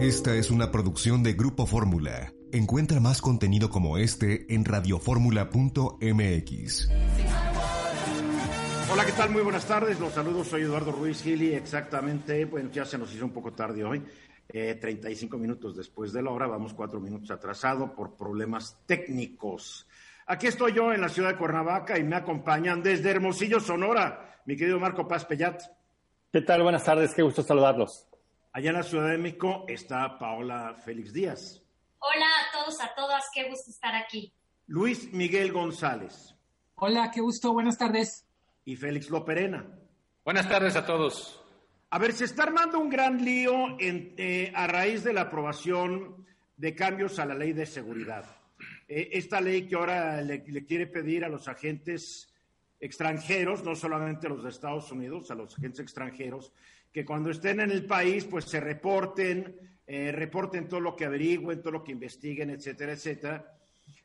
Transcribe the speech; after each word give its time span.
Esta 0.00 0.34
es 0.34 0.50
una 0.50 0.70
producción 0.70 1.22
de 1.22 1.34
Grupo 1.34 1.66
Fórmula. 1.66 2.32
Encuentra 2.52 3.00
más 3.00 3.20
contenido 3.20 3.68
como 3.68 3.98
este 3.98 4.46
en 4.48 4.64
radioformula.mx. 4.64 6.90
Hola, 8.90 9.04
¿qué 9.04 9.12
tal? 9.12 9.28
Muy 9.28 9.42
buenas 9.42 9.66
tardes. 9.66 10.00
Los 10.00 10.14
saludos, 10.14 10.48
soy 10.48 10.62
Eduardo 10.62 10.90
Ruiz 10.90 11.22
Gili. 11.22 11.52
Exactamente, 11.52 12.46
bueno, 12.46 12.70
ya 12.72 12.86
se 12.86 12.96
nos 12.96 13.14
hizo 13.14 13.26
un 13.26 13.32
poco 13.32 13.52
tarde 13.52 13.84
hoy. 13.84 14.02
35 14.48 15.36
eh, 15.36 15.38
minutos 15.38 15.76
después 15.76 16.14
de 16.14 16.22
la 16.22 16.30
hora, 16.30 16.46
vamos 16.46 16.72
cuatro 16.72 16.98
minutos 16.98 17.30
atrasado 17.30 17.94
por 17.94 18.16
problemas 18.16 18.78
técnicos. 18.86 19.86
Aquí 20.26 20.46
estoy 20.46 20.72
yo 20.72 20.94
en 20.94 21.02
la 21.02 21.10
ciudad 21.10 21.28
de 21.28 21.36
Cuernavaca 21.36 21.98
y 21.98 22.04
me 22.04 22.16
acompañan 22.16 22.82
desde 22.82 23.10
Hermosillo, 23.10 23.60
Sonora, 23.60 24.40
mi 24.46 24.56
querido 24.56 24.80
Marco 24.80 25.06
Paz 25.06 25.26
Pellat. 25.26 25.60
¿Qué 26.32 26.40
tal? 26.40 26.62
Buenas 26.62 26.84
tardes, 26.84 27.14
qué 27.14 27.20
gusto 27.20 27.42
saludarlos. 27.42 28.06
Allá 28.52 28.70
en 28.70 28.76
la 28.76 28.82
Ciudad 28.82 29.10
de 29.10 29.18
México 29.18 29.64
está 29.68 30.18
Paola 30.18 30.74
Félix 30.84 31.12
Díaz. 31.12 31.62
Hola 32.00 32.26
a 32.26 32.52
todos, 32.52 32.80
a 32.80 32.92
todas, 32.96 33.24
qué 33.32 33.48
gusto 33.48 33.70
estar 33.70 33.94
aquí. 33.94 34.32
Luis 34.66 35.12
Miguel 35.12 35.52
González. 35.52 36.34
Hola, 36.74 37.12
qué 37.14 37.20
gusto, 37.20 37.52
buenas 37.52 37.78
tardes. 37.78 38.26
Y 38.64 38.74
Félix 38.74 39.08
Loperena. 39.08 39.64
Buenas 40.24 40.48
tardes 40.48 40.74
a 40.74 40.84
todos. 40.84 41.40
A 41.90 41.98
ver, 42.00 42.12
se 42.12 42.24
está 42.24 42.42
armando 42.42 42.80
un 42.80 42.90
gran 42.90 43.24
lío 43.24 43.76
eh, 43.78 44.52
a 44.52 44.66
raíz 44.66 45.04
de 45.04 45.12
la 45.12 45.22
aprobación 45.22 46.26
de 46.56 46.74
cambios 46.74 47.20
a 47.20 47.26
la 47.26 47.34
ley 47.34 47.52
de 47.52 47.66
seguridad. 47.66 48.24
Eh, 48.88 49.10
esta 49.12 49.40
ley 49.40 49.68
que 49.68 49.76
ahora 49.76 50.20
le, 50.22 50.44
le, 50.44 50.66
quiere 50.66 50.88
pedir 50.88 51.24
a 51.24 51.28
los 51.28 51.46
agentes 51.46 52.34
extranjeros, 52.80 53.62
no 53.62 53.76
solamente 53.76 54.26
a 54.26 54.30
los 54.30 54.42
de 54.42 54.50
Estados 54.50 54.90
Unidos, 54.90 55.30
a 55.30 55.36
los 55.36 55.56
agentes 55.56 55.80
extranjeros, 55.80 56.52
que 56.92 57.04
cuando 57.04 57.30
estén 57.30 57.60
en 57.60 57.70
el 57.70 57.86
país, 57.86 58.24
pues 58.24 58.46
se 58.46 58.58
reporten, 58.60 59.78
eh, 59.86 60.10
reporten 60.12 60.68
todo 60.68 60.80
lo 60.80 60.96
que 60.96 61.04
averigüen, 61.04 61.60
todo 61.60 61.72
lo 61.72 61.84
que 61.84 61.92
investiguen, 61.92 62.48
etcétera, 62.50 62.92
etcétera. 62.92 63.54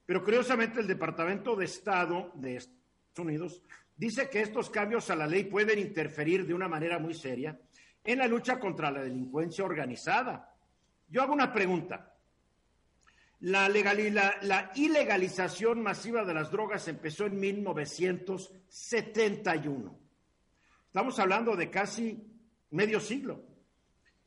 Pero 0.05 0.23
curiosamente 0.23 0.79
el 0.79 0.87
Departamento 0.87 1.55
de 1.55 1.65
Estado 1.65 2.31
de 2.35 2.57
Estados 2.57 2.77
Unidos 3.17 3.63
dice 3.95 4.29
que 4.29 4.41
estos 4.41 4.69
cambios 4.69 5.09
a 5.09 5.15
la 5.15 5.25
ley 5.25 5.45
pueden 5.45 5.79
interferir 5.79 6.45
de 6.45 6.53
una 6.53 6.67
manera 6.67 6.99
muy 6.99 7.15
seria 7.15 7.59
en 8.03 8.19
la 8.19 8.27
lucha 8.27 8.59
contra 8.59 8.91
la 8.91 9.01
delincuencia 9.01 9.65
organizada. 9.65 10.53
Yo 11.07 11.23
hago 11.23 11.33
una 11.33 11.51
pregunta. 11.51 12.11
La, 13.41 13.67
la, 13.67 14.37
la, 14.41 14.71
ilegalización 14.75 15.81
masiva 15.81 16.23
de 16.23 16.33
las 16.33 16.49
drogas 16.51 16.87
empezó 16.87 17.25
en 17.25 17.37
1971. 17.39 19.99
Estamos 20.87 21.19
hablando 21.19 21.53
de 21.55 21.69
casi 21.69 22.34
medio 22.75 22.99
siglo. 22.99 23.41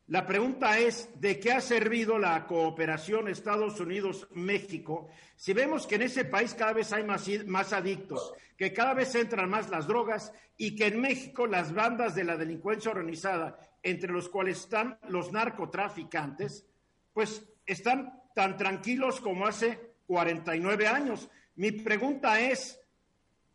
La 0.07 0.25
pregunta 0.25 0.79
es, 0.79 1.09
¿de 1.21 1.39
qué 1.39 1.51
ha 1.51 1.61
servido 1.61 2.17
la 2.17 2.47
cooperación 2.47 3.27
Estados 3.27 3.79
Unidos-México 3.79 5.07
si 5.35 5.53
vemos 5.53 5.85
que 5.85 5.95
en 5.95 6.01
ese 6.01 6.25
país 6.25 6.55
cada 6.55 6.73
vez 6.73 6.91
hay 6.91 7.03
más, 7.03 7.73
adictos, 7.73 8.33
que 8.57 8.73
cada 8.73 8.95
vez 8.95 9.13
entran 9.13 9.49
más 9.49 9.69
las 9.69 9.85
drogas 9.85 10.33
y 10.57 10.75
que 10.75 10.87
en 10.87 10.99
México 10.99 11.45
las 11.45 11.73
bandas 11.73 12.15
de 12.15 12.23
la 12.23 12.37
delincuencia 12.37 12.89
organizada, 12.89 13.57
entre 13.83 14.11
los 14.11 14.27
cuales 14.27 14.61
están 14.61 14.97
los 15.09 15.31
narcotraficantes, 15.31 16.65
pues 17.13 17.47
están 17.65 18.19
tan 18.33 18.57
tranquilos 18.57 19.21
como 19.21 19.45
hace 19.45 19.93
49 20.07 20.87
años? 20.87 21.29
Mi 21.55 21.71
pregunta 21.71 22.41
es, 22.41 22.81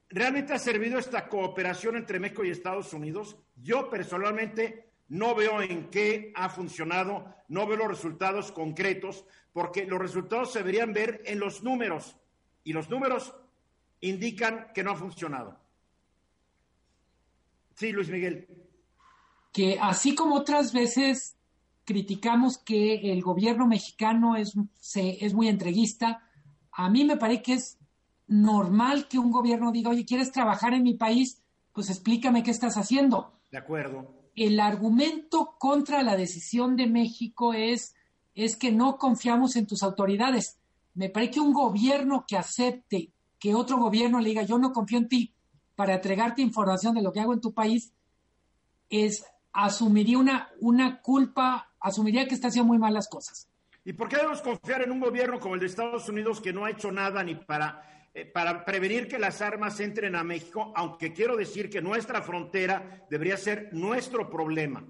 ¿realmente 0.08 0.52
ha 0.52 0.58
servido 0.58 1.00
esta 1.00 1.28
cooperación 1.28 1.96
entre 1.96 2.20
México 2.20 2.44
y 2.44 2.50
Estados 2.50 2.92
Unidos? 2.94 3.36
Yo 3.56 3.90
personalmente 3.90 4.83
no 5.08 5.34
veo 5.34 5.60
en 5.62 5.90
qué 5.90 6.32
ha 6.34 6.48
funcionado, 6.48 7.24
no 7.48 7.66
veo 7.66 7.76
los 7.78 7.88
resultados 7.88 8.52
concretos, 8.52 9.24
porque 9.52 9.84
los 9.86 9.98
resultados 9.98 10.52
se 10.52 10.60
deberían 10.60 10.92
ver 10.92 11.22
en 11.26 11.38
los 11.38 11.62
números 11.62 12.16
y 12.64 12.72
los 12.72 12.90
números 12.90 13.34
indican 14.00 14.68
que 14.74 14.82
no 14.82 14.92
ha 14.92 14.96
funcionado. 14.96 15.58
Sí, 17.76 17.92
Luis 17.92 18.08
Miguel. 18.08 18.48
Que 19.52 19.78
así 19.80 20.14
como 20.14 20.36
otras 20.36 20.72
veces 20.72 21.36
criticamos 21.84 22.58
que 22.58 23.12
el 23.12 23.22
gobierno 23.22 23.66
mexicano 23.66 24.36
es, 24.36 24.54
es 24.94 25.34
muy 25.34 25.48
entreguista, 25.48 26.28
a 26.72 26.90
mí 26.90 27.04
me 27.04 27.16
parece 27.16 27.42
que 27.42 27.52
es 27.54 27.78
normal 28.26 29.06
que 29.06 29.18
un 29.18 29.30
gobierno 29.30 29.70
diga, 29.70 29.90
oye, 29.90 30.04
¿quieres 30.04 30.32
trabajar 30.32 30.72
en 30.74 30.82
mi 30.82 30.94
país? 30.94 31.42
Pues 31.72 31.90
explícame 31.90 32.42
qué 32.42 32.50
estás 32.50 32.76
haciendo. 32.76 33.38
De 33.50 33.58
acuerdo. 33.58 34.23
El 34.34 34.58
argumento 34.60 35.56
contra 35.58 36.02
la 36.02 36.16
decisión 36.16 36.76
de 36.76 36.86
México 36.86 37.52
es, 37.52 37.94
es 38.34 38.56
que 38.56 38.72
no 38.72 38.98
confiamos 38.98 39.56
en 39.56 39.66
tus 39.66 39.82
autoridades. 39.82 40.58
Me 40.94 41.08
parece 41.08 41.32
que 41.32 41.40
un 41.40 41.52
gobierno 41.52 42.24
que 42.26 42.36
acepte 42.36 43.10
que 43.38 43.54
otro 43.54 43.78
gobierno 43.78 44.20
le 44.20 44.30
diga 44.30 44.42
yo 44.42 44.58
no 44.58 44.72
confío 44.72 44.98
en 44.98 45.08
ti 45.08 45.34
para 45.76 45.94
entregarte 45.94 46.42
información 46.42 46.94
de 46.94 47.02
lo 47.02 47.12
que 47.12 47.20
hago 47.20 47.34
en 47.34 47.40
tu 47.40 47.52
país, 47.52 47.92
es 48.88 49.24
asumiría 49.52 50.18
una, 50.18 50.50
una 50.60 51.00
culpa, 51.00 51.72
asumiría 51.80 52.26
que 52.26 52.34
está 52.34 52.48
haciendo 52.48 52.68
muy 52.68 52.78
mal 52.78 52.94
las 52.94 53.08
cosas. 53.08 53.48
¿Y 53.84 53.92
por 53.92 54.08
qué 54.08 54.16
debemos 54.16 54.40
confiar 54.40 54.82
en 54.82 54.92
un 54.92 55.00
gobierno 55.00 55.38
como 55.38 55.54
el 55.54 55.60
de 55.60 55.66
Estados 55.66 56.08
Unidos 56.08 56.40
que 56.40 56.52
no 56.52 56.64
ha 56.64 56.70
hecho 56.70 56.90
nada 56.90 57.22
ni 57.22 57.34
para 57.34 58.03
eh, 58.16 58.24
para 58.24 58.64
prevenir 58.64 59.08
que 59.08 59.18
las 59.18 59.42
armas 59.42 59.80
entren 59.80 60.14
a 60.14 60.22
México, 60.22 60.72
aunque 60.76 61.12
quiero 61.12 61.36
decir 61.36 61.68
que 61.68 61.82
nuestra 61.82 62.22
frontera 62.22 63.04
debería 63.10 63.36
ser 63.36 63.70
nuestro 63.72 64.30
problema. 64.30 64.84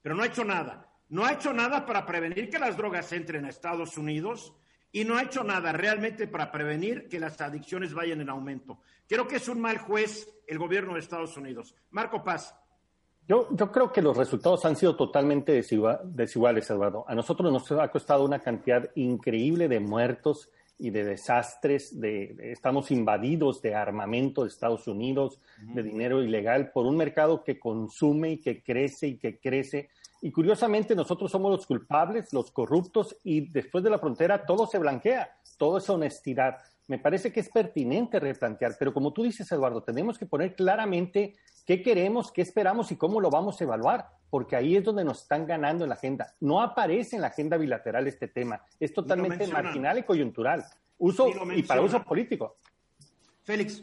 Pero 0.00 0.14
no 0.14 0.22
ha 0.22 0.26
hecho 0.26 0.44
nada. 0.44 0.88
No 1.08 1.24
ha 1.24 1.32
hecho 1.32 1.52
nada 1.52 1.84
para 1.84 2.06
prevenir 2.06 2.48
que 2.48 2.60
las 2.60 2.76
drogas 2.76 3.12
entren 3.12 3.44
a 3.44 3.48
Estados 3.48 3.98
Unidos 3.98 4.54
y 4.92 5.04
no 5.04 5.16
ha 5.16 5.24
hecho 5.24 5.42
nada 5.42 5.72
realmente 5.72 6.28
para 6.28 6.52
prevenir 6.52 7.08
que 7.08 7.18
las 7.18 7.40
adicciones 7.40 7.92
vayan 7.92 8.20
en 8.20 8.30
aumento. 8.30 8.78
Creo 9.08 9.26
que 9.26 9.36
es 9.36 9.48
un 9.48 9.60
mal 9.60 9.78
juez 9.78 10.28
el 10.46 10.58
gobierno 10.58 10.94
de 10.94 11.00
Estados 11.00 11.36
Unidos. 11.36 11.74
Marco 11.90 12.22
Paz. 12.22 12.56
Yo, 13.28 13.48
creo 13.72 13.92
que 13.92 14.02
los 14.02 14.16
resultados 14.16 14.64
han 14.64 14.76
sido 14.76 14.94
totalmente 14.94 15.50
desiguales, 15.52 16.70
Eduardo. 16.70 17.04
A 17.08 17.14
nosotros 17.16 17.52
nos 17.52 17.72
ha 17.72 17.88
costado 17.88 18.24
una 18.24 18.38
cantidad 18.38 18.88
increíble 18.94 19.66
de 19.66 19.80
muertos 19.80 20.48
y 20.78 20.90
de 20.90 21.04
desastres, 21.04 21.98
de, 22.00 22.36
estamos 22.52 22.90
invadidos 22.90 23.62
de 23.62 23.74
armamento 23.74 24.42
de 24.42 24.48
Estados 24.48 24.86
Unidos, 24.86 25.40
de 25.74 25.82
dinero 25.82 26.22
ilegal, 26.22 26.70
por 26.72 26.86
un 26.86 26.96
mercado 26.96 27.42
que 27.42 27.58
consume 27.58 28.32
y 28.32 28.38
que 28.38 28.62
crece 28.62 29.08
y 29.08 29.18
que 29.18 29.38
crece. 29.38 29.88
Y 30.20 30.30
curiosamente 30.32 30.94
nosotros 30.94 31.30
somos 31.30 31.50
los 31.50 31.66
culpables, 31.66 32.32
los 32.32 32.50
corruptos, 32.50 33.16
y 33.24 33.48
después 33.48 33.84
de 33.84 33.90
la 33.90 33.98
frontera 33.98 34.44
todo 34.44 34.66
se 34.66 34.78
blanquea, 34.78 35.36
todo 35.56 35.78
es 35.78 35.88
honestidad. 35.88 36.58
Me 36.88 36.98
parece 36.98 37.32
que 37.32 37.40
es 37.40 37.48
pertinente 37.48 38.20
replantear, 38.20 38.76
pero 38.78 38.92
como 38.92 39.12
tú 39.12 39.24
dices, 39.24 39.50
Eduardo, 39.50 39.82
tenemos 39.82 40.18
que 40.18 40.26
poner 40.26 40.54
claramente 40.54 41.34
qué 41.66 41.82
queremos, 41.82 42.30
qué 42.30 42.42
esperamos 42.42 42.92
y 42.92 42.96
cómo 42.96 43.20
lo 43.20 43.28
vamos 43.28 43.60
a 43.60 43.64
evaluar 43.64 44.06
porque 44.30 44.56
ahí 44.56 44.76
es 44.76 44.84
donde 44.84 45.04
nos 45.04 45.22
están 45.22 45.46
ganando 45.46 45.84
en 45.84 45.90
la 45.90 45.94
agenda. 45.94 46.34
No 46.40 46.60
aparece 46.60 47.16
en 47.16 47.22
la 47.22 47.28
agenda 47.28 47.56
bilateral 47.56 48.06
este 48.06 48.28
tema, 48.28 48.62
es 48.78 48.92
totalmente 48.92 49.46
marginal 49.46 49.98
y 49.98 50.02
coyuntural, 50.02 50.64
uso 50.98 51.28
y 51.54 51.62
para 51.62 51.80
uso 51.82 52.02
político. 52.02 52.56
Félix. 53.44 53.82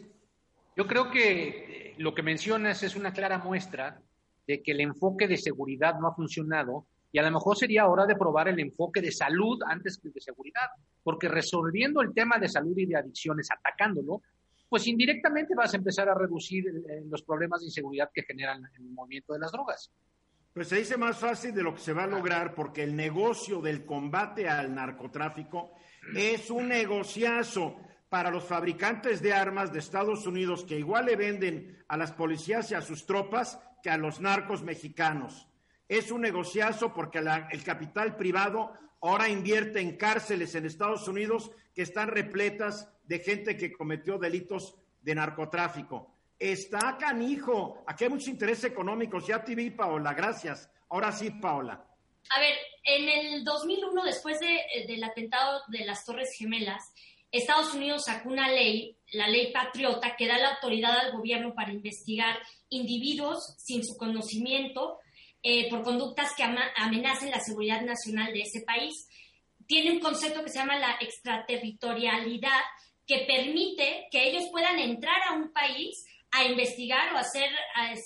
Yo 0.76 0.88
creo 0.88 1.12
que 1.12 1.48
eh, 1.92 1.96
lo 1.98 2.14
que 2.14 2.24
mencionas 2.24 2.84
es 2.84 2.96
una 2.96 3.14
clara 3.14 3.38
muestra 3.38 4.02
de 4.48 4.62
que 4.62 4.72
el 4.72 4.82
enfoque 4.82 5.28
de 5.28 5.38
seguridad 5.38 6.00
no 6.00 6.08
ha 6.08 6.16
funcionado 6.16 6.86
y 7.14 7.20
a 7.20 7.24
lo 7.24 7.32
mejor 7.32 7.56
sería 7.56 7.88
hora 7.88 8.08
de 8.08 8.16
probar 8.16 8.48
el 8.48 8.60
enfoque 8.60 9.00
de 9.00 9.12
salud 9.12 9.62
antes 9.68 10.00
que 10.00 10.10
de 10.10 10.20
seguridad, 10.20 10.68
porque 11.04 11.30
resolviendo 11.30 12.02
el 12.02 12.12
tema 12.12 12.40
de 12.40 12.50
salud 12.50 12.76
y 12.76 12.88
de 12.88 12.98
adicciones, 12.98 13.50
atacándolo, 13.52 14.24
pues 14.68 14.88
indirectamente 14.88 15.54
vas 15.56 15.76
a 15.76 15.78
empezar 15.78 16.10
a 16.10 16.16
reducir 16.16 16.68
eh, 16.68 17.04
los 17.08 17.22
problemas 17.22 17.60
de 17.60 17.68
inseguridad 17.68 18.10
que 18.12 18.24
generan 18.24 18.64
el 18.76 18.90
movimiento 18.90 19.34
de 19.34 19.40
las 19.40 19.52
drogas. 19.52 19.92
Pues 20.56 20.68
se 20.68 20.78
dice 20.78 20.98
más 20.98 21.20
fácil 21.20 21.54
de 21.54 21.62
lo 21.62 21.76
que 21.76 21.82
se 21.82 21.94
va 21.94 22.06
a 22.06 22.08
lograr 22.08 22.56
porque 22.56 22.82
el 22.82 22.96
negocio 22.96 23.62
del 23.62 23.86
combate 23.86 24.50
al 24.50 24.74
narcotráfico 24.74 25.76
es 26.16 26.50
un 26.50 26.68
negociazo 26.68 27.76
para 28.10 28.32
los 28.32 28.44
fabricantes 28.44 29.22
de 29.22 29.34
armas 29.34 29.72
de 29.72 29.80
Estados 29.80 30.26
Unidos 30.26 30.66
que 30.66 30.80
igual 30.80 31.06
le 31.06 31.16
venden 31.16 31.84
a 31.88 31.96
las 31.96 32.12
policías 32.12 32.72
y 32.72 32.74
a 32.74 32.82
sus 32.82 33.06
tropas 33.06 33.60
que 33.84 33.92
a 33.92 33.98
los 33.98 34.20
narcos 34.20 34.64
mexicanos. 34.64 35.48
Es 35.88 36.12
un 36.12 36.22
negociazo 36.22 36.94
porque 36.94 37.20
el 37.20 37.64
capital 37.64 38.16
privado 38.16 38.74
ahora 39.02 39.30
invierte 39.30 39.80
en 39.80 39.98
cárceles 39.98 40.56
en 40.56 40.66
Estados 40.66 41.08
Unidos 41.08 41.52
que 41.76 41.82
están 41.82 42.08
repletas 42.08 42.90
de 43.04 43.20
gente 43.20 43.58
que 43.58 43.74
cometió 43.74 44.18
delitos 44.18 44.76
de 45.02 45.16
narcotráfico. 45.16 46.16
Está 46.40 46.98
canijo. 46.98 47.84
Aquí 47.88 48.06
hay 48.06 48.10
muchos 48.10 48.30
intereses 48.30 48.66
económicos. 48.66 49.28
Ya 49.28 49.44
te 49.44 49.56
vi, 49.56 49.70
Paola. 49.70 50.14
Gracias. 50.14 50.70
Ahora 50.90 51.12
sí, 51.12 51.30
Paola. 51.32 51.86
A 52.30 52.40
ver, 52.40 52.56
en 52.84 53.10
el 53.10 53.44
2001, 53.44 54.04
después 54.04 54.40
de, 54.40 54.56
eh, 54.56 54.88
del 54.88 55.04
atentado 55.04 55.62
de 55.68 55.86
las 55.86 56.06
Torres 56.06 56.30
Gemelas, 56.38 56.94
Estados 57.32 57.74
Unidos 57.74 58.04
sacó 58.06 58.30
una 58.30 58.50
ley, 58.50 58.96
la 59.12 59.28
ley 59.28 59.52
Patriota, 59.52 60.16
que 60.16 60.28
da 60.28 60.38
la 60.38 60.56
autoridad 60.56 60.98
al 61.00 61.12
gobierno 61.14 61.54
para 61.54 61.72
investigar 61.72 62.38
individuos 62.70 63.56
sin 63.58 63.84
su 63.84 63.98
conocimiento 63.98 65.00
eh, 65.44 65.70
por 65.70 65.84
conductas 65.84 66.34
que 66.36 66.44
amenacen 66.44 67.30
la 67.30 67.42
seguridad 67.42 67.82
nacional 67.82 68.32
de 68.32 68.42
ese 68.42 68.62
país. 68.62 69.08
Tiene 69.68 69.92
un 69.92 70.00
concepto 70.00 70.44
que 70.44 70.50
se 70.50 70.60
llama 70.60 70.80
la 70.80 70.98
extraterritorialidad, 71.02 72.62
que 73.06 73.26
permite 73.28 74.08
que 74.10 74.30
ellos 74.30 74.46
puedan 74.52 74.80
entrar 74.80 75.22
a 75.28 75.34
un 75.34 75.52
país 75.52 76.06
a 76.32 76.46
investigar 76.46 77.14
o 77.14 77.18
hacer 77.18 77.50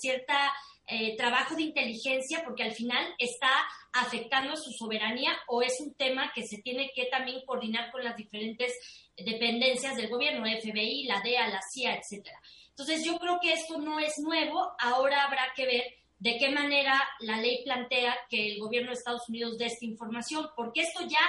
cierta 0.00 0.52
eh, 0.90 1.16
trabajo 1.16 1.54
de 1.54 1.62
inteligencia, 1.62 2.42
porque 2.44 2.62
al 2.62 2.72
final 2.72 3.14
está 3.18 3.50
afectando 3.92 4.54
a 4.54 4.56
su 4.56 4.72
soberanía 4.72 5.32
o 5.46 5.62
es 5.62 5.78
un 5.80 5.94
tema 5.94 6.32
que 6.34 6.46
se 6.46 6.62
tiene 6.62 6.90
que 6.94 7.04
también 7.06 7.44
coordinar 7.44 7.92
con 7.92 8.02
las 8.02 8.16
diferentes 8.16 8.72
dependencias 9.16 9.96
del 9.96 10.08
gobierno, 10.08 10.46
FBI, 10.46 11.04
la 11.04 11.20
DEA, 11.20 11.48
la 11.48 11.60
CIA, 11.60 11.96
etcétera. 11.96 12.40
Entonces 12.70 13.04
yo 13.04 13.18
creo 13.18 13.38
que 13.40 13.52
esto 13.52 13.78
no 13.78 14.00
es 14.00 14.18
nuevo, 14.18 14.72
ahora 14.78 15.24
habrá 15.24 15.52
que 15.54 15.66
ver 15.66 15.84
de 16.18 16.36
qué 16.38 16.50
manera 16.50 17.00
la 17.20 17.36
ley 17.36 17.62
plantea 17.64 18.16
que 18.28 18.52
el 18.52 18.58
gobierno 18.58 18.90
de 18.90 18.94
Estados 18.94 19.28
Unidos 19.28 19.56
dé 19.58 19.66
esta 19.66 19.84
información, 19.84 20.48
porque 20.56 20.82
esto 20.82 21.00
ya 21.08 21.20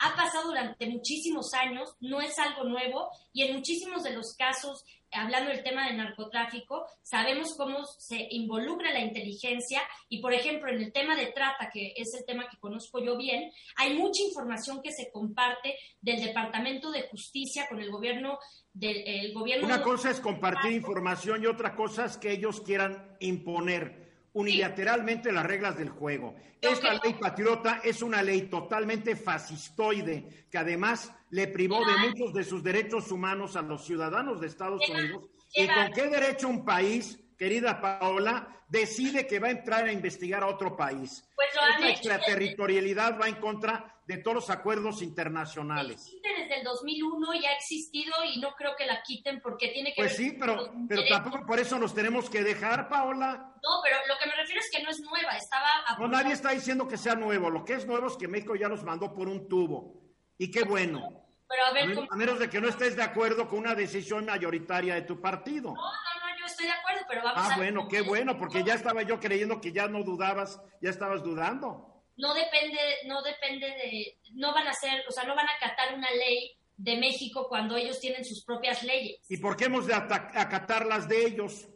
ha 0.00 0.14
pasado 0.14 0.48
durante 0.48 0.86
muchísimos 0.86 1.52
años, 1.54 1.94
no 2.00 2.20
es 2.20 2.38
algo 2.38 2.64
nuevo 2.64 3.10
y 3.32 3.42
en 3.42 3.56
muchísimos 3.56 4.04
de 4.04 4.12
los 4.12 4.34
casos, 4.36 4.84
hablando 5.10 5.50
del 5.50 5.64
tema 5.64 5.86
del 5.86 5.96
narcotráfico, 5.96 6.86
sabemos 7.02 7.54
cómo 7.56 7.84
se 7.98 8.28
involucra 8.30 8.92
la 8.92 9.00
inteligencia 9.00 9.82
y, 10.08 10.20
por 10.20 10.32
ejemplo, 10.32 10.70
en 10.70 10.82
el 10.82 10.92
tema 10.92 11.16
de 11.16 11.26
trata, 11.32 11.70
que 11.72 11.94
es 11.96 12.14
el 12.14 12.24
tema 12.24 12.48
que 12.48 12.58
conozco 12.58 13.02
yo 13.02 13.16
bien, 13.16 13.50
hay 13.76 13.96
mucha 13.96 14.22
información 14.22 14.80
que 14.82 14.92
se 14.92 15.10
comparte 15.10 15.74
del 16.00 16.20
Departamento 16.20 16.92
de 16.92 17.08
Justicia 17.08 17.66
con 17.68 17.80
el 17.80 17.90
gobierno 17.90 18.38
del 18.72 19.32
gobierno. 19.34 19.66
Una 19.66 19.82
cosa 19.82 20.10
es 20.10 20.20
compartir 20.20 20.70
información 20.72 21.42
y 21.42 21.46
otra 21.46 21.74
cosa 21.74 22.04
es 22.04 22.16
que 22.16 22.30
ellos 22.30 22.60
quieran 22.60 23.16
imponer 23.18 24.07
unilateralmente 24.38 25.32
las 25.32 25.44
reglas 25.44 25.76
del 25.76 25.88
juego. 25.88 26.36
Esta 26.60 26.94
ley 26.94 27.14
patriota 27.20 27.80
es 27.82 28.02
una 28.02 28.22
ley 28.22 28.42
totalmente 28.42 29.16
fascistoide 29.16 30.46
que 30.48 30.58
además 30.58 31.12
le 31.30 31.48
privó 31.48 31.84
de 31.84 31.96
muchos 32.08 32.32
de 32.32 32.44
sus 32.44 32.62
derechos 32.62 33.10
humanos 33.10 33.56
a 33.56 33.62
los 33.62 33.84
ciudadanos 33.84 34.40
de 34.40 34.46
Estados 34.46 34.88
Unidos. 34.88 35.24
¿Y 35.54 35.66
con 35.66 35.90
qué 35.92 36.08
derecho 36.08 36.48
un 36.48 36.64
país, 36.64 37.18
querida 37.38 37.80
Paola, 37.80 38.64
decide 38.68 39.26
que 39.26 39.38
va 39.38 39.48
a 39.48 39.52
entrar 39.52 39.84
a 39.84 39.92
investigar 39.92 40.42
a 40.42 40.48
otro 40.48 40.76
país? 40.76 41.24
Pues 41.34 41.48
Esta 41.50 41.88
extraterritorialidad 41.88 43.18
va 43.18 43.28
en 43.28 43.36
contra 43.36 43.94
de 44.06 44.16
todos 44.18 44.34
los 44.34 44.50
acuerdos 44.50 45.02
internacionales. 45.02 46.00
Existe 46.00 46.28
desde 46.28 46.58
el 46.58 46.64
2001 46.64 47.34
y 47.34 47.46
ha 47.46 47.52
existido 47.52 48.14
y 48.24 48.40
no 48.40 48.54
creo 48.54 48.74
que 48.76 48.86
la 48.86 49.02
quiten 49.02 49.40
porque 49.42 49.68
tiene 49.68 49.90
que 49.90 50.02
Pues 50.02 50.16
sí, 50.16 50.34
pero, 50.38 50.72
pero 50.88 51.02
tampoco 51.06 51.44
por 51.46 51.60
eso 51.60 51.78
nos 51.78 51.94
tenemos 51.94 52.30
que 52.30 52.42
dejar, 52.42 52.88
Paola. 52.88 53.54
No, 53.62 53.70
pero 53.84 53.96
lo 54.08 54.18
que 54.18 54.26
me 54.26 54.34
refiero 54.34 54.60
es 54.60 54.70
que 54.70 54.82
no 54.82 54.90
es 54.90 55.00
nueva, 55.00 55.36
estaba... 55.36 55.68
No, 55.98 56.08
nadie 56.08 56.32
está 56.32 56.50
diciendo 56.50 56.88
que 56.88 56.96
sea 56.96 57.14
nuevo, 57.14 57.50
lo 57.50 57.64
que 57.64 57.74
es 57.74 57.86
nuevo 57.86 58.06
es 58.06 58.16
que 58.16 58.28
México 58.28 58.56
ya 58.56 58.68
nos 58.68 58.82
mandó 58.82 59.14
por 59.14 59.28
un 59.28 59.46
tubo. 59.46 60.02
Y 60.38 60.50
qué 60.50 60.64
bueno. 60.64 61.26
Pero 61.48 61.64
a, 61.64 61.72
ver, 61.72 61.98
a, 62.10 62.16
menos 62.16 62.38
de 62.38 62.48
que 62.48 62.60
no 62.60 62.68
estés 62.68 62.94
de 62.94 63.02
acuerdo 63.02 63.48
con 63.48 63.60
una 63.60 63.74
decisión 63.74 64.26
mayoritaria 64.26 64.94
de 64.94 65.02
tu 65.02 65.20
partido. 65.20 65.74
No, 65.74 65.82
no, 65.82 66.17
estoy 66.48 66.66
de 66.66 66.72
acuerdo, 66.72 67.06
pero 67.08 67.22
vamos 67.22 67.42
ah, 67.42 67.50
a... 67.50 67.54
Ah, 67.54 67.56
bueno, 67.56 67.88
qué 67.88 68.02
bueno, 68.02 68.38
porque 68.38 68.64
ya 68.64 68.74
estaba 68.74 69.02
yo 69.02 69.20
creyendo 69.20 69.60
que 69.60 69.72
ya 69.72 69.86
no 69.88 70.02
dudabas, 70.02 70.60
ya 70.82 70.90
estabas 70.90 71.22
dudando 71.22 71.88
no 72.18 72.34
depende, 72.34 72.78
no 73.06 73.22
depende 73.22 73.66
de, 73.66 74.18
no 74.34 74.52
van 74.52 74.66
a 74.66 74.70
hacer, 74.70 75.02
o 75.08 75.12
sea, 75.12 75.24
no 75.24 75.34
van 75.34 75.48
a 75.48 75.52
acatar 75.52 75.94
una 75.94 76.10
ley 76.10 76.56
de 76.76 76.96
México 76.96 77.46
cuando 77.48 77.76
ellos 77.76 78.00
tienen 78.00 78.24
sus 78.24 78.44
propias 78.44 78.82
leyes. 78.82 79.20
¿Y 79.28 79.38
por 79.38 79.56
qué 79.56 79.66
hemos 79.66 79.86
de 79.86 79.94
acatar 79.94 80.84
las 80.84 81.08
de 81.08 81.26
ellos? 81.26 81.68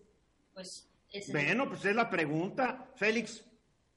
Pues 0.52 0.88
bueno, 1.28 1.68
pues 1.68 1.84
es 1.84 1.94
la 1.94 2.10
pregunta, 2.10 2.90
Félix. 2.96 3.44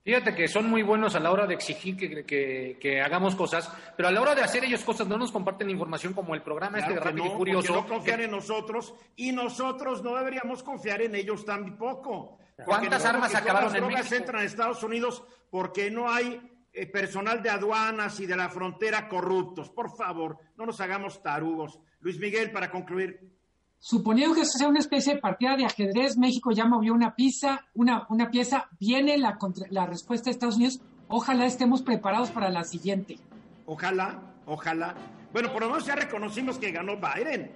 Fíjate 0.06 0.36
que 0.36 0.48
son 0.48 0.70
muy 0.70 0.84
buenos 0.84 1.16
a 1.16 1.20
la 1.20 1.32
hora 1.32 1.48
de 1.48 1.56
exigir 1.56 1.98
que, 1.98 2.78
que, 2.80 3.02
hagamos 3.02 3.36
cosas, 3.36 3.72
pero 3.98 4.08
a 4.08 4.12
la 4.12 4.22
hora 4.22 4.36
de 4.36 4.44
hacer 4.44 4.64
ellos 4.64 4.84
cosas 4.84 5.08
no 5.08 5.18
nos 5.18 5.32
comparten 5.32 5.68
información 5.68 6.14
como 6.14 6.36
el 6.36 6.44
programa 6.44 6.78
este 6.78 6.94
de 6.94 7.00
Rápido 7.00 7.26
y 7.26 7.30
Curioso. 7.32 7.74
No 7.74 7.88
confían 7.88 8.22
en 8.22 8.30
nosotros 8.30 8.94
y 9.16 9.32
nosotros 9.32 10.04
no 10.04 10.16
deberíamos 10.16 10.62
confiar 10.62 11.02
en 11.02 11.16
ellos 11.16 11.44
tampoco. 11.44 12.38
¿Cuántas 12.64 13.04
armas 13.04 13.34
acabaron 13.34 13.74
las 13.74 13.82
en 13.82 13.88
México? 13.88 14.16
entran 14.16 14.44
a 14.44 14.46
Estados 14.46 14.84
Unidos 14.84 15.24
porque 15.50 15.90
no 15.90 16.08
hay 16.08 16.40
eh, 16.72 16.86
personal 16.86 17.42
de 17.42 17.50
aduanas 17.50 18.20
y 18.20 18.28
de 18.28 18.36
la 18.36 18.50
frontera 18.50 19.08
corruptos. 19.08 19.72
Por 19.72 19.90
favor, 19.98 20.38
no 20.56 20.68
nos 20.68 20.80
hagamos 20.82 21.24
tarugos. 21.24 21.80
Luis 22.00 22.20
Miguel, 22.20 22.52
para 22.52 22.70
concluir. 22.70 23.35
Suponiendo 23.80 24.34
que 24.34 24.42
eso 24.42 24.58
sea 24.58 24.68
una 24.68 24.80
especie 24.80 25.16
de 25.16 25.20
partida 25.22 25.56
de 25.56 25.66
ajedrez, 25.66 26.18
México 26.18 26.52
ya 26.52 26.66
movió 26.66 26.94
una 26.94 27.16
pieza, 27.16 27.66
una, 27.76 28.06
una 28.10 28.32
pieza, 28.32 28.68
viene 28.80 29.18
la, 29.18 29.38
la 29.70 29.86
respuesta 29.86 30.26
de 30.26 30.32
Estados 30.32 30.56
Unidos. 30.56 30.82
Ojalá 31.08 31.46
estemos 31.46 31.84
preparados 31.84 32.32
para 32.32 32.50
la 32.50 32.64
siguiente. 32.64 33.20
Ojalá, 33.68 34.20
ojalá. 34.48 34.96
Bueno, 35.32 35.52
por 35.52 35.62
lo 35.62 35.70
menos 35.70 35.86
ya 35.86 35.96
reconocimos 35.96 36.58
que 36.58 36.72
ganó 36.72 36.94
Biden. 36.98 37.52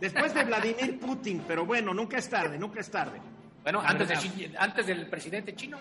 Después 0.00 0.32
de 0.32 0.44
Vladimir 0.44 0.98
Putin, 1.00 1.42
pero 1.46 1.66
bueno, 1.66 1.92
nunca 1.92 2.18
es 2.18 2.28
tarde, 2.28 2.58
nunca 2.58 2.80
es 2.80 2.90
tarde. 2.90 3.20
Bueno, 3.62 3.80
antes, 3.84 4.08
de, 4.08 4.54
antes 4.58 4.86
del 4.86 5.08
presidente 5.08 5.54
chino. 5.54 5.78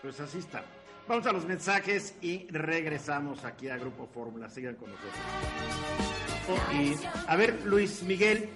Pues 0.00 0.18
así 0.20 0.38
está. 0.38 0.64
Vamos 1.08 1.26
a 1.26 1.32
los 1.32 1.46
mensajes 1.46 2.16
y 2.20 2.46
regresamos 2.48 3.44
aquí 3.44 3.68
a 3.68 3.76
Grupo 3.76 4.06
Fórmula. 4.06 4.48
Sigan 4.48 4.76
con 4.76 4.90
nosotros. 4.90 5.12
Y, 6.72 6.94
a 7.26 7.36
ver, 7.36 7.64
Luis 7.64 8.02
Miguel, 8.02 8.50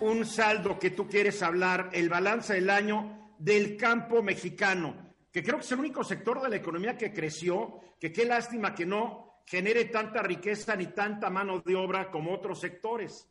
un 0.00 0.24
saldo 0.26 0.78
que 0.78 0.90
tú 0.90 1.08
quieres 1.08 1.42
hablar, 1.42 1.90
el 1.92 2.08
balance 2.08 2.54
del 2.54 2.70
año 2.70 3.32
del 3.38 3.76
campo 3.76 4.22
mexicano, 4.22 4.94
que 5.32 5.42
creo 5.42 5.56
que 5.58 5.64
es 5.64 5.72
el 5.72 5.80
único 5.80 6.04
sector 6.04 6.42
de 6.42 6.48
la 6.48 6.56
economía 6.56 6.96
que 6.96 7.12
creció, 7.12 7.80
que 8.00 8.12
qué 8.12 8.24
lástima 8.24 8.74
que 8.74 8.86
no 8.86 9.42
genere 9.46 9.86
tanta 9.86 10.22
riqueza 10.22 10.74
ni 10.76 10.86
tanta 10.88 11.30
mano 11.30 11.60
de 11.60 11.76
obra 11.76 12.10
como 12.10 12.34
otros 12.34 12.60
sectores. 12.60 13.28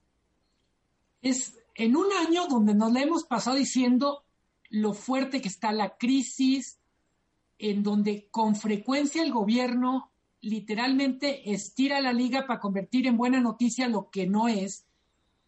Es 1.21 1.57
en 1.75 1.95
un 1.95 2.07
año 2.13 2.47
donde 2.47 2.73
nos 2.73 2.91
le 2.91 3.01
hemos 3.01 3.25
pasado 3.25 3.57
diciendo 3.57 4.23
lo 4.69 4.93
fuerte 4.93 5.41
que 5.41 5.49
está 5.49 5.71
la 5.71 5.97
crisis, 5.97 6.79
en 7.57 7.83
donde 7.83 8.27
con 8.31 8.55
frecuencia 8.55 9.23
el 9.23 9.31
gobierno 9.31 10.11
literalmente 10.45 11.51
estira 11.51 11.99
la 12.01 12.13
liga 12.13 12.45
para 12.45 12.59
convertir 12.59 13.07
en 13.07 13.17
buena 13.17 13.41
noticia 13.41 13.87
lo 13.87 14.09
que 14.11 14.27
no 14.27 14.47
es. 14.47 14.85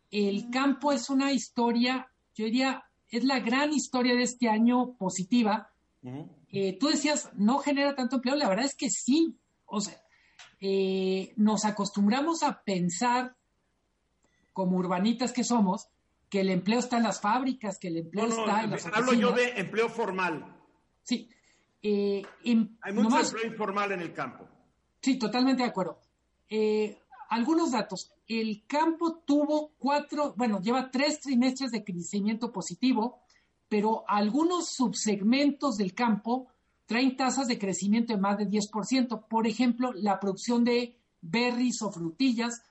El 0.09 0.49
campo 0.49 0.91
es 0.91 1.09
una 1.09 1.31
historia, 1.31 2.11
yo 2.33 2.45
diría, 2.45 2.83
es 3.09 3.23
la 3.23 3.39
gran 3.39 3.73
historia 3.73 4.15
de 4.15 4.23
este 4.23 4.49
año 4.49 4.93
positiva. 4.93 5.69
Eh, 6.51 6.77
tú 6.79 6.87
decías, 6.87 7.29
no 7.35 7.59
genera 7.59 7.95
tanto 7.95 8.15
empleo, 8.15 8.35
la 8.35 8.49
verdad 8.49 8.65
es 8.65 8.75
que 8.75 8.89
sí. 8.89 9.37
O 9.65 9.81
sea, 9.81 10.01
eh, 10.59 11.33
nos 11.35 11.65
acostumbramos 11.65 12.41
a 12.41 12.63
pensar, 12.63 13.35
como 14.53 14.77
urbanitas 14.77 15.31
que 15.31 15.43
somos, 15.43 15.89
que 16.29 16.41
el 16.41 16.49
empleo 16.49 16.79
está 16.79 16.97
en 16.97 17.03
las 17.03 17.21
fábricas, 17.21 17.77
que 17.77 17.89
el 17.89 17.97
empleo 17.97 18.25
está 18.25 18.63
en 18.63 18.71
las 18.71 18.85
Hablo 18.87 19.13
yo 19.13 19.31
de 19.31 19.49
empleo 19.59 19.89
formal. 19.89 20.57
Sí. 21.03 21.29
Eh, 21.83 22.23
Hay 22.43 22.93
mucho 22.93 23.19
empleo 23.19 23.45
informal 23.45 23.91
en 23.91 24.01
el 24.01 24.13
campo. 24.13 24.56
Sí, 25.01 25.17
totalmente 25.17 25.63
de 25.63 25.69
acuerdo. 25.69 25.99
Eh, 26.49 26.97
algunos 27.29 27.71
datos. 27.71 28.11
El 28.27 28.65
campo 28.67 29.19
tuvo 29.25 29.71
cuatro, 29.77 30.33
bueno, 30.37 30.61
lleva 30.61 30.91
tres 30.91 31.19
trimestres 31.19 31.71
de 31.71 31.83
crecimiento 31.83 32.51
positivo, 32.51 33.19
pero 33.69 34.03
algunos 34.07 34.69
subsegmentos 34.69 35.77
del 35.77 35.93
campo 35.93 36.47
traen 36.85 37.17
tasas 37.17 37.47
de 37.47 37.59
crecimiento 37.59 38.13
de 38.13 38.19
más 38.19 38.37
de 38.37 38.47
10%. 38.47 39.27
Por 39.27 39.47
ejemplo, 39.47 39.91
la 39.93 40.19
producción 40.19 40.63
de 40.63 40.97
berries 41.21 41.81
o 41.81 41.91
frutillas, 41.91 42.61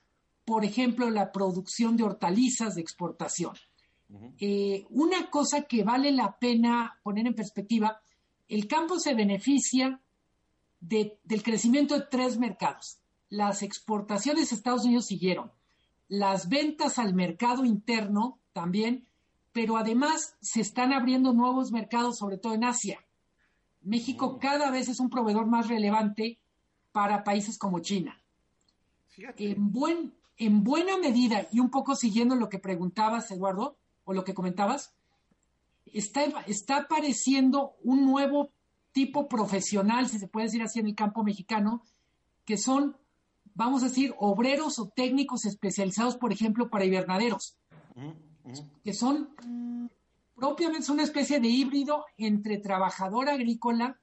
por 0.45 0.65
ejemplo, 0.65 1.09
la 1.09 1.31
producción 1.31 1.97
de 1.97 2.03
hortalizas 2.03 2.75
de 2.75 2.81
exportación. 2.81 3.53
Eh, 4.39 4.85
una 4.89 5.29
cosa 5.29 5.63
que 5.63 5.83
vale 5.83 6.11
la 6.13 6.37
pena 6.39 6.97
poner 7.03 7.27
en 7.27 7.35
perspectiva 7.35 7.99
el 8.47 8.67
campo 8.67 8.99
se 8.99 9.13
beneficia 9.13 9.99
del 10.79 11.43
crecimiento 11.43 11.95
de 11.95 12.05
tres 12.09 12.37
mercados. 12.37 12.99
Las 13.29 13.61
exportaciones 13.61 14.51
a 14.51 14.55
Estados 14.55 14.85
Unidos 14.85 15.07
siguieron, 15.07 15.51
las 16.07 16.47
ventas 16.47 16.99
al 16.99 17.13
mercado 17.13 17.65
interno 17.65 18.39
también, 18.53 19.05
pero 19.51 19.77
además 19.77 20.37
se 20.39 20.61
están 20.61 20.93
abriendo 20.93 21.33
nuevos 21.33 21.71
mercados, 21.71 22.17
sobre 22.17 22.37
todo 22.37 22.53
en 22.53 22.63
Asia. 22.63 23.03
México 23.81 24.33
Mm. 24.33 24.39
cada 24.39 24.71
vez 24.71 24.87
es 24.87 24.99
un 24.99 25.09
proveedor 25.09 25.47
más 25.47 25.67
relevante 25.67 26.39
para 26.91 27.23
países 27.23 27.57
como 27.57 27.79
China. 27.79 28.21
Fíjate. 29.07 29.51
En, 29.51 29.71
buen, 29.71 30.13
en 30.37 30.63
buena 30.63 30.97
medida, 30.97 31.47
y 31.51 31.59
un 31.59 31.69
poco 31.69 31.95
siguiendo 31.95 32.35
lo 32.35 32.49
que 32.49 32.59
preguntabas, 32.59 33.31
Eduardo, 33.31 33.77
o 34.05 34.13
lo 34.13 34.23
que 34.23 34.33
comentabas, 34.33 34.93
está, 35.91 36.23
está 36.47 36.77
apareciendo 36.77 37.75
un 37.83 38.05
nuevo 38.05 38.51
tipo 38.97 39.27
profesional, 39.27 40.07
si 40.09 40.17
se 40.17 40.27
puede 40.27 40.47
decir 40.47 40.63
así, 40.63 40.79
en 40.79 40.87
el 40.87 40.95
campo 40.95 41.23
mexicano, 41.23 41.83
que 42.45 42.57
son, 42.57 42.97
vamos 43.53 43.83
a 43.83 43.89
decir, 43.89 44.15
obreros 44.17 44.79
o 44.79 44.87
técnicos 44.89 45.45
especializados, 45.45 46.17
por 46.17 46.31
ejemplo, 46.33 46.67
para 46.71 46.85
invernaderos, 46.85 47.57
Ujú, 47.95 48.15
ujú. 48.43 48.65
que 48.83 48.93
son 48.93 49.29
propiamente 50.35 50.91
una 50.91 51.03
especie 51.03 51.39
de 51.39 51.47
híbrido 51.47 52.05
entre 52.17 52.57
trabajador 52.57 53.29
agrícola 53.29 53.99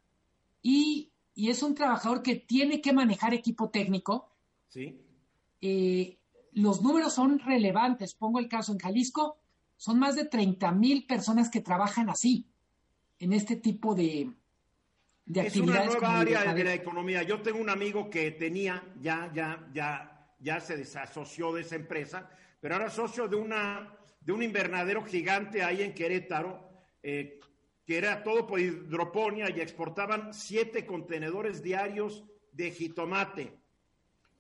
y, 0.63 1.11
y 1.35 1.51
es 1.51 1.61
un 1.65 1.75
trabajador 1.75 2.23
que 2.23 2.37
tiene 2.37 2.81
que 2.81 2.93
manejar 2.93 3.35
equipo 3.35 3.71
técnico, 3.71 4.31
Sí. 4.69 4.97
eh, 5.61 6.19
los 6.53 6.83
números 6.83 7.13
son 7.15 7.41
relevantes. 7.41 8.15
Pongo 8.15 8.39
el 8.39 8.49
caso 8.49 8.71
en 8.73 8.79
Jalisco, 8.79 9.39
son 9.77 9.99
más 9.99 10.15
de 10.15 10.25
30 10.27 10.71
mil 10.71 11.05
personas 11.05 11.51
que 11.51 11.61
trabajan 11.61 12.09
así, 12.11 12.47
en 13.19 13.33
este 13.33 13.57
tipo 13.57 13.95
de, 13.97 14.31
de 15.27 15.41
Es 15.47 15.57
una 15.57 15.75
actividades. 15.75 16.01
nueva 16.01 16.21
área 16.21 16.55
de 16.55 16.65
la 16.65 16.75
economía. 16.75 17.23
Yo 17.23 17.41
tengo 17.41 17.59
un 17.59 17.71
amigo 17.71 18.11
que 18.11 18.33
tenía, 18.33 18.83
ya, 19.01 19.31
ya, 19.35 19.69
ya, 19.73 20.29
ya 20.39 20.61
se 20.61 20.77
desasoció 20.77 21.53
de 21.53 21.63
esa 21.63 21.77
empresa, 21.77 22.29
pero 22.61 22.75
ahora 22.75 22.91
socio 22.91 23.29
de 23.29 23.37
una, 23.37 23.97
de 24.21 24.33
un 24.33 24.43
invernadero 24.43 25.03
gigante 25.03 25.63
ahí 25.63 25.83
en 25.83 25.95
Querétaro, 25.95 26.69
eh, 27.03 27.41
que 27.87 27.99
era 27.99 28.23
todo 28.23 28.47
por 28.47 28.61
hidroponía 28.61 29.51
y 29.51 29.61
exportaban 29.61 30.33
siete 30.33 30.87
contenedores 30.87 31.63
diarios 31.63 32.25
de 32.53 32.71
jitomate. 32.71 33.59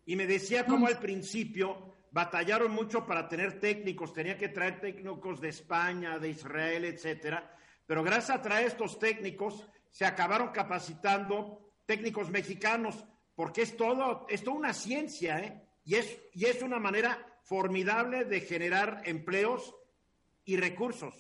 Y 0.06 0.16
me 0.16 0.26
decía 0.26 0.66
cómo 0.66 0.86
al 0.86 0.98
principio 0.98 1.94
batallaron 2.10 2.72
mucho 2.72 3.04
para 3.06 3.28
tener 3.28 3.58
técnicos, 3.58 4.12
tenía 4.12 4.38
que 4.38 4.48
traer 4.48 4.80
técnicos 4.80 5.40
de 5.40 5.48
España, 5.48 6.18
de 6.18 6.28
Israel, 6.30 6.84
etcétera. 6.84 7.50
Pero 7.86 8.02
gracias 8.02 8.38
a 8.38 8.42
traer 8.42 8.68
estos 8.68 8.98
técnicos, 8.98 9.68
se 9.94 10.04
acabaron 10.04 10.48
capacitando 10.48 11.70
técnicos 11.86 12.28
mexicanos, 12.28 12.96
porque 13.36 13.62
es 13.62 13.76
todo, 13.76 14.26
es 14.28 14.42
toda 14.42 14.56
una 14.56 14.72
ciencia, 14.72 15.38
¿eh? 15.38 15.62
Y 15.84 15.94
es, 15.94 16.18
y 16.32 16.46
es 16.46 16.62
una 16.62 16.80
manera 16.80 17.38
formidable 17.44 18.24
de 18.24 18.40
generar 18.40 19.02
empleos 19.04 19.72
y 20.44 20.56
recursos. 20.56 21.14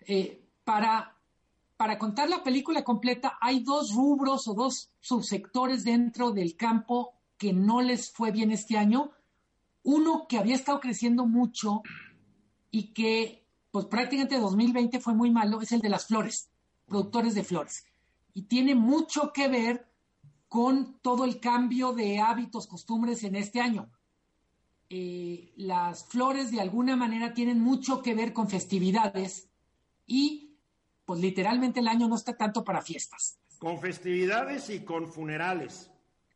Eh, 0.00 0.44
para, 0.64 1.16
para 1.76 1.98
contar 1.98 2.28
la 2.28 2.42
película 2.42 2.82
completa, 2.82 3.38
hay 3.40 3.60
dos 3.60 3.94
rubros 3.94 4.48
o 4.48 4.54
dos 4.54 4.90
subsectores 4.98 5.84
dentro 5.84 6.32
del 6.32 6.56
campo 6.56 7.14
que 7.36 7.52
no 7.52 7.80
les 7.80 8.10
fue 8.10 8.32
bien 8.32 8.50
este 8.50 8.76
año. 8.76 9.12
Uno 9.84 10.26
que 10.28 10.36
había 10.36 10.56
estado 10.56 10.80
creciendo 10.80 11.26
mucho 11.26 11.82
y 12.72 12.92
que 12.92 13.46
pues 13.70 13.86
prácticamente 13.86 14.40
2020 14.40 14.98
fue 14.98 15.14
muy 15.14 15.30
malo, 15.30 15.60
es 15.60 15.70
el 15.70 15.80
de 15.80 15.90
las 15.90 16.08
flores, 16.08 16.50
productores 16.88 17.34
de 17.34 17.44
flores. 17.44 17.84
Y 18.34 18.42
tiene 18.42 18.74
mucho 18.74 19.32
que 19.32 19.48
ver 19.48 19.88
con 20.48 20.98
todo 21.00 21.24
el 21.24 21.40
cambio 21.40 21.92
de 21.92 22.18
hábitos, 22.20 22.66
costumbres 22.66 23.22
en 23.24 23.36
este 23.36 23.60
año. 23.60 23.90
Eh, 24.90 25.52
las 25.56 26.06
flores 26.06 26.50
de 26.50 26.60
alguna 26.60 26.96
manera 26.96 27.34
tienen 27.34 27.60
mucho 27.60 28.00
que 28.00 28.14
ver 28.14 28.32
con 28.32 28.48
festividades 28.48 29.50
y 30.06 30.56
pues 31.04 31.20
literalmente 31.20 31.80
el 31.80 31.88
año 31.88 32.08
no 32.08 32.16
está 32.16 32.36
tanto 32.36 32.64
para 32.64 32.80
fiestas. 32.80 33.38
Con 33.58 33.78
festividades 33.80 34.70
y 34.70 34.80
con 34.80 35.06
funerales. 35.06 35.90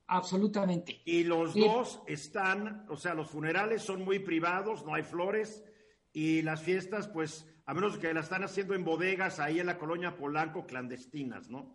Absolutamente. 0.06 1.00
Y 1.06 1.25
los 1.25 1.54
Sí. 1.54 1.61
dos 1.61 2.00
están, 2.06 2.87
o 2.90 2.97
sea, 2.97 3.14
los 3.14 3.30
funerales 3.30 3.82
son 3.82 4.04
muy 4.04 4.18
privados, 4.18 4.85
no 4.85 4.94
hay 4.94 5.02
flores, 5.02 5.64
y 6.12 6.42
las 6.42 6.62
fiestas, 6.62 7.09
pues, 7.09 7.47
a 7.72 7.74
menos 7.74 7.96
que 7.96 8.12
las 8.12 8.24
están 8.24 8.44
haciendo 8.44 8.74
en 8.74 8.84
bodegas 8.84 9.40
ahí 9.40 9.58
en 9.58 9.64
la 9.64 9.78
colonia 9.78 10.14
Polanco, 10.14 10.66
clandestinas, 10.66 11.48
¿no? 11.48 11.74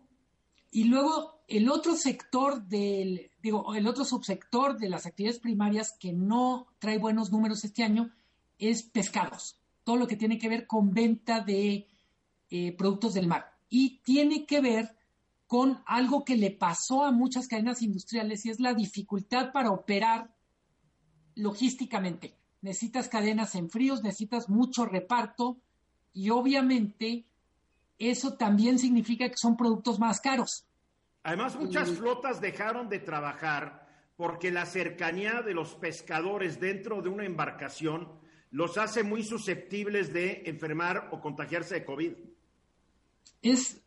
Y 0.70 0.84
luego 0.84 1.42
el 1.48 1.68
otro 1.68 1.96
sector 1.96 2.62
del, 2.62 3.32
digo, 3.42 3.74
el 3.74 3.84
otro 3.88 4.04
subsector 4.04 4.78
de 4.78 4.90
las 4.90 5.06
actividades 5.06 5.40
primarias 5.40 5.96
que 5.98 6.12
no 6.12 6.68
trae 6.78 6.98
buenos 6.98 7.32
números 7.32 7.64
este 7.64 7.82
año 7.82 8.14
es 8.60 8.84
pescados. 8.84 9.58
Todo 9.82 9.96
lo 9.96 10.06
que 10.06 10.14
tiene 10.14 10.38
que 10.38 10.48
ver 10.48 10.68
con 10.68 10.94
venta 10.94 11.40
de 11.40 11.88
eh, 12.48 12.76
productos 12.76 13.14
del 13.14 13.26
mar. 13.26 13.58
Y 13.68 13.98
tiene 14.04 14.46
que 14.46 14.60
ver 14.60 14.96
con 15.48 15.82
algo 15.84 16.24
que 16.24 16.36
le 16.36 16.52
pasó 16.52 17.04
a 17.04 17.10
muchas 17.10 17.48
cadenas 17.48 17.82
industriales 17.82 18.46
y 18.46 18.50
es 18.50 18.60
la 18.60 18.72
dificultad 18.72 19.50
para 19.50 19.72
operar 19.72 20.32
logísticamente. 21.34 22.36
Necesitas 22.60 23.08
cadenas 23.08 23.56
en 23.56 23.68
fríos, 23.68 24.04
necesitas 24.04 24.48
mucho 24.48 24.86
reparto 24.86 25.58
y 26.18 26.30
obviamente 26.30 27.24
eso 27.98 28.34
también 28.34 28.78
significa 28.78 29.28
que 29.28 29.36
son 29.36 29.56
productos 29.56 29.98
más 29.98 30.20
caros. 30.20 30.64
Además, 31.22 31.56
muchas 31.56 31.90
flotas 31.90 32.40
dejaron 32.40 32.88
de 32.88 32.98
trabajar 32.98 33.86
porque 34.16 34.50
la 34.50 34.66
cercanía 34.66 35.42
de 35.42 35.54
los 35.54 35.74
pescadores 35.76 36.58
dentro 36.58 37.02
de 37.02 37.08
una 37.08 37.24
embarcación 37.24 38.08
los 38.50 38.78
hace 38.78 39.02
muy 39.02 39.22
susceptibles 39.22 40.12
de 40.12 40.42
enfermar 40.46 41.08
o 41.12 41.20
contagiarse 41.20 41.74
de 41.76 41.84
COVID. 41.84 42.12
Es, 43.42 43.80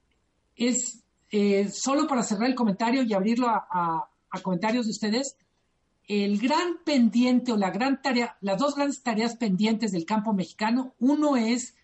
es 0.55 1.03
eh, 1.31 1.69
solo 1.73 2.07
para 2.07 2.23
cerrar 2.23 2.47
el 2.49 2.55
comentario 2.55 3.03
y 3.03 3.13
abrirlo 3.13 3.47
a, 3.49 3.67
a- 3.69 4.07
a 4.33 4.39
comentarios 4.41 4.85
de 4.85 4.91
ustedes, 4.91 5.35
el 6.07 6.37
gran 6.39 6.77
pendiente 6.85 7.51
o 7.51 7.57
la 7.57 7.69
gran 7.71 8.01
tarea, 8.01 8.37
las 8.39 8.57
dos 8.57 8.75
grandes 8.75 9.01
tareas 9.03 9.35
pendientes 9.35 9.91
del 9.91 10.05
campo 10.05 10.31
mexicano, 10.33 10.93
uno 10.99 11.35
es 11.35 11.75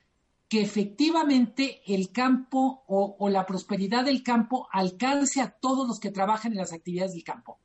que 0.48 0.62
efectivamente 0.62 1.82
el 1.88 2.12
campo 2.12 2.84
o, 2.88 3.18
o 3.20 3.30
la 3.30 3.46
prosperidad 3.46 4.06
del 4.06 4.24
campo 4.24 4.68
alcance 4.72 5.42
a 5.42 5.52
todos 5.52 5.88
los 5.88 6.00
que 6.00 6.12
trabajan 6.12 6.54
en 6.54 6.60
las 6.60 6.74
actividades 6.74 7.14
del 7.14 7.24
campo. 7.24 7.60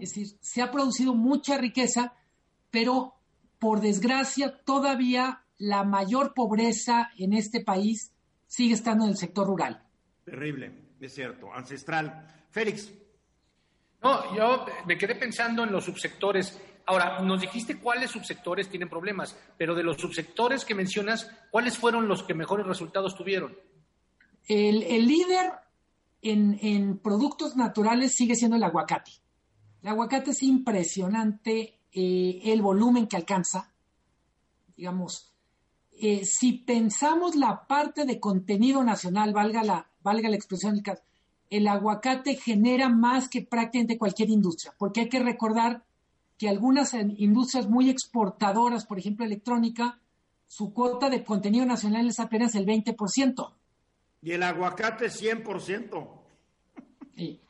Es 0.00 0.10
decir, 0.10 0.38
se 0.40 0.62
ha 0.62 0.70
producido 0.70 1.14
mucha 1.14 1.58
riqueza, 1.58 2.14
pero 2.70 3.14
por 3.58 3.80
desgracia 3.80 4.62
todavía 4.64 5.42
la 5.58 5.84
mayor 5.84 6.34
pobreza 6.34 7.10
en 7.16 7.32
este 7.32 7.60
país 7.62 8.12
sigue 8.46 8.74
estando 8.74 9.04
en 9.04 9.10
el 9.10 9.16
sector 9.16 9.46
rural. 9.46 9.82
Terrible, 10.24 10.72
es 11.00 11.14
cierto, 11.14 11.52
ancestral. 11.52 12.46
Félix, 12.50 12.90
No, 14.02 14.36
yo 14.36 14.66
me 14.86 14.96
quedé 14.96 15.14
pensando 15.14 15.64
en 15.64 15.72
los 15.72 15.84
subsectores. 15.84 16.58
Ahora, 16.86 17.20
nos 17.20 17.40
dijiste 17.40 17.78
cuáles 17.78 18.12
subsectores 18.12 18.68
tienen 18.68 18.88
problemas, 18.88 19.36
pero 19.58 19.74
de 19.74 19.82
los 19.82 19.96
subsectores 19.96 20.64
que 20.64 20.74
mencionas, 20.74 21.28
¿cuáles 21.50 21.76
fueron 21.76 22.06
los 22.06 22.22
que 22.22 22.34
mejores 22.34 22.66
resultados 22.66 23.16
tuvieron? 23.16 23.56
El, 24.46 25.06
líder 25.06 25.52
en, 26.22 26.58
en 26.62 26.98
productos 26.98 27.56
naturales 27.56 28.14
sigue 28.14 28.36
siendo 28.36 28.56
el 28.56 28.62
aguacate. 28.62 29.10
El 29.82 29.88
aguacate 29.88 30.30
es 30.30 30.42
impresionante 30.44 31.80
eh, 31.92 32.52
el 32.52 32.60
volumen 32.60 33.06
que 33.06 33.16
alcanza. 33.16 33.72
Digamos, 34.76 35.32
eh, 35.92 36.26
si 36.26 36.52
pensamos 36.52 37.36
la 37.36 37.66
parte 37.66 38.04
de 38.04 38.20
contenido 38.20 38.84
nacional, 38.84 39.32
valga 39.32 39.64
la, 39.64 39.88
valga 40.02 40.28
la 40.28 40.36
expresión 40.36 40.74
del 40.74 40.82
caso, 40.82 41.02
el 41.48 41.66
aguacate 41.66 42.36
genera 42.36 42.90
más 42.90 43.28
que 43.28 43.42
prácticamente 43.42 43.96
cualquier 43.96 44.28
industria, 44.28 44.74
porque 44.76 45.00
hay 45.00 45.08
que 45.08 45.20
recordar 45.20 45.84
que 46.38 46.48
algunas 46.48 46.94
eh, 46.94 47.06
industrias 47.16 47.68
muy 47.68 47.90
exportadoras, 47.90 48.86
por 48.86 48.98
ejemplo 48.98 49.24
electrónica, 49.24 50.00
su 50.46 50.72
cuota 50.72 51.10
de 51.10 51.24
contenido 51.24 51.66
nacional 51.66 52.06
es 52.06 52.20
apenas 52.20 52.54
el 52.54 52.66
20%. 52.66 53.52
y 54.22 54.32
el 54.32 54.42
aguacate 54.42 55.06
100%. 55.06 56.08
Sí. 57.16 57.40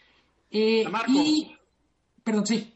Eh, 0.50 0.88
Marco. 0.88 1.12
y, 1.12 1.56
perdón, 2.22 2.46
sí. 2.46 2.74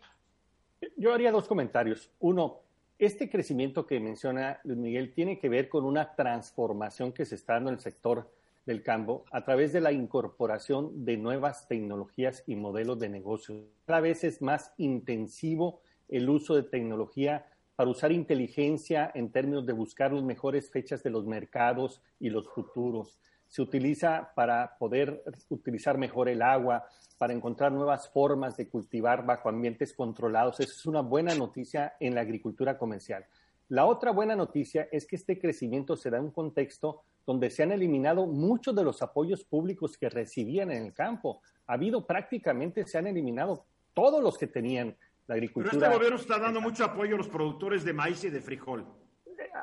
Yo 0.96 1.12
haría 1.12 1.30
dos 1.30 1.46
comentarios. 1.46 2.10
Uno, 2.18 2.60
este 2.98 3.30
crecimiento 3.30 3.86
que 3.86 4.00
menciona 4.00 4.60
Luis 4.64 4.78
Miguel 4.78 5.12
tiene 5.14 5.38
que 5.38 5.48
ver 5.48 5.68
con 5.68 5.84
una 5.84 6.14
transformación 6.14 7.12
que 7.12 7.24
se 7.24 7.36
está 7.36 7.54
dando 7.54 7.70
en 7.70 7.76
el 7.76 7.80
sector 7.80 8.30
del 8.66 8.82
campo 8.82 9.24
a 9.32 9.44
través 9.44 9.72
de 9.72 9.80
la 9.80 9.92
incorporación 9.92 11.04
de 11.04 11.16
nuevas 11.16 11.66
tecnologías 11.66 12.44
y 12.46 12.56
modelos 12.56 12.98
de 12.98 13.08
negocio. 13.08 13.64
Cada 13.86 14.00
vez 14.00 14.24
es 14.24 14.42
más 14.42 14.72
intensivo 14.76 15.80
el 16.10 16.28
uso 16.28 16.54
de 16.54 16.64
tecnología 16.64 17.46
para 17.76 17.90
usar 17.90 18.12
inteligencia 18.12 19.10
en 19.14 19.30
términos 19.30 19.64
de 19.64 19.72
buscar 19.72 20.12
las 20.12 20.22
mejores 20.22 20.70
fechas 20.70 21.02
de 21.02 21.10
los 21.10 21.26
mercados 21.26 22.02
y 22.18 22.28
los 22.28 22.46
futuros. 22.48 23.18
Se 23.48 23.62
utiliza 23.62 24.32
para 24.34 24.76
poder 24.78 25.24
utilizar 25.48 25.96
mejor 25.96 26.28
el 26.28 26.42
agua, 26.42 26.84
para 27.16 27.32
encontrar 27.32 27.72
nuevas 27.72 28.08
formas 28.10 28.56
de 28.56 28.68
cultivar 28.68 29.24
bajo 29.24 29.48
ambientes 29.48 29.94
controlados. 29.94 30.60
Eso 30.60 30.72
es 30.72 30.86
una 30.86 31.00
buena 31.00 31.34
noticia 31.34 31.94
en 32.00 32.14
la 32.14 32.20
agricultura 32.20 32.76
comercial. 32.76 33.24
La 33.70 33.86
otra 33.86 34.10
buena 34.10 34.34
noticia 34.34 34.88
es 34.90 35.06
que 35.06 35.16
este 35.16 35.38
crecimiento 35.38 35.96
se 35.96 36.10
da 36.10 36.18
en 36.18 36.24
un 36.24 36.30
contexto 36.32 37.02
donde 37.24 37.50
se 37.50 37.62
han 37.62 37.72
eliminado 37.72 38.26
muchos 38.26 38.74
de 38.74 38.82
los 38.82 39.00
apoyos 39.00 39.44
públicos 39.44 39.96
que 39.96 40.10
recibían 40.10 40.72
en 40.72 40.86
el 40.86 40.92
campo. 40.92 41.40
Ha 41.66 41.74
habido 41.74 42.04
prácticamente, 42.04 42.84
se 42.84 42.98
han 42.98 43.06
eliminado 43.06 43.64
todos 43.94 44.22
los 44.22 44.36
que 44.36 44.48
tenían 44.48 44.96
la 45.30 45.36
agricultura. 45.36 45.70
Pero 45.70 45.84
este 45.84 45.96
gobierno 45.96 46.18
está 46.18 46.38
dando 46.38 46.60
mucho 46.60 46.84
apoyo 46.84 47.14
a 47.14 47.18
los 47.18 47.28
productores 47.28 47.84
de 47.84 47.92
maíz 47.92 48.22
y 48.24 48.30
de 48.30 48.40
frijol 48.40 48.84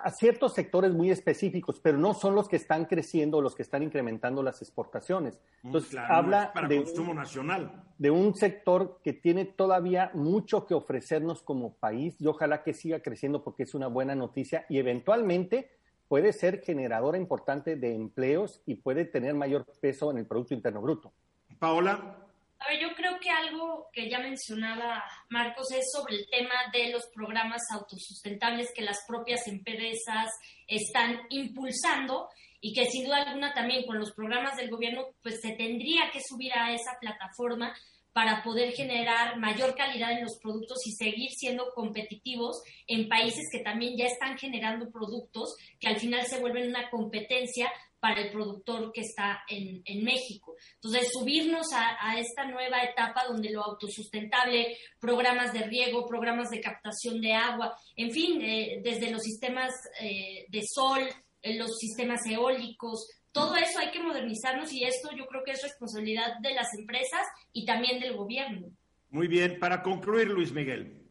a 0.03 0.11
ciertos 0.11 0.53
sectores 0.53 0.93
muy 0.93 1.11
específicos, 1.11 1.79
pero 1.79 1.97
no 1.97 2.13
son 2.13 2.35
los 2.35 2.47
que 2.47 2.55
están 2.55 2.85
creciendo, 2.85 3.41
los 3.41 3.55
que 3.55 3.61
están 3.61 3.83
incrementando 3.83 4.43
las 4.43 4.61
exportaciones. 4.61 5.39
Mm, 5.63 5.67
Entonces, 5.67 5.97
habla 5.97 6.51
de, 6.67 6.83
consumo 6.83 7.13
nacional. 7.13 7.83
de 7.97 8.11
un 8.11 8.35
sector 8.35 8.99
que 9.03 9.13
tiene 9.13 9.45
todavía 9.45 10.11
mucho 10.13 10.65
que 10.65 10.73
ofrecernos 10.73 11.41
como 11.41 11.75
país 11.75 12.19
y 12.19 12.27
ojalá 12.27 12.63
que 12.63 12.73
siga 12.73 13.01
creciendo 13.01 13.43
porque 13.43 13.63
es 13.63 13.73
una 13.73 13.87
buena 13.87 14.15
noticia 14.15 14.65
y 14.69 14.79
eventualmente 14.79 15.71
puede 16.07 16.33
ser 16.33 16.61
generadora 16.63 17.17
importante 17.17 17.75
de 17.75 17.93
empleos 17.93 18.61
y 18.65 18.75
puede 18.75 19.05
tener 19.05 19.35
mayor 19.35 19.65
peso 19.81 20.09
en 20.11 20.17
el 20.17 20.25
Producto 20.25 20.53
Interno 20.53 20.81
Bruto. 20.81 21.13
Paola. 21.59 22.26
A 22.59 22.69
ver, 22.69 22.81
yo 22.81 22.95
creo 22.95 23.19
que 23.19 23.29
algo 23.29 23.87
que 23.93 24.09
ya 24.09 24.19
mencionaba 24.19 25.03
Marcos 25.29 25.71
es 25.71 25.91
sobre 25.91 26.15
el 26.15 26.27
tema 26.29 26.55
de 26.73 26.89
los 26.91 27.05
programas 27.13 27.61
autosustentables 27.71 28.73
que 28.75 28.81
las 28.81 29.05
propias 29.07 29.47
empresas 29.47 30.29
están 30.65 31.21
impulsando 31.29 32.29
y 32.59 32.73
que 32.73 32.89
sin 32.89 33.05
duda 33.05 33.23
alguna 33.23 33.53
también 33.53 33.85
con 33.85 33.99
los 33.99 34.13
programas 34.13 34.57
del 34.57 34.71
gobierno 34.71 35.05
pues 35.21 35.39
se 35.41 35.51
tendría 35.51 36.09
que 36.11 36.21
subir 36.27 36.51
a 36.53 36.73
esa 36.73 36.97
plataforma 36.99 37.75
para 38.17 38.41
poder 38.41 38.73
generar 38.73 39.37
mayor 39.37 39.75
calidad 39.75 40.11
en 40.11 40.23
los 40.23 40.39
productos 40.41 40.79
y 40.87 40.91
seguir 40.93 41.29
siendo 41.29 41.69
competitivos 41.75 42.63
en 42.87 43.07
países 43.07 43.45
que 43.51 43.59
también 43.59 43.95
ya 43.95 44.05
están 44.05 44.39
generando 44.39 44.89
productos 44.89 45.55
que 45.79 45.87
al 45.87 45.99
final 45.99 46.25
se 46.25 46.39
vuelven 46.39 46.69
una 46.69 46.89
competencia 46.89 47.71
para 47.99 48.21
el 48.21 48.31
productor 48.31 48.91
que 48.91 49.01
está 49.01 49.43
en, 49.47 49.81
en 49.85 50.03
México. 50.03 50.55
Entonces, 50.75 51.09
subirnos 51.11 51.67
a, 51.73 52.17
esta 52.19 52.45
nueva 52.45 52.83
etapa 52.83 53.25
donde 53.27 53.51
lo 53.51 53.63
autosustentable, 53.63 54.77
programas 54.99 55.53
de 55.53 55.63
riego, 55.63 56.05
programas 56.07 56.49
de 56.49 56.61
captación 56.61 57.21
de 57.21 57.33
agua, 57.33 57.75
en 57.95 58.11
fin, 58.11 58.41
eh, 58.41 58.81
desde 58.83 59.11
los 59.11 59.21
sistemas 59.21 59.71
eh, 60.01 60.45
de 60.49 60.61
sol, 60.63 61.01
eh, 61.41 61.57
los 61.57 61.77
sistemas 61.77 62.25
eólicos, 62.25 63.09
todo 63.31 63.55
eso 63.55 63.79
hay 63.79 63.91
que 63.91 64.01
modernizarnos 64.01 64.71
y 64.73 64.83
esto 64.83 65.09
yo 65.15 65.25
creo 65.27 65.43
que 65.43 65.51
es 65.51 65.61
responsabilidad 65.61 66.39
de 66.41 66.53
las 66.53 66.67
empresas 66.77 67.21
y 67.53 67.65
también 67.65 67.99
del 67.99 68.15
gobierno. 68.15 68.67
Muy 69.09 69.27
bien, 69.27 69.59
para 69.59 69.83
concluir, 69.83 70.27
Luis 70.27 70.51
Miguel. 70.51 71.03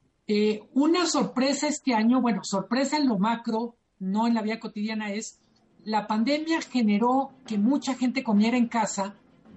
una 0.72 1.06
sorpresa 1.06 1.68
este 1.68 1.94
año, 1.94 2.20
bueno, 2.20 2.42
sorpresa 2.42 2.96
en 2.96 3.08
lo 3.08 3.18
macro, 3.18 3.76
no 3.98 4.26
en 4.26 4.34
la 4.34 4.42
vida 4.42 4.58
cotidiana, 4.58 5.12
es 5.12 5.40
la 5.86 6.08
pandemia 6.08 6.60
generó 6.62 7.30
que 7.46 7.58
mucha 7.58 7.94
gente 7.94 8.24
comiera 8.24 8.56
en 8.56 8.66
casa 8.66 9.14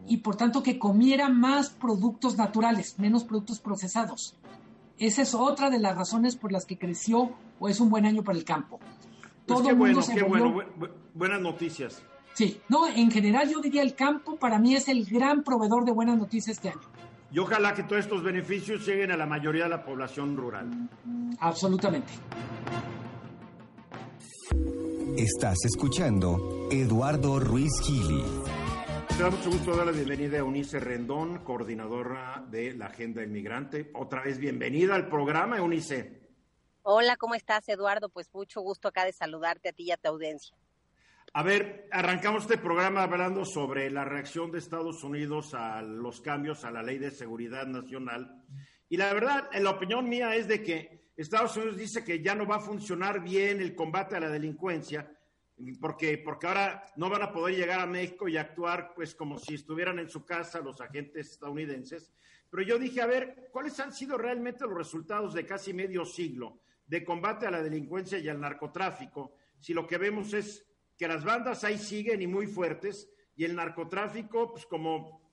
y 0.08 0.18
por 0.18 0.36
tanto 0.36 0.62
que 0.62 0.78
comiera 0.78 1.28
más 1.28 1.72
productos 1.72 2.38
naturales, 2.38 3.00
menos 3.00 3.24
productos 3.24 3.60
procesados. 3.60 4.36
Esa 5.00 5.24
es 5.24 5.34
otra 5.34 5.72
de 5.72 5.80
las 5.80 5.98
razones 5.98 6.36
por 6.36 6.52
las 6.52 6.66
que 6.66 6.78
creció 6.78 7.32
o 7.60 7.68
es 7.68 7.80
un 7.80 7.90
buen 7.90 8.06
año 8.06 8.24
para 8.24 8.38
el 8.38 8.44
campo. 8.44 8.78
Pues 8.78 9.32
Todo 9.48 9.64
qué 9.64 9.74
bueno, 9.74 10.02
qué 10.14 10.22
bueno, 10.22 10.56
buenas 11.16 11.42
noticias. 11.42 12.04
Sí, 12.34 12.62
no, 12.70 12.88
en 12.88 13.10
general 13.10 13.50
yo 13.50 13.60
diría 13.60 13.82
el 13.82 13.96
campo 13.96 14.36
para 14.36 14.60
mí 14.60 14.76
es 14.76 14.88
el 14.88 15.06
gran 15.06 15.44
proveedor 15.44 15.84
de 15.84 15.94
buenas 15.94 16.20
noticias 16.20 16.58
este 16.58 16.70
año. 16.70 16.88
Y 17.32 17.40
ojalá 17.40 17.74
que 17.74 17.82
todos 17.82 18.02
estos 18.02 18.22
beneficios 18.22 18.86
lleguen 18.86 19.12
a 19.12 19.18
la 19.18 19.26
mayoría 19.26 19.64
de 19.64 19.70
la 19.70 19.84
población 19.84 20.38
rural. 20.38 20.90
Absolutamente. 21.40 22.14
Estás 25.20 25.58
escuchando 25.66 26.70
Eduardo 26.72 27.42
Ruiz 27.42 27.74
Gili. 27.84 28.24
Me 29.18 29.18
da 29.18 29.30
mucho 29.30 29.50
gusto 29.50 29.76
dar 29.76 29.88
la 29.88 29.92
bienvenida 29.92 30.38
a 30.38 30.40
Eunice 30.40 30.80
Rendón, 30.80 31.40
coordinadora 31.40 32.46
de 32.50 32.74
la 32.74 32.86
Agenda 32.86 33.22
Inmigrante. 33.22 33.92
Otra 33.96 34.24
vez 34.24 34.38
bienvenida 34.38 34.96
al 34.96 35.10
programa, 35.10 35.58
Eunice. 35.58 36.22
Hola, 36.84 37.18
¿cómo 37.18 37.36
estás, 37.36 37.68
Eduardo? 37.68 38.08
Pues 38.08 38.30
mucho 38.32 38.62
gusto 38.62 38.88
acá 38.88 39.04
de 39.04 39.12
saludarte 39.12 39.68
a 39.68 39.74
ti 39.74 39.84
y 39.84 39.92
a 39.92 39.98
tu 39.98 40.08
audiencia. 40.08 40.56
A 41.34 41.44
ver, 41.44 41.90
arrancamos 41.92 42.44
este 42.44 42.58
programa 42.58 43.04
hablando 43.04 43.44
sobre 43.44 43.92
la 43.92 44.06
reacción 44.06 44.52
de 44.52 44.60
Estados 44.60 45.04
Unidos 45.04 45.54
a 45.54 45.82
los 45.82 46.22
cambios 46.22 46.64
a 46.64 46.72
la 46.72 46.82
Ley 46.82 46.98
de 46.98 47.12
Seguridad 47.12 47.68
Nacional. 47.68 48.42
Y 48.88 48.96
la 48.96 49.14
verdad, 49.14 49.50
la 49.54 49.72
opinión 49.72 50.08
mía 50.08 50.34
es 50.38 50.48
de 50.48 50.64
que 50.64 50.99
Estados 51.20 51.58
Unidos 51.58 51.76
dice 51.76 52.02
que 52.02 52.22
ya 52.22 52.34
no 52.34 52.48
va 52.48 52.56
a 52.56 52.62
funcionar 52.62 53.22
bien 53.22 53.60
el 53.60 53.76
combate 53.76 54.16
a 54.16 54.22
la 54.22 54.30
delincuencia, 54.30 55.12
porque, 55.82 56.18
porque 56.18 56.48
ahora 56.48 56.86
no 56.96 57.10
van 57.10 57.24
a 57.24 57.34
poder 57.34 57.58
llegar 57.58 57.82
a 57.82 57.86
México 57.86 58.30
y 58.30 58.38
actuar 58.38 58.94
pues 58.96 59.16
como 59.16 59.38
si 59.38 59.56
estuvieran 59.56 60.00
en 60.00 60.10
su 60.10 60.24
casa 60.24 60.62
los 60.62 60.80
agentes 60.80 61.32
estadounidenses. 61.32 62.14
Pero 62.50 62.64
yo 62.64 62.80
dije, 62.80 63.02
a 63.02 63.06
ver, 63.06 63.50
¿cuáles 63.52 63.78
han 63.82 63.92
sido 63.92 64.18
realmente 64.18 64.64
los 64.64 64.78
resultados 64.78 65.34
de 65.34 65.46
casi 65.46 65.74
medio 65.74 66.06
siglo 66.06 66.62
de 66.88 67.04
combate 67.04 67.46
a 67.46 67.52
la 67.52 67.62
delincuencia 67.62 68.18
y 68.18 68.30
al 68.30 68.40
narcotráfico? 68.40 69.36
Si 69.60 69.74
lo 69.74 69.86
que 69.86 69.98
vemos 69.98 70.34
es 70.34 70.66
que 70.98 71.10
las 71.10 71.26
bandas 71.26 71.66
ahí 71.66 71.78
siguen 71.78 72.22
y 72.22 72.28
muy 72.28 72.48
fuertes, 72.48 73.12
y 73.36 73.44
el 73.44 73.58
narcotráfico, 73.58 74.54
pues 74.54 74.66
como 74.66 75.29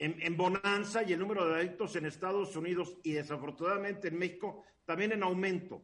en, 0.00 0.36
bonanza 0.36 1.02
y 1.02 1.12
el 1.12 1.20
número 1.20 1.46
de 1.46 1.56
adictos 1.56 1.94
en 1.94 2.06
Estados 2.06 2.56
Unidos 2.56 2.96
y 3.02 3.12
desafortunadamente 3.12 4.08
en 4.08 4.18
México 4.18 4.64
también 4.86 5.12
en 5.12 5.22
aumento. 5.22 5.82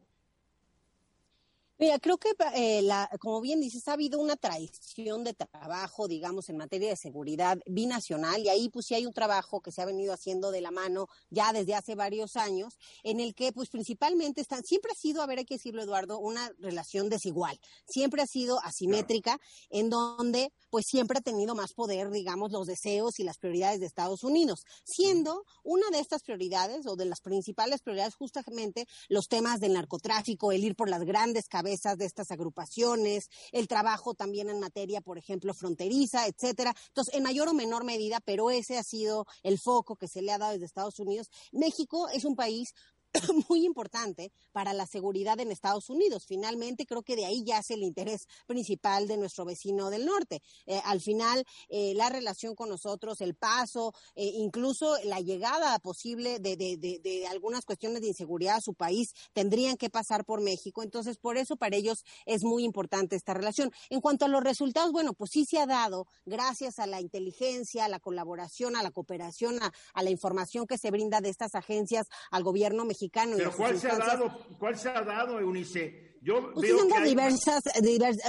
Mira, 1.78 1.98
creo 1.98 2.16
que, 2.16 2.30
eh, 2.54 2.80
la, 2.80 3.10
como 3.20 3.42
bien 3.42 3.60
dices, 3.60 3.86
ha 3.86 3.92
habido 3.92 4.18
una 4.18 4.36
traición 4.36 5.24
de 5.24 5.34
trabajo, 5.34 6.08
digamos, 6.08 6.48
en 6.48 6.56
materia 6.56 6.88
de 6.88 6.96
seguridad 6.96 7.58
binacional, 7.66 8.40
y 8.40 8.48
ahí 8.48 8.70
pues 8.70 8.86
sí 8.86 8.94
hay 8.94 9.04
un 9.04 9.12
trabajo 9.12 9.60
que 9.60 9.70
se 9.70 9.82
ha 9.82 9.84
venido 9.84 10.14
haciendo 10.14 10.50
de 10.52 10.62
la 10.62 10.70
mano 10.70 11.08
ya 11.28 11.52
desde 11.52 11.74
hace 11.74 11.94
varios 11.94 12.36
años, 12.36 12.78
en 13.02 13.20
el 13.20 13.34
que 13.34 13.52
pues 13.52 13.68
principalmente 13.68 14.40
están, 14.40 14.64
siempre 14.64 14.90
ha 14.90 14.94
sido, 14.94 15.20
a 15.20 15.26
ver, 15.26 15.40
hay 15.40 15.44
que 15.44 15.56
decirlo, 15.56 15.82
Eduardo, 15.82 16.18
una 16.18 16.50
relación 16.60 17.10
desigual, 17.10 17.60
siempre 17.86 18.22
ha 18.22 18.26
sido 18.26 18.58
asimétrica, 18.64 19.38
en 19.68 19.90
donde 19.90 20.54
pues 20.70 20.86
siempre 20.86 21.18
ha 21.18 21.22
tenido 21.22 21.54
más 21.54 21.74
poder, 21.74 22.10
digamos, 22.10 22.52
los 22.52 22.66
deseos 22.66 23.20
y 23.20 23.22
las 23.22 23.36
prioridades 23.36 23.80
de 23.80 23.86
Estados 23.86 24.24
Unidos, 24.24 24.64
siendo 24.82 25.44
una 25.62 25.90
de 25.90 25.98
estas 25.98 26.22
prioridades 26.22 26.86
o 26.86 26.96
de 26.96 27.04
las 27.04 27.20
principales 27.20 27.82
prioridades 27.82 28.14
justamente 28.14 28.86
los 29.10 29.28
temas 29.28 29.60
del 29.60 29.74
narcotráfico, 29.74 30.52
el 30.52 30.64
ir 30.64 30.74
por 30.74 30.88
las 30.88 31.04
grandes 31.04 31.48
cabezas 31.48 31.65
de 31.66 32.04
estas 32.04 32.30
agrupaciones, 32.30 33.28
el 33.52 33.68
trabajo 33.68 34.14
también 34.14 34.48
en 34.48 34.60
materia, 34.60 35.00
por 35.00 35.18
ejemplo, 35.18 35.52
fronteriza, 35.52 36.26
etcétera. 36.26 36.74
Entonces, 36.88 37.14
en 37.14 37.22
mayor 37.22 37.48
o 37.48 37.54
menor 37.54 37.84
medida, 37.84 38.20
pero 38.20 38.50
ese 38.50 38.78
ha 38.78 38.82
sido 38.82 39.26
el 39.42 39.58
foco 39.58 39.96
que 39.96 40.08
se 40.08 40.22
le 40.22 40.32
ha 40.32 40.38
dado 40.38 40.52
desde 40.52 40.66
Estados 40.66 40.98
Unidos. 40.98 41.30
México 41.52 42.08
es 42.08 42.24
un 42.24 42.36
país 42.36 42.74
muy 43.48 43.64
importante 43.64 44.32
para 44.52 44.72
la 44.72 44.86
seguridad 44.86 45.38
en 45.40 45.50
Estados 45.50 45.90
Unidos. 45.90 46.26
Finalmente, 46.26 46.86
creo 46.86 47.02
que 47.02 47.16
de 47.16 47.24
ahí 47.24 47.42
ya 47.44 47.56
yace 47.56 47.74
el 47.74 47.82
interés 47.82 48.28
principal 48.46 49.08
de 49.08 49.16
nuestro 49.16 49.44
vecino 49.44 49.90
del 49.90 50.04
norte. 50.04 50.42
Eh, 50.66 50.80
al 50.84 51.00
final, 51.00 51.44
eh, 51.68 51.94
la 51.94 52.08
relación 52.10 52.54
con 52.54 52.68
nosotros, 52.68 53.20
el 53.20 53.34
paso, 53.34 53.94
eh, 54.14 54.30
incluso 54.34 54.96
la 55.04 55.20
llegada 55.20 55.78
posible 55.78 56.38
de, 56.38 56.56
de, 56.56 56.76
de, 56.76 57.26
algunas 57.28 57.64
cuestiones 57.64 58.02
de 58.02 58.08
inseguridad 58.08 58.56
a 58.56 58.60
su 58.60 58.74
país, 58.74 59.14
tendrían 59.32 59.76
que 59.76 59.90
pasar 59.90 60.24
por 60.24 60.40
México. 60.40 60.82
Entonces, 60.82 61.16
por 61.16 61.36
eso 61.36 61.56
para 61.56 61.76
ellos 61.76 62.04
es 62.26 62.44
muy 62.44 62.64
importante 62.64 63.16
esta 63.16 63.34
relación. 63.34 63.72
En 63.90 64.00
cuanto 64.00 64.26
a 64.26 64.28
los 64.28 64.42
resultados, 64.42 64.92
bueno, 64.92 65.14
pues 65.14 65.30
sí 65.30 65.44
se 65.44 65.58
ha 65.58 65.66
dado 65.66 66.06
gracias 66.26 66.78
a 66.78 66.86
la 66.86 67.00
inteligencia, 67.00 67.86
a 67.86 67.88
la 67.88 68.00
colaboración, 68.00 68.76
a 68.76 68.82
la 68.82 68.90
cooperación, 68.90 69.58
a 69.62 70.02
la 70.02 70.10
información 70.10 70.66
que 70.66 70.78
se 70.78 70.90
brinda 70.90 71.20
de 71.20 71.30
estas 71.30 71.54
agencias 71.54 72.08
al 72.30 72.42
gobierno 72.42 72.84
mexicano 72.84 73.05
pero 73.12 73.52
¿cuál 73.52 73.78
se, 73.78 73.88
ha 73.88 73.96
dado, 73.96 74.38
¿cuál 74.58 74.78
se 74.78 74.88
ha 74.88 75.02
dado, 75.02 75.38
Eunice? 75.40 76.06
Yo 76.26 76.52
pues 76.52 76.72
veo 76.72 76.88
que 76.88 77.04
diversas, 77.04 77.62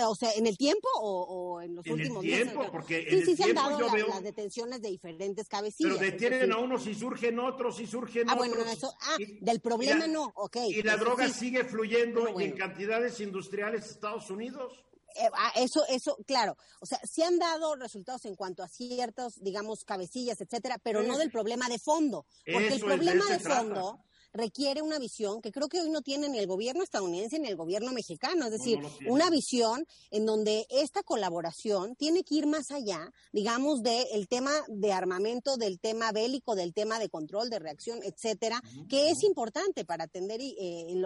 o 0.06 0.16
sea, 0.16 0.32
en 0.34 0.46
el 0.46 0.56
tiempo 0.56 0.88
o, 1.00 1.60
en 1.62 1.74
los 1.74 1.88
últimos 1.88 2.24
el 2.24 2.30
tiempo, 2.30 2.68
porque 2.72 3.08
sí, 3.10 3.16
en 3.16 3.26
sí 3.26 3.32
el 3.32 3.38
se 3.38 3.44
han 3.46 3.56
dado 3.56 3.80
la, 3.80 4.08
las 4.08 4.22
detenciones 4.22 4.84
de 4.84 4.90
diferentes 4.90 5.48
cabecillas. 5.48 5.98
Pero 5.98 6.12
detienen 6.12 6.52
a 6.52 6.60
unos 6.60 6.86
y 6.86 6.94
surgen 6.94 7.40
otros 7.40 7.80
y 7.80 7.88
surgen 7.88 8.30
ah, 8.30 8.36
otros. 8.36 8.50
Bueno, 8.50 8.72
eso, 8.72 8.94
ah, 9.02 9.18
del 9.42 9.62
problema 9.62 10.06
no, 10.06 10.32
ok. 10.36 10.58
Y 10.68 10.84
la 10.84 10.96
droga 10.96 11.28
sigue 11.30 11.64
fluyendo 11.64 12.40
en 12.40 12.52
cantidades 12.52 13.20
industriales 13.20 13.82
a 13.82 13.88
Estados 13.88 14.30
Unidos. 14.30 14.74
Eh, 15.16 15.30
ah, 15.34 15.54
eso, 15.56 15.84
eso, 15.90 16.18
claro, 16.28 16.56
o 16.80 16.86
sea, 16.86 17.00
se 17.04 17.24
han 17.24 17.40
dado 17.40 17.76
resultados 17.76 18.26
en 18.26 18.36
cuanto 18.36 18.62
a 18.62 18.68
ciertos, 18.68 19.42
digamos, 19.42 19.84
cabecillas, 19.84 20.40
etcétera, 20.40 20.78
pero 20.84 21.02
no 21.02 21.18
del 21.18 21.32
problema 21.32 21.68
de 21.68 21.80
fondo, 21.80 22.28
porque 22.46 22.76
el 22.76 22.80
problema 22.80 23.26
de 23.26 23.40
fondo 23.40 24.04
requiere 24.38 24.82
una 24.82 25.00
visión 25.00 25.42
que 25.42 25.52
creo 25.52 25.68
que 25.68 25.82
hoy 25.82 25.90
no 25.90 26.02
tiene 26.02 26.30
ni 26.30 26.38
el 26.38 26.48
gobierno 26.48 26.84
estadounidense 26.84 27.40
ni 27.40 27.48
el 27.48 27.56
gobierno 27.56 27.92
mexicano, 27.92 28.46
es 28.46 28.52
decir, 28.52 28.80
una 29.08 29.30
visión 29.30 29.86
en 30.12 30.26
donde 30.26 30.66
esta 30.70 31.04
colaboración 31.04 31.96
tiene 31.96 32.24
que 32.24 32.36
ir 32.36 32.48
más 32.48 32.72
allá, 32.72 33.12
digamos, 33.34 33.82
del 33.82 34.28
tema 34.28 34.52
de 34.68 34.94
armamento, 34.94 35.58
del 35.58 35.80
tema 35.80 36.12
bélico, 36.12 36.56
del 36.56 36.74
tema 36.74 37.00
de 37.00 37.10
control, 37.10 37.50
de 37.50 37.60
reacción, 37.60 38.00
etcétera, 38.04 38.62
que 38.88 39.10
es 39.10 39.24
importante 39.24 39.86
para 39.86 40.06
atender 40.06 40.40
eh, 40.42 41.02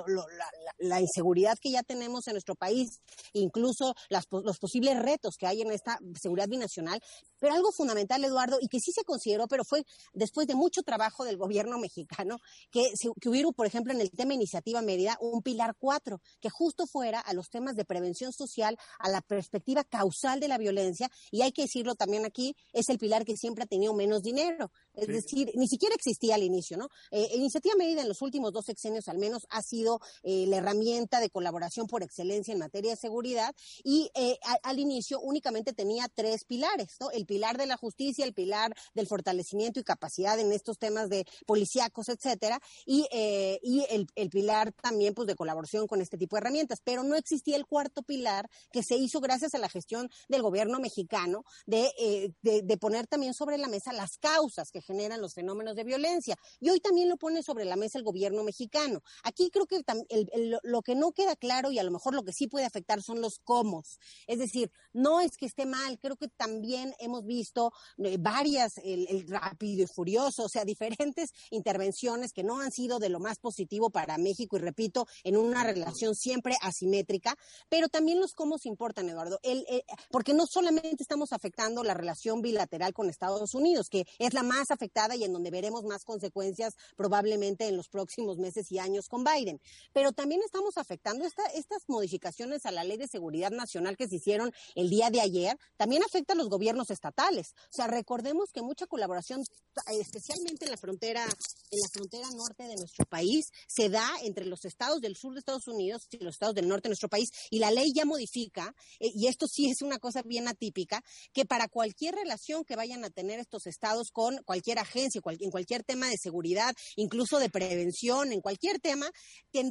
la, 0.80 1.02
inseguridad 1.02 1.58
que 1.60 1.72
ya 1.72 1.84
tenemos 1.84 2.28
en 2.28 2.34
nuestro 2.34 2.56
país, 2.56 3.00
incluso 3.34 3.96
los 4.10 4.60
posibles 4.60 5.00
retos 5.00 5.36
que 5.40 5.48
hay 5.48 5.62
en 5.62 5.72
esta 5.72 5.98
seguridad 6.22 6.50
binacional. 6.50 7.02
Pero 7.40 7.54
algo 7.54 7.72
fundamental, 7.72 8.24
Eduardo, 8.24 8.58
y 8.62 8.68
que 8.68 8.80
sí 8.80 8.92
se 8.94 9.04
consideró, 9.04 9.48
pero 9.48 9.64
fue 9.68 9.84
después 10.14 10.48
de 10.48 10.56
mucho 10.56 10.84
trabajo 10.84 11.24
del 11.24 11.38
gobierno 11.38 11.78
mexicano, 11.80 12.38
que, 12.72 12.92
que 13.22 13.30
hubiera, 13.30 13.50
por 13.52 13.68
ejemplo, 13.68 13.94
en 13.94 14.02
el 14.02 14.12
tema 14.12 14.34
Iniciativa 14.34 14.82
Mérida, 14.82 15.18
un 15.22 15.42
pilar 15.42 15.76
cuatro, 15.80 16.20
que 16.42 16.50
justo 16.50 16.88
fuera 16.88 17.20
a 17.22 17.34
los 17.34 17.50
temas 17.50 17.76
de 17.76 17.86
prevención 17.86 18.34
social, 18.34 18.78
a 19.00 19.10
la 19.10 19.22
perspectiva 19.22 19.86
causal 19.86 20.42
de 20.42 20.50
la 20.50 20.58
violencia, 20.58 21.10
y 21.32 21.44
hay 21.44 21.54
que 21.54 21.62
decirlo 21.62 21.96
también 21.96 22.26
aquí, 22.26 22.56
es 22.74 22.90
el 22.90 22.98
pilar 22.98 23.24
que 23.24 23.38
siempre 23.38 23.64
ha 23.64 23.68
tenido 23.68 23.94
menos 23.94 24.24
dinero. 24.24 24.72
Es 24.94 25.08
decir, 25.08 25.52
ni 25.56 25.68
siquiera 25.68 25.96
existía 25.96 26.36
al 26.36 26.44
inicio, 26.44 26.78
¿no? 26.78 26.90
Eh, 27.12 27.30
Iniciativa 27.36 27.76
Mérida 27.78 28.02
en 28.02 28.08
los 28.08 28.22
últimos 28.22 28.52
dos 28.52 28.66
sexenios 28.66 29.08
al 29.08 29.18
menos 29.18 29.48
ha 29.50 29.62
sido 29.62 30.00
eh, 30.24 30.46
la 30.48 30.58
herramienta 30.58 31.20
de 31.20 31.30
colaboración 31.30 31.88
por 31.88 32.04
excelencia 32.04 32.52
en 32.52 32.60
materia 32.60 32.92
de 32.92 32.98
seguridad 32.98 33.56
y 33.84 34.10
eh, 34.14 34.38
al 34.64 34.80
inicio 34.80 35.20
únicamente 35.20 35.74
tenía 35.74 36.08
tres 36.14 36.44
pilares, 36.46 36.98
¿no? 37.00 37.12
El 37.12 37.26
pilar 37.26 37.58
de 37.58 37.66
la 37.66 37.78
justicia, 37.78 38.26
el 38.26 38.34
pilar 38.34 38.74
del 38.94 39.08
fortalecimiento 39.08 39.80
y 39.80 39.84
capacidad 39.84 40.40
en 40.40 40.52
estos 40.52 40.78
temas 40.78 41.10
de 41.10 41.26
policíacos, 41.46 42.10
etcétera, 42.10 42.60
y, 42.86 43.08
eh, 43.12 43.60
y 43.64 43.86
el, 43.90 44.08
el, 44.16 44.30
pilar 44.30 44.74
también 44.74 45.14
pues 45.14 45.28
de 45.28 45.36
colaboración 45.36 45.88
con 45.88 46.02
este 46.02 46.18
tipo 46.18 46.36
de 46.36 46.42
herramientas. 46.42 46.80
Pero 46.84 47.04
no 47.04 47.16
existía 47.16 47.58
el 47.58 47.66
cuarto 47.66 48.04
pilar 48.04 48.50
que 48.72 48.84
se 48.84 48.96
hizo 48.96 49.20
gracias 49.20 49.54
a 49.54 49.60
la 49.60 49.70
gestión 49.70 50.10
del 50.30 50.42
gobierno 50.42 50.80
mexicano 50.80 51.44
de, 51.66 52.34
de, 52.42 52.62
de 52.62 52.78
poner 52.78 53.08
también 53.08 53.34
sobre 53.34 53.58
la 53.58 53.68
mesa 53.68 53.94
las 53.94 54.18
causas 54.18 54.72
que 54.72 54.81
generan 54.82 55.22
los 55.22 55.34
fenómenos 55.34 55.76
de 55.76 55.84
violencia. 55.84 56.38
Y 56.60 56.70
hoy 56.70 56.80
también 56.80 57.10
lo 57.10 57.18
pone 57.18 57.44
sobre 57.44 57.66
la 57.66 57.76
mesa 57.76 57.98
el 57.98 58.04
gobierno 58.04 58.44
mexicano. 58.44 59.02
Aquí 59.24 59.50
creo 59.52 59.68
que 59.68 59.78
el, 60.10 60.30
el, 60.32 60.58
lo 60.64 60.82
que 60.82 60.96
no 60.96 61.12
queda 61.12 61.36
claro 61.36 61.72
y 61.72 61.80
a 61.80 61.84
lo 61.84 61.92
mejor 61.92 62.14
lo 62.14 62.24
que 62.24 62.34
sí 62.34 62.48
puede 62.48 62.66
afectar 62.66 63.02
son 63.02 63.22
los 63.22 63.40
cómo. 63.40 63.84
Es 64.28 64.40
decir, 64.40 64.72
no 64.94 65.22
es 65.22 65.38
que 65.38 65.46
esté 65.46 65.66
mal, 65.66 66.00
creo 66.00 66.16
que 66.16 66.28
también 66.28 66.94
hemos 67.00 67.26
visto 67.26 67.74
eh, 67.98 68.18
varias, 68.20 68.78
el, 68.84 69.28
rápido 69.28 69.84
y 69.84 69.88
furioso, 69.88 70.46
o 70.46 70.50
sea, 70.50 70.66
diferentes 70.66 71.32
intervenciones 71.50 72.34
que 72.34 72.44
no 72.44 72.60
han 72.60 72.72
sido 72.72 73.00
de 73.00 73.10
lo 73.10 73.20
más 73.20 73.40
positivo 73.40 73.90
para 73.90 74.18
México 74.18 74.56
y 74.56 74.60
repito, 74.60 75.08
en 75.24 75.38
una 75.38 75.64
relación 75.64 76.16
siempre 76.16 76.56
asimétrica, 76.62 77.36
pero 77.70 77.90
también 77.90 78.20
los 78.20 78.34
cómo 78.34 78.58
importan, 78.64 79.10
Eduardo, 79.10 79.40
el, 79.44 79.66
eh, 79.70 79.84
porque 80.10 80.34
no 80.34 80.46
solamente 80.46 81.02
estamos 81.02 81.34
afectando 81.34 81.84
la 81.84 81.94
relación 81.94 82.42
bilateral 82.42 82.94
con 82.94 83.10
Estados 83.10 83.54
Unidos, 83.54 83.90
que 83.90 84.06
es 84.20 84.34
la 84.34 84.44
más 84.44 84.71
afectada 84.72 85.16
y 85.16 85.24
en 85.24 85.34
donde 85.34 85.52
veremos 85.52 85.84
más 85.84 86.06
consecuencias 86.06 86.76
probablemente 86.96 87.68
en 87.68 87.78
los 87.78 87.88
próximos 87.90 88.38
meses 88.38 88.72
y 88.72 88.80
años 88.80 89.08
con 89.08 89.24
Biden, 89.24 89.60
pero 89.94 90.12
también 90.12 90.42
estamos 90.44 90.78
afectando 90.78 91.26
esta, 91.26 91.46
estas 91.48 91.84
modificaciones 91.88 92.66
a 92.66 92.72
la 92.72 92.84
ley 92.84 92.98
de 92.98 93.08
seguridad 93.08 93.52
nacional 93.52 93.98
que 93.98 94.08
se 94.08 94.16
hicieron 94.16 94.52
el 94.76 94.90
día 94.90 95.10
de 95.10 95.22
ayer, 95.22 95.58
también 95.78 96.04
afecta 96.04 96.34
a 96.34 96.36
los 96.36 96.50
gobiernos 96.50 96.90
estatales. 96.90 97.54
O 97.72 97.74
sea, 97.74 97.88
recordemos 97.88 98.52
que 98.54 98.62
mucha 98.62 98.88
colaboración, 98.88 99.44
especialmente 99.88 100.66
en 100.66 100.72
la 100.72 100.78
frontera, 100.78 101.24
en 101.24 101.80
la 101.80 101.90
frontera 101.92 102.28
norte 102.36 102.64
de 102.64 102.76
nuestro 102.76 103.06
país, 103.06 103.46
se 103.68 103.90
da 103.90 104.08
entre 104.24 104.46
los 104.46 104.66
estados 104.66 105.02
del 105.02 105.16
sur 105.16 105.34
de 105.34 105.40
Estados 105.40 105.68
Unidos 105.68 106.08
y 106.12 106.24
los 106.24 106.36
estados 106.36 106.56
del 106.56 106.68
norte 106.68 106.84
de 106.84 106.92
nuestro 106.92 107.10
país, 107.10 107.30
y 107.50 107.60
la 107.60 107.72
ley 107.72 107.92
ya 107.94 108.06
modifica, 108.06 108.76
eh, 109.00 109.12
y 109.14 109.28
esto 109.28 109.48
sí 109.48 109.70
es 109.70 109.82
una 109.82 110.00
cosa 110.00 110.22
bien 110.24 110.48
atípica, 110.48 111.04
que 111.34 111.46
para 111.46 111.68
cualquier 111.68 112.16
relación 112.16 112.64
que 112.64 112.76
vayan 112.76 113.04
a 113.04 113.10
tener 113.10 113.40
estos 113.40 113.68
estados 113.68 114.12
con 114.12 114.38
cualquier 114.44 114.61
agencia, 114.78 115.22
cual, 115.22 115.38
en 115.40 115.52
cualquier 115.52 115.84
tema 115.84 116.08
de 116.08 116.18
seguridad, 116.18 116.74
incluso 116.96 117.40
de 117.40 117.50
prevención, 117.50 118.32
en 118.32 118.42
cualquier 118.42 118.80
tema, 118.80 119.10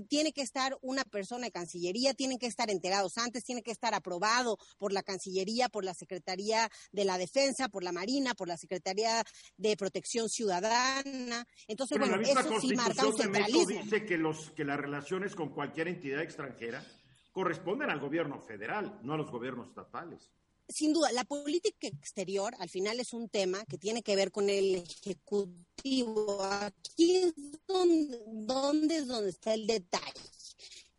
tiene 0.08 0.32
que 0.32 0.42
estar 0.42 0.76
una 0.82 1.04
persona 1.04 1.46
de 1.46 1.52
Cancillería, 1.52 2.14
tienen 2.14 2.38
que 2.38 2.46
estar 2.46 2.70
enterados 2.70 3.16
antes, 3.16 3.44
tiene 3.44 3.62
que 3.62 3.70
estar 3.70 3.94
aprobado 3.94 4.58
por 4.78 4.92
la 4.92 5.02
Cancillería, 5.02 5.68
por 5.68 5.84
la 5.84 5.94
Secretaría 5.94 6.68
de 6.92 7.04
la 7.04 7.18
Defensa, 7.18 7.68
por 7.68 7.82
la 7.82 7.92
Marina, 7.92 8.34
por 8.34 8.48
la 8.48 8.56
Secretaría 8.56 9.22
de 9.56 9.76
Protección 9.76 10.28
Ciudadana. 10.28 11.44
Entonces, 11.66 11.98
Pero 11.98 12.10
bueno, 12.10 12.22
la 12.22 12.40
eso 12.40 12.60
sí 12.60 12.74
marca 12.74 13.06
un 13.06 13.16
centralismo. 13.16 13.82
dice 13.82 14.04
que, 14.04 14.18
los, 14.18 14.50
que 14.52 14.64
las 14.64 14.78
relaciones 14.78 15.34
con 15.34 15.50
cualquier 15.50 15.88
entidad 15.88 16.22
extranjera 16.22 16.84
corresponden 17.32 17.90
al 17.90 18.00
gobierno 18.00 18.40
federal, 18.40 18.98
no 19.02 19.14
a 19.14 19.16
los 19.16 19.30
gobiernos 19.30 19.68
estatales. 19.68 20.30
Sin 20.70 20.92
duda, 20.92 21.12
la 21.12 21.24
política 21.24 21.86
exterior 21.86 22.54
al 22.58 22.68
final 22.68 23.00
es 23.00 23.12
un 23.12 23.28
tema 23.28 23.64
que 23.66 23.78
tiene 23.78 24.02
que 24.02 24.16
ver 24.16 24.30
con 24.30 24.48
el 24.48 24.76
ejecutivo. 24.76 26.42
Aquí 26.44 27.16
es 27.16 27.34
donde, 27.66 28.96
es 28.96 29.06
donde 29.06 29.30
está 29.30 29.54
el 29.54 29.66
detalle 29.66 30.29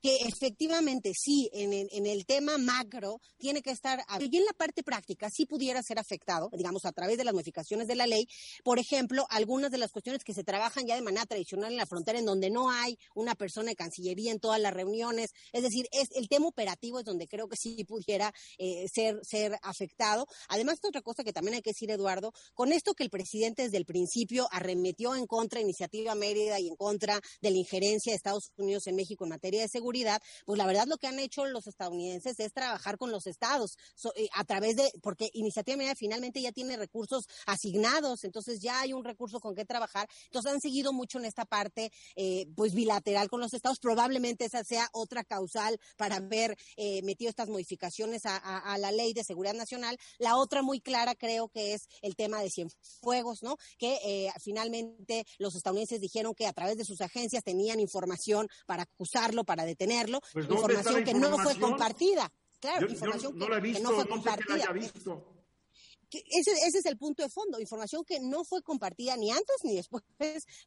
que 0.02 0.18
efectivamente 0.28 1.12
sí, 1.16 1.50
en 1.54 1.74
el, 1.74 2.26
tema 2.26 2.58
macro 2.58 3.20
tiene 3.38 3.62
que 3.62 3.72
estar, 3.72 4.04
y 4.20 4.38
en 4.38 4.46
la 4.46 4.54
parte 4.54 4.84
práctica 4.84 5.30
sí 5.30 5.46
pudiera 5.46 5.82
ser 5.82 6.00
afectado, 6.00 6.50
digamos, 6.54 6.86
a 6.86 6.92
través 6.92 7.18
de 7.18 7.24
las 7.24 7.34
modificaciones 7.34 7.88
de 7.88 7.96
la 7.96 8.08
ley, 8.08 8.28
por 8.64 8.80
ejemplo, 8.80 9.26
algunas 9.30 9.72
de 9.72 9.78
las 9.78 9.92
cuestiones 9.92 10.24
que 10.24 10.34
se 10.34 10.44
trabajan 10.44 10.86
ya 10.86 10.96
de 10.96 11.02
manera 11.02 11.26
tradicional 11.26 11.72
en 11.72 11.78
la 11.78 11.86
frontera, 11.86 12.20
en 12.20 12.26
donde 12.26 12.50
no 12.50 12.72
hay 12.72 12.98
una 13.16 13.36
persona 13.36 13.70
de 13.70 13.76
Cancillería 13.76 14.32
en 14.32 14.40
todas 14.40 14.60
las 14.60 14.74
reuniones, 14.74 15.32
es 15.52 15.64
decir, 15.64 15.88
es 15.92 16.10
el 16.16 16.28
tema 16.30 16.48
operativo 16.48 17.00
es 17.00 17.06
donde 17.06 17.28
creo 17.28 17.48
que 17.48 17.58
sí 17.58 17.84
pudiera 17.86 18.34
eh, 18.58 18.86
ser, 18.92 19.20
ser 19.24 19.58
afectado. 19.62 20.28
Además, 20.50 20.80
otra 20.84 21.02
cosa 21.02 21.24
que 21.24 21.34
también 21.34 21.56
hay 21.56 21.62
que 21.62 21.72
decir, 21.72 21.92
Eduardo, 21.92 22.34
con 22.54 22.72
esto 22.72 22.94
que 22.94 23.04
el 23.04 23.10
presidente 23.10 23.64
desde 23.64 23.78
el 23.78 23.86
principio 23.86 24.48
arremetió 24.52 25.16
en 25.16 25.28
contra 25.28 25.60
de 25.60 25.64
Iniciativa 25.64 26.16
Mérida 26.16 26.60
y 26.60 26.68
en 26.68 26.76
contra 26.76 27.20
de 27.42 27.52
la 27.52 27.58
injerencia 27.58 28.12
de 28.12 28.18
Estados 28.18 28.52
Unidos 28.58 28.88
en 28.88 28.96
México 28.96 29.26
en 29.26 29.30
materia 29.30 29.62
de 29.62 29.68
seguridad, 29.68 29.91
pues 30.46 30.58
la 30.58 30.66
verdad 30.66 30.88
lo 30.88 30.98
que 30.98 31.08
han 31.08 31.20
hecho 31.20 31.46
los 31.46 31.68
estadounidenses 31.68 32.40
es 32.40 32.54
trabajar 32.54 32.98
con 32.98 33.12
los 33.12 33.28
estados 33.28 33.78
eh, 34.16 34.30
a 34.34 34.44
través 34.44 34.76
de, 34.76 34.92
porque 35.02 35.30
Iniciativa 35.34 35.78
Media 35.78 35.96
finalmente 35.96 36.42
ya 36.42 36.52
tiene 36.52 36.78
recursos 36.78 37.28
asignados, 37.46 38.24
entonces 38.24 38.60
ya 38.62 38.82
hay 38.82 38.94
un 38.94 39.04
recurso 39.04 39.40
con 39.40 39.56
que 39.56 39.66
trabajar, 39.66 40.08
entonces 40.26 40.52
han 40.52 40.62
seguido 40.62 40.94
mucho 40.94 41.20
en 41.20 41.26
esta 41.26 41.46
parte 41.46 41.92
eh, 42.16 42.48
pues 42.56 42.74
bilateral 42.74 43.30
con 43.30 43.42
los 43.42 43.54
estados, 43.54 43.80
probablemente 43.80 44.46
esa 44.46 44.64
sea 44.64 44.90
otra 44.94 45.24
causal 45.24 45.80
para 45.98 46.18
haber 46.18 46.58
eh, 46.78 47.02
metido 47.04 47.30
estas 47.30 47.50
modificaciones 47.50 48.26
a, 48.26 48.38
a, 48.38 48.78
la 48.78 48.92
ley 48.92 49.14
de 49.14 49.24
seguridad 49.24 49.54
nacional. 49.54 49.98
La 50.18 50.38
otra 50.38 50.62
muy 50.62 50.80
clara 50.80 51.16
creo 51.16 51.50
que 51.50 51.74
es 51.74 51.88
el 52.02 52.16
tema 52.16 52.42
de 52.42 52.50
Cienfuegos, 52.50 53.44
¿no? 53.44 53.58
Que 53.78 54.32
finalmente 54.42 55.26
los 55.38 55.56
estadounidenses 55.56 56.00
dijeron 56.00 56.34
que 56.34 56.48
a 56.48 56.54
través 56.54 56.78
de 56.78 56.86
sus 56.86 57.02
agencias 57.02 57.44
tenían 57.44 57.80
información 57.80 58.48
para 58.66 58.84
acusarlo, 58.84 59.44
para 59.44 59.66
detenerlo 59.66 59.81
tenerlo, 59.82 60.20
pues 60.32 60.46
información 60.48 61.04
que 61.04 61.14
no 61.16 61.38
fue 61.40 61.60
compartida. 61.60 62.32
Claro, 62.60 62.86
yo, 62.86 62.94
información 62.94 63.34
yo 63.34 63.40
no 63.40 63.46
que, 63.46 63.52
la 63.52 63.58
he 63.58 63.62
visto, 63.62 63.80
que 63.80 63.84
no 63.84 63.90
fue 63.96 64.04
no 64.04 64.10
compartida. 64.12 64.46
Sé 64.46 64.54
que 64.54 64.58
la 64.60 64.64
haya 64.64 64.74
visto. 64.74 65.28
Ese, 66.12 66.52
ese, 66.68 66.80
es 66.80 66.86
el 66.86 66.98
punto 66.98 67.24
de 67.24 67.30
fondo, 67.30 67.60
información 67.60 68.04
que 68.04 68.20
no 68.20 68.44
fue 68.44 68.62
compartida 68.62 69.16
ni 69.16 69.32
antes 69.32 69.56
ni 69.64 69.76
después 69.76 70.04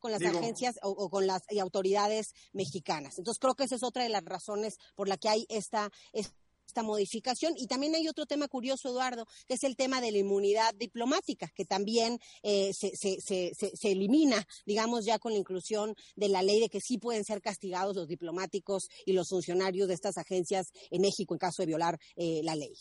con 0.00 0.10
las 0.10 0.20
Digo, 0.20 0.38
agencias 0.38 0.76
o, 0.82 0.88
o, 0.88 1.10
con 1.10 1.26
las 1.26 1.42
autoridades 1.60 2.32
mexicanas. 2.52 3.18
Entonces 3.18 3.38
creo 3.38 3.54
que 3.54 3.64
esa 3.64 3.76
es 3.76 3.82
otra 3.84 4.02
de 4.02 4.08
las 4.08 4.24
razones 4.24 4.78
por 4.96 5.06
la 5.06 5.18
que 5.18 5.28
hay 5.28 5.46
esta, 5.50 5.90
esta 6.12 6.34
esta 6.74 6.82
modificación. 6.82 7.54
Y 7.56 7.68
también 7.68 7.94
hay 7.94 8.08
otro 8.08 8.26
tema 8.26 8.48
curioso, 8.48 8.88
Eduardo, 8.88 9.28
que 9.46 9.54
es 9.54 9.62
el 9.62 9.76
tema 9.76 10.00
de 10.00 10.10
la 10.10 10.18
inmunidad 10.18 10.74
diplomática, 10.74 11.48
que 11.54 11.64
también 11.64 12.18
eh, 12.42 12.72
se, 12.74 12.96
se, 12.96 13.20
se, 13.20 13.52
se, 13.54 13.92
elimina, 13.92 14.44
digamos, 14.66 15.04
ya 15.04 15.20
con 15.20 15.32
la 15.32 15.38
inclusión 15.38 15.94
de 16.16 16.28
la 16.28 16.42
ley 16.42 16.58
de 16.58 16.68
que 16.68 16.80
sí 16.80 16.98
pueden 16.98 17.22
ser 17.22 17.40
castigados 17.40 17.94
los 17.94 18.08
diplomáticos 18.08 18.88
y 19.06 19.12
los 19.12 19.28
funcionarios 19.28 19.86
de 19.86 19.94
estas 19.94 20.18
agencias 20.18 20.72
en 20.90 21.02
México 21.02 21.34
en 21.34 21.38
caso 21.38 21.62
de 21.62 21.66
violar 21.66 21.96
eh, 22.16 22.40
la 22.42 22.56
ley. 22.56 22.74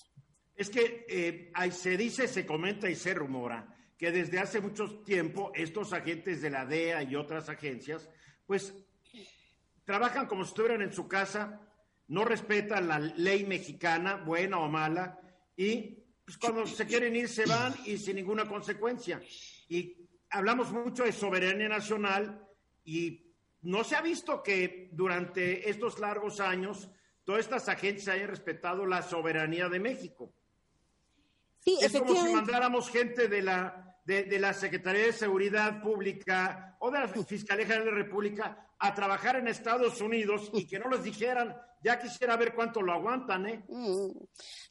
Es 0.55 0.71
que 0.71 1.05
eh, 1.07 1.51
se 1.71 1.95
dice, 1.95 2.27
se 2.27 2.47
comenta 2.47 2.89
y 2.89 2.95
se 2.95 3.13
rumora 3.13 3.77
que 3.95 4.11
desde 4.11 4.39
hace 4.39 4.59
mucho 4.59 5.03
tiempo 5.03 5.51
estos 5.53 5.93
agentes 5.93 6.41
de 6.41 6.49
la 6.49 6.65
DEA 6.65 7.03
y 7.03 7.15
otras 7.15 7.47
agencias, 7.47 8.09
pues 8.47 8.73
trabajan 9.85 10.25
como 10.25 10.43
si 10.43 10.49
estuvieran 10.49 10.81
en 10.81 10.93
su 10.93 11.07
casa, 11.07 11.61
no 12.13 12.23
respetan 12.23 12.87
la 12.87 12.99
ley 12.99 13.43
mexicana, 13.43 14.17
buena 14.17 14.59
o 14.59 14.69
mala, 14.69 15.19
y 15.57 15.97
pues 16.23 16.37
cuando 16.37 16.67
se 16.67 16.85
quieren 16.85 17.15
ir 17.15 17.27
se 17.27 17.47
van 17.47 17.73
y 17.85 17.97
sin 17.97 18.17
ninguna 18.17 18.47
consecuencia. 18.47 19.19
Y 19.67 19.97
hablamos 20.29 20.71
mucho 20.71 21.05
de 21.05 21.11
soberanía 21.11 21.67
nacional 21.67 22.47
y 22.85 23.33
no 23.63 23.83
se 23.83 23.95
ha 23.95 24.01
visto 24.01 24.43
que 24.43 24.89
durante 24.91 25.67
estos 25.67 25.97
largos 25.97 26.39
años 26.39 26.87
todas 27.23 27.41
estas 27.41 27.67
agencias 27.67 28.15
hayan 28.15 28.29
respetado 28.29 28.85
la 28.85 29.01
soberanía 29.01 29.67
de 29.67 29.79
México. 29.79 30.31
Sí, 31.61 31.79
es 31.81 31.97
como 31.97 32.13
si 32.13 32.31
mandáramos 32.31 32.91
gente 32.91 33.27
de 33.27 33.41
la, 33.41 33.97
de, 34.05 34.25
de, 34.25 34.37
la 34.37 34.53
Secretaría 34.53 35.07
de 35.07 35.13
Seguridad 35.13 35.81
Pública 35.81 36.77
o 36.79 36.91
de 36.91 36.99
la 36.99 37.07
Fiscalía 37.07 37.65
General 37.65 37.85
de 37.85 37.91
la 37.91 37.97
República 37.97 38.69
a 38.83 38.93
trabajar 38.93 39.37
en 39.37 39.47
Estados 39.47 40.01
Unidos 40.01 40.49
y 40.51 40.67
que 40.67 40.77
no 40.77 40.89
les 40.89 41.03
dijeran, 41.03 41.55
ya 41.83 41.99
quisiera 41.99 42.35
ver 42.37 42.53
cuánto 42.53 42.81
lo 42.81 42.93
aguantan, 42.93 43.45
¿eh? 43.47 43.63
Mm. 43.67 44.11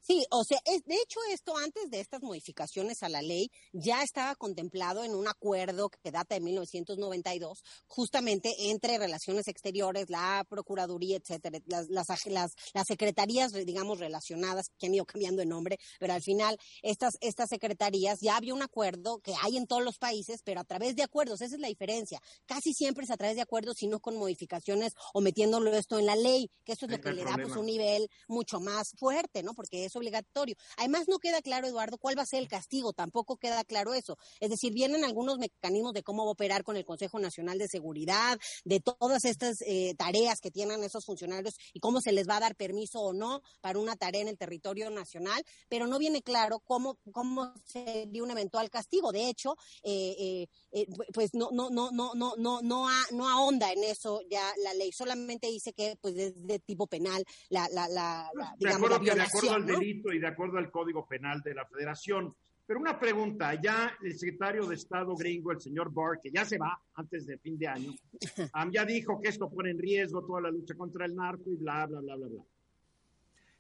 Sí, 0.01 0.27
o 0.31 0.43
sea, 0.45 0.59
es, 0.65 0.85
de 0.85 0.97
hecho 0.97 1.21
esto 1.31 1.57
antes 1.57 1.91
de 1.91 2.01
estas 2.01 2.23
modificaciones 2.23 3.03
a 3.03 3.09
la 3.09 3.23
ley 3.23 3.51
ya 3.73 4.03
estaba 4.03 4.35
contemplado 4.35 5.05
en 5.05 5.15
un 5.15 5.29
acuerdo 5.29 5.91
que 5.91 6.11
data 6.11 6.35
de 6.35 6.41
1992, 6.41 7.63
justamente 7.87 8.53
entre 8.71 8.99
Relaciones 8.99 9.47
Exteriores, 9.49 10.11
la 10.11 10.45
Procuraduría, 10.49 11.19
etcétera, 11.19 11.59
las, 11.67 11.89
las, 11.89 12.09
las, 12.27 12.87
secretarías, 12.87 13.53
digamos, 13.53 13.99
relacionadas, 13.99 14.71
que 14.79 14.87
han 14.87 14.95
ido 14.95 15.05
cambiando 15.05 15.41
de 15.41 15.47
nombre, 15.47 15.79
pero 16.01 16.15
al 16.15 16.23
final 16.23 16.59
estas, 16.83 17.17
estas 17.21 17.49
secretarías 17.49 18.21
ya 18.21 18.37
había 18.37 18.55
un 18.55 18.63
acuerdo 18.63 19.21
que 19.21 19.35
hay 19.43 19.57
en 19.57 19.67
todos 19.67 19.85
los 19.85 19.99
países, 19.99 20.43
pero 20.45 20.61
a 20.61 20.65
través 20.65 20.97
de 20.97 21.03
acuerdos, 21.03 21.41
esa 21.41 21.55
es 21.55 21.61
la 21.61 21.69
diferencia. 21.69 22.21
Casi 22.45 22.75
siempre 22.75 23.05
es 23.05 23.11
a 23.11 23.17
través 23.17 23.37
de 23.37 23.43
acuerdos, 23.43 23.77
sino 23.79 24.01
con 24.03 24.19
modificaciones 24.19 24.93
o 25.15 25.23
metiéndolo 25.23 25.73
esto 25.73 25.99
en 25.99 26.05
la 26.05 26.17
ley, 26.17 26.51
que 26.65 26.73
eso 26.73 26.85
es 26.85 26.93
lo 26.93 27.01
que 27.01 27.13
le 27.13 27.25
da 27.25 27.37
pues, 27.37 27.57
un 27.57 27.65
nivel 27.65 28.11
mucho 28.29 28.61
más 28.61 28.91
fuerte, 28.99 29.43
¿no? 29.43 29.55
Porque 29.55 29.87
es 29.87 29.97
obligatorio. 29.97 30.57
Además, 30.77 31.05
no 31.09 31.19
queda 31.19 31.41
claro, 31.41 31.67
Eduardo, 31.67 31.97
cuál 31.97 32.19
va 32.19 32.23
a 32.23 32.27
ser 32.27 32.41
el 32.41 32.49
castigo, 32.49 32.93
tampoco 32.93 33.37
queda 33.37 33.65
claro 33.65 33.95
eso. 33.95 34.19
Es 34.41 34.51
decir, 34.51 34.73
vienen 34.73 35.05
algunos 35.05 35.39
mecanismos 35.39 35.95
de 35.95 36.03
cómo 36.03 36.25
operar 36.25 36.65
con 36.65 36.77
el 36.77 36.85
Consejo 36.85 37.19
Nacional 37.19 37.59
de 37.59 37.69
Seguridad, 37.69 38.39
de 38.65 38.81
todas 38.81 39.25
estas 39.25 39.63
eh, 39.63 39.95
tareas 39.97 40.41
que 40.41 40.51
tienen 40.51 40.83
esos 40.85 41.05
funcionarios 41.05 41.55
y 41.73 41.81
cómo 41.81 42.01
se 42.01 42.13
les 42.13 42.29
va 42.29 42.37
a 42.37 42.41
dar 42.41 42.57
permiso 42.57 43.01
o 43.01 43.13
no 43.13 43.41
para 43.61 43.79
una 43.79 43.97
tarea 43.97 44.21
en 44.21 44.29
el 44.29 44.39
territorio 44.39 44.91
nacional, 44.91 45.43
pero 45.69 45.87
no 45.87 45.99
viene 45.99 46.23
claro 46.23 46.61
cómo, 46.61 46.99
cómo 47.13 47.55
sería 47.65 48.23
un 48.23 48.31
eventual 48.31 48.69
castigo. 48.71 49.13
De 49.13 49.29
hecho, 49.29 49.57
eh, 49.83 50.47
eh, 50.73 50.87
pues 51.13 51.35
no, 51.35 51.51
no, 51.53 51.71
no, 51.71 51.91
no, 51.93 52.15
no, 52.15 52.35
no, 52.37 52.61
no, 52.63 52.89
no 53.11 53.29
ahonda 53.29 53.73
en 53.73 53.85
eso 53.93 54.21
ya 54.31 54.43
la 54.63 54.75
ley, 54.75 54.93
solamente 54.93 55.47
dice 55.47 55.73
que 55.73 55.97
pues 56.01 56.17
es 56.17 56.47
de 56.47 56.59
tipo 56.59 56.87
penal 56.87 57.25
la, 57.51 57.69
la, 57.73 57.89
la, 57.89 58.31
de 58.59 58.71
acuerdo, 58.71 58.99
De 58.99 59.21
acuerdo 59.21 59.55
al 59.55 59.67
delito 59.67 60.13
y 60.13 60.19
de 60.19 60.27
acuerdo 60.27 60.59
al 60.59 60.71
Código 60.71 61.07
Penal 61.07 61.41
de 61.43 61.55
la 61.55 61.67
Federación. 61.67 62.35
Pero 62.67 62.81
una 62.81 62.99
pregunta, 62.99 63.55
ya 63.61 63.97
el 64.03 64.17
secretario 64.19 64.67
de 64.67 64.77
Estado 64.77 65.15
gringo, 65.17 65.53
el 65.53 65.61
señor 65.61 65.93
Barr, 65.93 66.21
que 66.21 66.31
ya 66.31 66.45
se 66.45 66.59
va 66.59 66.81
antes 66.95 67.27
de 67.27 67.37
fin 67.39 67.59
de 67.59 67.67
año, 67.67 67.93
ya 68.73 68.85
dijo 68.85 69.21
que 69.21 69.29
esto 69.29 69.51
pone 69.51 69.71
en 69.71 69.79
riesgo 69.79 70.25
toda 70.25 70.43
la 70.43 70.51
lucha 70.51 70.75
contra 70.75 71.05
el 71.05 71.15
narco 71.15 71.51
y 71.51 71.57
bla, 71.57 71.87
bla, 71.87 72.01
bla, 72.01 72.17
bla, 72.17 72.29
bla. 72.29 72.43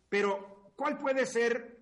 Pero, 0.08 0.72
¿cuál 0.76 0.98
puede 0.98 1.26
ser 1.26 1.80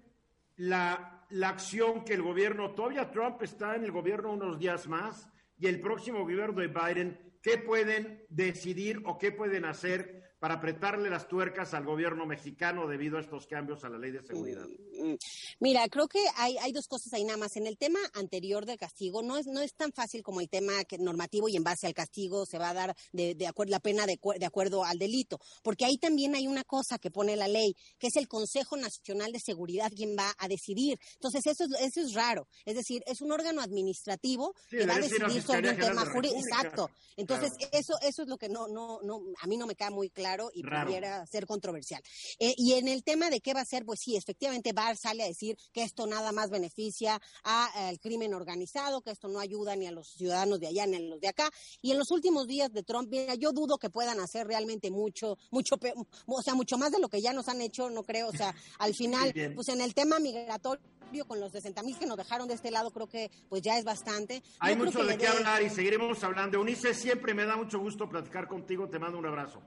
la, 0.57 1.27
la 1.31 1.49
acción 1.51 2.05
que 2.05 2.15
el 2.15 2.23
gobierno, 2.23 2.75
todavía 2.75 3.11
Trump 3.11 3.43
está 3.43 3.77
en 3.77 3.85
el 3.85 3.93
gobierno 3.93 4.33
unos 4.33 4.59
días 4.59 4.89
más, 4.89 5.29
y 5.59 5.67
el 5.67 5.81
próximo 5.81 6.21
gobierno 6.21 6.59
de 6.61 6.69
Biden, 6.69 7.30
¿qué 7.43 7.59
pueden 7.59 8.25
decidir 8.29 9.03
o 9.05 9.19
qué 9.19 9.33
pueden 9.33 9.65
hacer 9.65 10.30
para 10.41 10.55
apretarle 10.55 11.11
las 11.11 11.29
tuercas 11.29 11.75
al 11.75 11.85
gobierno 11.85 12.25
mexicano 12.25 12.89
debido 12.89 13.19
a 13.19 13.21
estos 13.21 13.47
cambios 13.47 13.85
a 13.85 13.91
la 13.91 13.99
ley 13.99 14.11
de 14.11 14.23
seguridad? 14.23 14.65
Mm, 14.67 15.13
mm. 15.13 15.19
Mira, 15.61 15.87
creo 15.89 16.09
que 16.09 16.25
hay, 16.37 16.57
hay 16.57 16.73
dos 16.73 16.89
cosas 16.89 17.13
ahí 17.13 17.25
nada 17.25 17.37
más. 17.37 17.57
En 17.57 17.67
el 17.67 17.77
tema 17.77 18.01
anterior 18.15 18.65
del 18.65 18.79
castigo, 18.79 19.23
no 19.23 19.37
es, 19.37 19.47
no 19.47 19.61
es 19.61 19.75
tan 19.75 19.93
fácil 19.93 20.23
como 20.23 20.41
el 20.41 20.49
tema 20.49 20.83
que, 20.85 20.97
normativo 20.97 21.49
y 21.51 21.57
en 21.57 21.63
base 21.63 21.87
al 21.87 21.93
castigo 21.93 22.47
se 22.47 22.59
va 22.59 22.71
a 22.71 22.75
dar 22.75 22.97
de, 23.13 23.35
de 23.35 23.47
acuerdo, 23.47 23.73
la 23.73 23.81
pena 23.81 24.07
de, 24.07 24.19
de, 24.39 24.47
acuerdo 24.47 24.83
al 24.83 24.99
delito, 24.99 25.39
porque 25.63 25.85
ahí 25.85 25.99
también 25.99 26.35
hay 26.35 26.47
una 26.47 26.65
cosa 26.65 26.99
que 26.99 27.11
pone 27.11 27.37
la 27.37 27.47
ley, 27.47 27.77
que 27.99 28.07
es 28.07 28.17
el 28.17 28.27
Consejo 28.27 28.79
Nacional 28.79 29.33
de 29.33 29.41
Seguridad 29.41 29.93
quien 29.95 30.17
va 30.19 30.33
a 30.39 30.49
decidir. 30.49 30.99
Entonces, 31.15 31.47
eso 31.47 31.65
es, 31.65 31.71
eso 31.83 32.01
es 32.01 32.15
raro. 32.15 32.49
Es 32.65 32.77
decir, 32.77 33.03
es 33.07 33.21
un 33.21 33.31
órgano 33.31 33.61
administrativo 33.61 34.55
que 34.71 34.87
va 34.87 34.95
a 34.95 35.01
decidir 35.01 35.43
sobre 35.43 35.71
un 35.71 35.77
tema 35.77 36.07
jurídico. 36.07 36.41
Exacto. 36.41 36.91
Entonces, 37.19 37.53
eso, 37.73 37.95
eso 38.01 38.23
es 38.23 38.29
lo 38.29 38.39
que 38.39 38.49
no, 38.49 38.69
no, 38.69 39.01
no, 39.03 39.21
a 39.39 39.47
mí 39.47 39.59
no 39.59 39.67
me 39.67 39.75
queda 39.75 39.91
muy 39.91 40.09
claro 40.09 40.30
y 40.55 40.63
pudiera 40.63 41.27
ser 41.27 41.47
controversial. 41.47 42.03
Eh, 42.39 42.55
y 42.57 42.75
en 42.75 42.89
el 42.89 43.03
tema 43.03 43.31
de 43.31 43.41
qué 43.41 43.55
va 43.55 43.61
a 43.61 43.65
ser, 43.65 43.85
pues 43.85 44.01
sí, 44.01 44.17
efectivamente 44.17 44.73
Barr 44.73 44.97
sale 44.97 45.23
a 45.23 45.27
decir 45.27 45.57
que 45.73 45.83
esto 45.83 46.07
nada 46.07 46.33
más 46.33 46.51
beneficia 46.51 47.21
al 47.43 47.99
crimen 48.01 48.35
organizado, 48.35 49.03
que 49.03 49.11
esto 49.11 49.29
no 49.29 49.41
ayuda 49.41 49.77
ni 49.77 49.87
a 49.87 49.93
los 49.93 50.09
ciudadanos 50.09 50.61
de 50.61 50.69
allá 50.69 50.87
ni 50.87 50.97
a 50.97 51.01
los 51.01 51.21
de 51.21 51.29
acá. 51.29 51.51
Y 51.83 51.91
en 51.93 51.99
los 51.99 52.11
últimos 52.11 52.47
días 52.47 52.73
de 52.73 52.83
Trump, 52.83 53.09
mira, 53.11 53.35
yo 53.35 53.53
dudo 53.53 53.79
que 53.79 53.91
puedan 53.91 54.21
hacer 54.21 54.47
realmente 54.47 54.91
mucho, 54.91 55.37
mucho, 55.51 55.77
o 56.27 56.43
sea, 56.43 56.55
mucho 56.55 56.79
más 56.79 56.93
de 56.93 56.99
lo 56.99 57.09
que 57.09 57.21
ya 57.21 57.33
nos 57.33 57.49
han 57.49 57.61
hecho, 57.61 57.91
no 57.91 58.03
creo. 58.03 58.29
O 58.29 58.33
sea, 58.33 58.55
al 58.79 58.95
final, 58.95 59.33
pues 59.55 59.69
en 59.69 59.81
el 59.81 59.95
tema 59.95 60.19
migratorio 60.19 60.83
con 61.27 61.41
los 61.41 61.53
60 61.53 61.83
mil 61.83 61.99
que 61.99 62.07
nos 62.07 62.17
dejaron 62.17 62.47
de 62.49 62.55
este 62.55 62.71
lado, 62.71 62.91
creo 62.93 63.09
que 63.09 63.31
pues 63.49 63.63
ya 63.63 63.79
es 63.79 63.85
bastante. 63.85 64.43
Hay 64.61 64.77
mucho 64.77 65.05
de 65.05 65.19
qué 65.19 65.27
hablar 65.27 65.63
y 65.63 65.71
seguiremos 65.71 66.23
hablando. 66.23 66.59
Eunice, 66.59 66.95
siempre 66.95 67.35
me 67.35 67.45
da 67.45 67.57
mucho 67.57 67.79
gusto 67.79 68.09
platicar 68.09 68.47
contigo. 68.47 68.89
Te 68.89 68.99
mando 68.99 69.19
un 69.19 69.27
abrazo. 69.27 69.61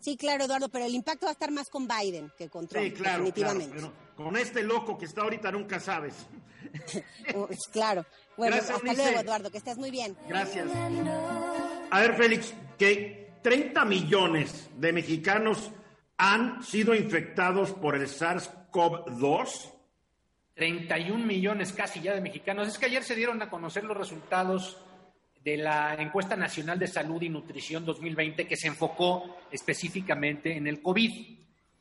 Sí, 0.00 0.16
claro, 0.16 0.44
Eduardo, 0.44 0.68
pero 0.68 0.84
el 0.84 0.94
impacto 0.94 1.26
va 1.26 1.30
a 1.30 1.32
estar 1.32 1.50
más 1.50 1.68
con 1.68 1.88
Biden 1.88 2.32
que 2.38 2.48
con 2.48 2.68
Trump, 2.68 2.84
sí, 2.86 2.92
claro, 2.92 3.24
definitivamente. 3.24 3.90
con 4.14 4.36
este 4.36 4.62
loco 4.62 4.96
que 4.96 5.06
está 5.06 5.22
ahorita 5.22 5.50
nunca 5.52 5.80
sabes. 5.80 6.14
Oh, 7.34 7.48
claro. 7.72 8.04
Bueno, 8.36 8.56
hasta 8.56 8.78
luego, 8.92 9.20
Eduardo, 9.20 9.50
que 9.50 9.58
estés 9.58 9.76
muy 9.76 9.90
bien. 9.90 10.16
Gracias. 10.28 10.66
A 11.90 12.00
ver, 12.00 12.16
Félix, 12.16 12.54
que 12.78 13.32
30 13.42 13.84
millones 13.84 14.68
de 14.76 14.92
mexicanos 14.92 15.70
han 16.16 16.62
sido 16.62 16.94
infectados 16.94 17.72
por 17.72 17.94
el 17.94 18.06
SARS-CoV-2. 18.08 19.72
31 20.54 21.24
millones 21.24 21.72
casi 21.72 22.00
ya 22.00 22.14
de 22.14 22.20
mexicanos. 22.20 22.66
Es 22.66 22.78
que 22.78 22.86
ayer 22.86 23.04
se 23.04 23.14
dieron 23.14 23.40
a 23.42 23.50
conocer 23.50 23.84
los 23.84 23.96
resultados 23.96 24.78
de 25.48 25.56
la 25.56 25.94
encuesta 25.94 26.36
nacional 26.36 26.78
de 26.78 26.86
salud 26.86 27.22
y 27.22 27.30
nutrición 27.30 27.84
2020 27.84 28.46
que 28.46 28.56
se 28.56 28.66
enfocó 28.66 29.38
específicamente 29.50 30.54
en 30.54 30.66
el 30.66 30.82
COVID. 30.82 31.10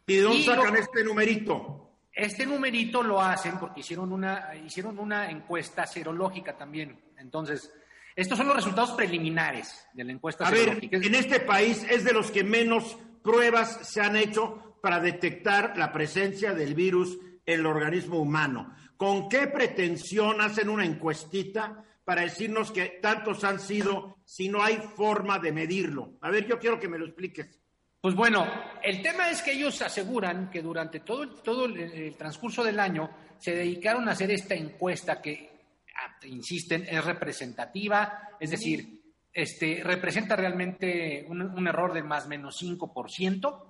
¿Y 0.08 0.16
de 0.16 0.22
dónde 0.22 0.44
sacan 0.44 0.78
este 0.78 1.04
numerito? 1.04 1.90
Este 2.14 2.46
numerito 2.46 3.04
lo 3.04 3.22
hacen 3.22 3.60
porque 3.60 3.82
hicieron 3.82 4.14
una, 4.14 4.56
hicieron 4.66 4.98
una 4.98 5.30
encuesta 5.30 5.86
serológica 5.86 6.58
también. 6.58 6.98
Entonces, 7.18 7.70
estos 8.16 8.38
son 8.38 8.48
los 8.48 8.56
resultados 8.56 8.92
preliminares 8.92 9.86
de 9.94 10.06
la 10.06 10.14
encuesta 10.14 10.48
A 10.48 10.50
serológica. 10.50 10.98
Ver, 10.98 11.08
en 11.08 11.16
este 11.16 11.42
país 11.42 11.86
es 11.90 12.06
de 12.06 12.14
los 12.14 12.32
que 12.32 12.46
menos 12.46 12.98
pruebas 13.22 13.80
se 13.82 14.00
han 14.00 14.16
hecho 14.16 14.78
para 14.82 15.02
detectar 15.02 15.78
la 15.78 15.92
presencia 15.92 16.54
del 16.54 16.74
virus 16.74 17.18
en 17.46 17.60
el 17.60 17.66
organismo 17.66 18.20
humano. 18.20 18.74
¿Con 18.96 19.28
qué 19.28 19.48
pretensión 19.48 20.40
hacen 20.40 20.70
una 20.70 20.86
encuestita 20.86 21.84
para 22.08 22.22
decirnos 22.22 22.72
que 22.72 23.00
tantos 23.02 23.44
han 23.44 23.60
sido 23.60 24.20
si 24.24 24.48
no 24.48 24.64
hay 24.64 24.78
forma 24.78 25.40
de 25.40 25.52
medirlo? 25.52 26.14
A 26.22 26.32
ver, 26.32 26.48
yo 26.48 26.58
quiero 26.58 26.80
que 26.80 26.88
me 26.88 26.98
lo 26.98 27.06
expliques. 27.06 27.60
Pues 28.00 28.16
bueno, 28.16 28.48
el 28.82 29.02
tema 29.02 29.30
es 29.30 29.42
que 29.42 29.52
ellos 29.52 29.82
aseguran 29.82 30.50
que 30.50 30.62
durante 30.62 31.02
todo, 31.02 31.28
todo 31.28 31.66
el, 31.66 32.16
transcurso 32.16 32.64
del 32.64 32.80
año 32.80 33.10
se 33.38 33.54
dedicaron 33.54 34.08
a 34.08 34.14
hacer 34.14 34.32
esta 34.32 34.56
encuesta 34.56 35.22
que, 35.22 35.50
ah, 35.98 36.18
insisten, 36.28 36.88
es 36.90 37.04
representativa, 37.04 38.30
es 38.40 38.52
decir, 38.52 39.02
este, 39.34 39.82
representa 39.84 40.38
realmente 40.38 41.26
un, 41.28 41.68
error 41.68 41.94
de 41.94 42.04
más 42.04 42.26
menos 42.26 42.58
5%, 42.64 43.66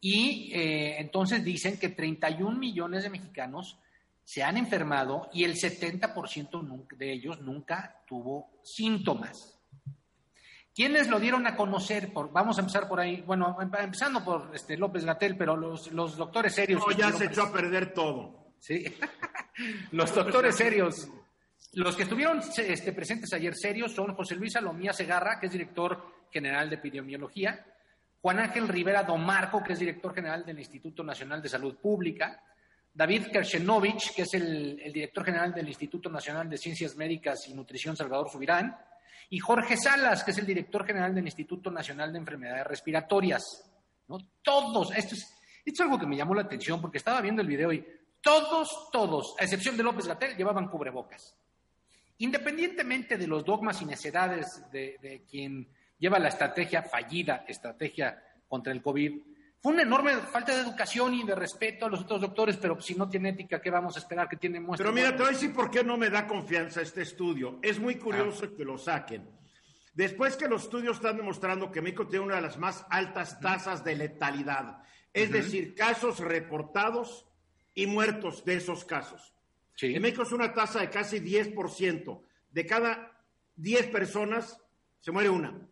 y 0.00 0.50
eh, 0.54 0.98
entonces 0.98 1.44
dicen 1.44 1.78
que 1.78 1.90
31 1.90 2.56
millones 2.56 3.02
de 3.02 3.10
mexicanos 3.10 3.78
se 4.30 4.44
han 4.44 4.56
enfermado 4.56 5.28
y 5.32 5.42
el 5.42 5.56
70% 5.56 6.86
de 6.96 7.12
ellos 7.12 7.40
nunca 7.40 8.00
tuvo 8.06 8.60
síntomas. 8.62 9.58
¿Quiénes 10.72 11.08
lo 11.08 11.18
dieron 11.18 11.48
a 11.48 11.56
conocer? 11.56 12.12
Por, 12.12 12.30
vamos 12.30 12.56
a 12.56 12.60
empezar 12.60 12.86
por 12.86 13.00
ahí. 13.00 13.22
Bueno, 13.22 13.58
em, 13.60 13.68
empezando 13.82 14.24
por 14.24 14.52
este 14.54 14.76
López 14.76 15.04
Gatel, 15.04 15.36
pero 15.36 15.56
los, 15.56 15.90
los 15.90 16.16
doctores 16.16 16.54
serios. 16.54 16.80
No, 16.86 16.92
ya 16.92 17.10
se 17.10 17.24
echó 17.24 17.42
a 17.42 17.52
perder 17.52 17.92
todo. 17.92 18.52
Sí. 18.60 18.84
los 19.90 20.14
doctores 20.14 20.54
serios. 20.54 21.08
Los 21.72 21.96
que 21.96 22.04
estuvieron 22.04 22.38
este, 22.56 22.92
presentes 22.92 23.32
ayer 23.32 23.56
serios 23.56 23.92
son 23.92 24.14
José 24.14 24.36
Luis 24.36 24.52
Salomía 24.52 24.92
Segarra, 24.92 25.40
que 25.40 25.46
es 25.46 25.52
director 25.52 26.06
general 26.30 26.70
de 26.70 26.76
epidemiología, 26.76 27.66
Juan 28.22 28.38
Ángel 28.38 28.68
Rivera 28.68 29.02
Domarco, 29.02 29.64
que 29.64 29.72
es 29.72 29.80
director 29.80 30.14
general 30.14 30.44
del 30.46 30.60
Instituto 30.60 31.02
Nacional 31.02 31.42
de 31.42 31.48
Salud 31.48 31.76
Pública, 31.78 32.40
David 32.92 33.28
Kershenovich, 33.32 34.14
que 34.14 34.22
es 34.22 34.34
el, 34.34 34.76
director 34.92 35.24
general 35.24 35.54
del 35.54 35.68
Instituto 35.68 36.10
Nacional 36.10 36.48
de 36.50 36.58
Ciencias 36.58 36.96
Médicas 36.96 37.46
y 37.48 37.54
Nutrición 37.54 37.96
Salvador 37.96 38.28
Subirán, 38.30 38.76
y 39.30 39.38
Jorge 39.38 39.76
Salas, 39.76 40.24
que 40.24 40.32
es 40.32 40.38
el 40.38 40.46
director 40.46 40.84
general 40.84 41.14
del 41.14 41.24
Instituto 41.24 41.70
Nacional 41.70 42.12
de 42.12 42.18
Enfermedades 42.18 42.66
Respiratorias. 42.66 43.42
Todos, 44.42 44.90
esto 44.96 45.14
es, 45.14 45.38
esto 45.64 45.72
es 45.72 45.80
algo 45.80 45.98
que 45.98 46.06
me 46.06 46.16
llamó 46.16 46.34
la 46.34 46.42
atención 46.42 46.80
porque 46.80 46.98
estaba 46.98 47.20
viendo 47.20 47.42
el 47.42 47.48
video 47.48 47.72
y 47.72 47.86
todos, 48.20 48.90
todos, 48.90 49.36
a 49.38 49.44
excepción 49.44 49.76
de 49.76 49.84
López 49.84 50.08
Gatel, 50.08 50.36
llevaban 50.36 50.68
cubrebocas. 50.68 51.36
Independientemente 52.18 53.16
de 53.16 53.26
los 53.28 53.44
dogmas 53.44 53.80
y 53.80 53.86
necedades 53.86 54.64
de, 54.72 54.98
de 55.00 55.22
quien 55.30 55.68
lleva 55.98 56.18
la 56.18 56.28
estrategia 56.28 56.82
fallida, 56.82 57.44
estrategia 57.46 58.20
contra 58.48 58.72
el 58.72 58.82
COVID, 58.82 59.29
fue 59.62 59.72
una 59.74 59.82
enorme 59.82 60.16
falta 60.16 60.54
de 60.54 60.62
educación 60.62 61.12
y 61.14 61.22
de 61.22 61.34
respeto 61.34 61.84
a 61.84 61.90
los 61.90 62.00
otros 62.00 62.22
doctores, 62.22 62.56
pero 62.56 62.80
si 62.80 62.94
no 62.94 63.08
tiene 63.10 63.30
ética, 63.30 63.60
¿qué 63.60 63.70
vamos 63.70 63.94
a 63.96 63.98
esperar 63.98 64.28
que 64.28 64.36
tiene 64.36 64.58
muestra? 64.58 64.84
Pero 64.84 64.94
mira, 64.94 65.10
te 65.14 65.22
voy 65.22 65.28
a 65.28 65.34
decir 65.34 65.52
por 65.52 65.70
qué 65.70 65.84
no 65.84 65.98
me 65.98 66.08
da 66.08 66.26
confianza 66.26 66.80
este 66.80 67.02
estudio. 67.02 67.58
Es 67.60 67.78
muy 67.78 67.96
curioso 67.96 68.46
ah. 68.46 68.56
que 68.56 68.64
lo 68.64 68.78
saquen. 68.78 69.28
Después 69.92 70.36
que 70.36 70.48
los 70.48 70.62
estudios 70.62 70.96
están 70.96 71.18
demostrando 71.18 71.70
que 71.70 71.82
México 71.82 72.06
tiene 72.06 72.24
una 72.24 72.36
de 72.36 72.42
las 72.42 72.56
más 72.56 72.86
altas 72.88 73.38
tasas 73.40 73.84
de 73.84 73.96
letalidad, 73.96 74.82
es 75.12 75.30
decir, 75.30 75.74
casos 75.74 76.20
reportados 76.20 77.26
y 77.74 77.86
muertos 77.86 78.44
de 78.44 78.54
esos 78.54 78.84
casos. 78.84 79.34
En 79.82 80.02
México 80.02 80.22
es 80.22 80.32
una 80.32 80.52
tasa 80.52 80.80
de 80.80 80.90
casi 80.90 81.20
10%. 81.20 82.22
De 82.50 82.66
cada 82.66 83.12
10 83.56 83.88
personas 83.88 84.58
se 85.00 85.10
muere 85.10 85.28
una. 85.28 85.69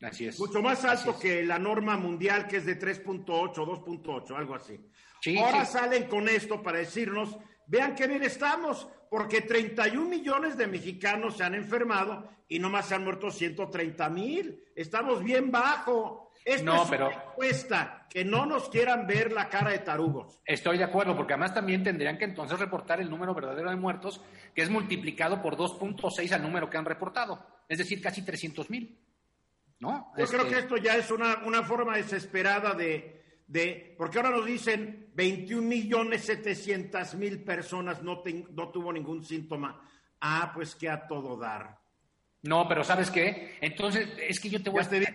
Así 0.00 0.26
es. 0.26 0.38
Mucho 0.38 0.62
más 0.62 0.84
alto 0.84 1.18
que 1.18 1.42
la 1.42 1.58
norma 1.58 1.96
mundial 1.96 2.46
que 2.46 2.58
es 2.58 2.66
de 2.66 2.78
3.8, 2.78 3.52
2.8, 3.52 4.36
algo 4.36 4.54
así. 4.54 4.78
Ahora 5.38 5.64
salen 5.64 6.04
con 6.04 6.28
esto 6.28 6.62
para 6.62 6.78
decirnos, 6.78 7.36
vean 7.66 7.94
qué 7.94 8.06
bien 8.06 8.22
estamos, 8.22 8.88
porque 9.10 9.40
31 9.40 10.08
millones 10.08 10.56
de 10.56 10.66
mexicanos 10.66 11.36
se 11.36 11.44
han 11.44 11.54
enfermado 11.54 12.30
y 12.48 12.58
nomás 12.58 12.86
se 12.86 12.94
han 12.94 13.04
muerto 13.04 13.30
130 13.30 14.08
mil. 14.10 14.64
Estamos 14.76 15.22
bien 15.22 15.50
bajo. 15.50 16.30
Esto 16.44 16.64
no, 16.64 16.82
es 16.84 16.88
pero 16.88 17.10
cuesta 17.34 18.06
que 18.08 18.24
no 18.24 18.46
nos 18.46 18.70
quieran 18.70 19.06
ver 19.06 19.32
la 19.32 19.48
cara 19.48 19.72
de 19.72 19.80
tarugos. 19.80 20.40
Estoy 20.46 20.78
de 20.78 20.84
acuerdo, 20.84 21.14
porque 21.14 21.34
además 21.34 21.52
también 21.52 21.82
tendrían 21.82 22.16
que 22.16 22.24
entonces 22.24 22.58
reportar 22.58 23.00
el 23.00 23.10
número 23.10 23.34
verdadero 23.34 23.68
de 23.68 23.76
muertos, 23.76 24.22
que 24.54 24.62
es 24.62 24.70
multiplicado 24.70 25.42
por 25.42 25.56
2.6 25.56 26.32
al 26.32 26.40
número 26.40 26.70
que 26.70 26.78
han 26.78 26.86
reportado, 26.86 27.44
es 27.68 27.78
decir, 27.78 28.00
casi 28.00 28.22
300 28.22 28.70
mil. 28.70 28.96
¿No? 29.80 30.12
Yo 30.16 30.26
creo 30.26 30.42
este 30.42 30.54
que 30.54 30.60
esto 30.60 30.76
ya 30.76 30.96
es 30.96 31.10
una, 31.10 31.38
una 31.44 31.62
forma 31.62 31.96
desesperada 31.96 32.74
de, 32.74 33.42
de, 33.46 33.94
porque 33.96 34.18
ahora 34.18 34.30
nos 34.30 34.44
dicen 34.44 35.10
21 35.14 35.66
millones 35.66 36.24
700 36.24 37.14
mil 37.14 37.44
personas 37.44 38.02
no, 38.02 38.22
no 38.50 38.68
tuvo 38.70 38.92
ningún 38.92 39.24
síntoma. 39.24 39.80
Ah, 40.20 40.50
pues 40.52 40.74
que 40.74 40.88
a 40.88 41.06
todo 41.06 41.36
dar. 41.36 41.78
No, 42.42 42.66
pero 42.68 42.82
¿sabes 42.82 43.10
qué? 43.10 43.56
Entonces, 43.60 44.08
es 44.18 44.40
que 44.40 44.48
yo 44.48 44.62
te 44.62 44.70
voy, 44.70 44.82
a, 44.82 44.88
te, 44.88 45.14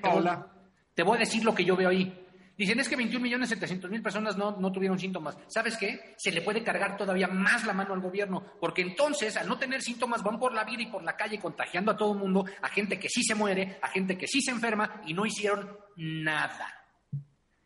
te 0.93 1.03
voy 1.03 1.17
a 1.17 1.19
decir 1.19 1.43
lo 1.43 1.53
que 1.53 1.65
yo 1.65 1.75
veo 1.75 1.89
ahí. 1.89 2.22
Dicen, 2.55 2.79
es 2.79 2.87
que 2.87 2.95
21 2.95 3.23
millones 3.23 3.49
700 3.49 3.89
mil 3.89 4.01
personas 4.03 4.37
no, 4.37 4.51
no, 4.57 4.71
tuvieron 4.71 4.99
síntomas. 4.99 5.37
¿Sabes 5.47 5.75
qué? 5.75 6.13
Se 6.17 6.31
le 6.31 6.41
puede 6.41 6.63
cargar 6.63 6.95
todavía 6.97 7.27
más 7.27 7.65
la 7.65 7.73
mano 7.73 7.95
al 7.95 8.01
gobierno, 8.01 8.43
porque 8.59 8.83
entonces, 8.83 9.35
al 9.37 9.47
no 9.47 9.57
tener 9.57 9.81
síntomas, 9.81 10.21
van 10.21 10.39
por 10.39 10.53
la 10.53 10.63
vida 10.63 10.83
y 10.83 10.87
por 10.87 11.03
la 11.03 11.17
calle 11.17 11.39
contagiando 11.39 11.91
a 11.91 11.97
todo 11.97 12.13
el 12.13 12.19
mundo, 12.19 12.45
a 12.61 12.69
gente 12.69 12.99
que 12.99 13.09
sí 13.09 13.23
se 13.23 13.33
muere, 13.33 13.79
a 13.81 13.87
gente 13.87 14.17
que 14.17 14.27
sí 14.27 14.41
se 14.41 14.51
enferma 14.51 15.01
y 15.07 15.13
no 15.13 15.25
hicieron 15.25 15.77
nada. 15.95 16.71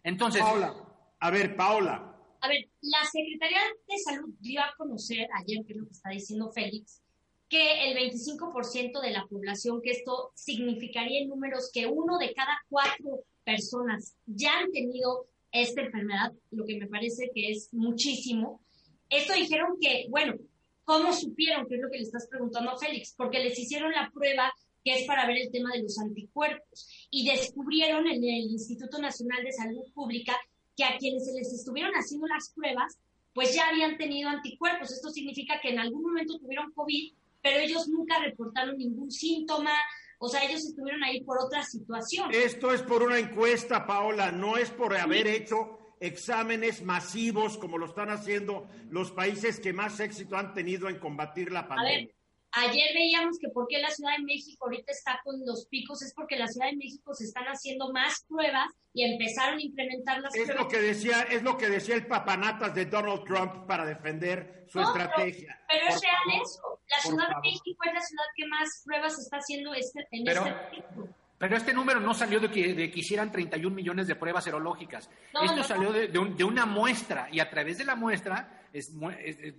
Entonces. 0.03 0.41
Paola, 0.41 0.73
a 1.19 1.31
ver, 1.31 1.55
Paola. 1.55 2.15
A 2.39 2.47
ver, 2.47 2.69
la 2.81 3.03
Secretaría 3.11 3.59
de 3.87 3.97
Salud 3.97 4.33
dio 4.39 4.61
a 4.61 4.73
conocer 4.77 5.27
ayer, 5.37 5.65
que 5.65 5.73
es 5.73 5.79
lo 5.79 5.85
que 5.85 5.91
está 5.91 6.09
diciendo 6.11 6.51
Félix, 6.53 7.01
que 7.49 7.91
el 7.91 7.97
25% 7.97 9.01
de 9.01 9.11
la 9.11 9.25
población, 9.25 9.81
que 9.81 9.91
esto 9.91 10.31
significaría 10.35 11.21
en 11.21 11.29
números 11.29 11.71
que 11.73 11.87
uno 11.87 12.17
de 12.17 12.33
cada 12.33 12.57
cuatro 12.69 13.23
personas 13.47 14.13
ya 14.25 14.59
han 14.59 14.71
tenido 14.73 15.25
esta 15.53 15.81
enfermedad, 15.81 16.33
lo 16.51 16.65
que 16.65 16.77
me 16.77 16.87
parece 16.87 17.31
que 17.33 17.51
es 17.51 17.73
muchísimo. 17.73 18.61
Esto 19.09 19.33
dijeron 19.33 19.77
que, 19.79 20.07
bueno, 20.09 20.35
¿cómo 20.83 21.13
supieron? 21.13 21.65
Que 21.65 21.75
es 21.75 21.81
lo 21.81 21.89
que 21.89 21.97
le 21.97 22.03
estás 22.03 22.27
preguntando 22.27 22.71
a 22.71 22.77
Félix, 22.77 23.13
porque 23.15 23.39
les 23.39 23.57
hicieron 23.57 23.93
la 23.93 24.11
prueba 24.13 24.53
que 24.83 24.95
es 24.95 25.07
para 25.07 25.25
ver 25.25 25.37
el 25.37 25.51
tema 25.51 25.71
de 25.71 25.83
los 25.83 25.97
anticuerpos. 25.97 27.07
Y 27.09 27.25
descubrieron 27.29 28.05
en 28.07 28.21
el 28.21 28.51
Instituto 28.51 28.99
Nacional 28.99 29.43
de 29.43 29.53
Salud 29.53 29.85
Pública 29.93 30.35
que 30.75 30.83
a 30.83 30.97
quienes 30.97 31.25
se 31.25 31.33
les 31.33 31.51
estuvieron 31.53 31.93
haciendo 31.93 32.27
las 32.27 32.49
pruebas, 32.49 32.97
pues 33.33 33.55
ya 33.55 33.69
habían 33.69 33.97
tenido 33.97 34.29
anticuerpos. 34.29 34.91
Esto 34.91 35.09
significa 35.09 35.59
que 35.61 35.69
en 35.69 35.79
algún 35.79 36.01
momento 36.01 36.37
tuvieron 36.37 36.73
COVID, 36.73 37.13
pero 37.41 37.59
ellos 37.59 37.87
nunca 37.87 38.19
reportaron 38.19 38.77
ningún 38.77 39.09
síntoma, 39.09 39.71
o 40.19 40.29
sea, 40.29 40.43
ellos 40.43 40.65
estuvieron 40.65 41.03
ahí 41.03 41.21
por 41.21 41.37
otra 41.39 41.63
situación. 41.63 42.29
Esto 42.33 42.73
es 42.73 42.81
por 42.81 43.03
una 43.03 43.19
encuesta, 43.19 43.85
Paola, 43.85 44.31
no 44.31 44.57
es 44.57 44.71
por 44.71 44.95
haber 44.95 45.27
hecho 45.27 45.77
exámenes 45.99 46.83
masivos 46.83 47.57
como 47.57 47.77
lo 47.77 47.85
están 47.85 48.09
haciendo 48.09 48.67
los 48.89 49.11
países 49.11 49.59
que 49.59 49.73
más 49.73 49.99
éxito 49.99 50.35
han 50.35 50.53
tenido 50.53 50.89
en 50.89 50.99
combatir 50.99 51.51
la 51.51 51.67
pandemia. 51.67 52.13
Ayer 52.51 52.93
veíamos 52.93 53.37
que 53.39 53.49
por 53.49 53.67
qué 53.67 53.77
la 53.79 53.91
Ciudad 53.91 54.17
de 54.17 54.23
México 54.23 54.65
ahorita 54.65 54.91
está 54.91 55.19
con 55.23 55.45
los 55.45 55.67
picos 55.67 56.01
es 56.01 56.13
porque 56.13 56.37
la 56.37 56.47
Ciudad 56.47 56.71
de 56.71 56.77
México 56.77 57.13
se 57.13 57.25
están 57.25 57.45
haciendo 57.45 57.91
más 57.91 58.25
pruebas 58.27 58.69
y 58.93 59.03
empezaron 59.03 59.59
a 59.59 59.61
implementar 59.61 60.21
las 60.21 60.33
es 60.33 60.45
pruebas. 60.45 60.63
Lo 60.63 60.69
que 60.69 60.81
decía, 60.81 61.21
es 61.23 61.43
lo 61.43 61.57
que 61.57 61.69
decía 61.69 61.95
el 61.95 62.07
papanatas 62.07 62.73
de 62.73 62.85
Donald 62.85 63.25
Trump 63.25 63.67
para 63.67 63.85
defender 63.85 64.65
su 64.67 64.79
estrategia. 64.79 65.61
Pero, 65.67 65.87
es 65.87 66.01
real 66.01 66.41
eso. 66.41 66.76
La 66.89 67.01
Ciudad 67.01 67.27
de 67.27 67.35
México 67.41 67.83
es 67.85 67.93
la 67.93 68.01
ciudad 68.01 68.23
que 68.35 68.47
más 68.47 68.81
pruebas 68.85 69.19
está 69.19 69.37
haciendo 69.37 69.73
este, 69.73 70.07
en 70.11 70.27
este 70.27 70.53
pico. 70.71 71.09
Pero 71.37 71.55
este 71.55 71.73
número 71.73 71.99
no 71.99 72.13
salió 72.13 72.39
de 72.39 72.49
que, 72.49 72.73
de 72.73 72.89
que 72.89 72.99
hicieran 72.99 73.31
31 73.31 73.75
millones 73.75 74.07
de 74.07 74.15
pruebas 74.15 74.43
serológicas. 74.43 75.07
Esto 75.39 75.63
salió 75.63 75.91
de, 75.91 76.07
de, 76.07 76.43
una 76.43 76.65
muestra 76.65 77.27
y 77.31 77.39
a 77.39 77.49
través 77.49 77.77
de 77.77 77.85
la 77.85 77.95
muestra 77.95 78.63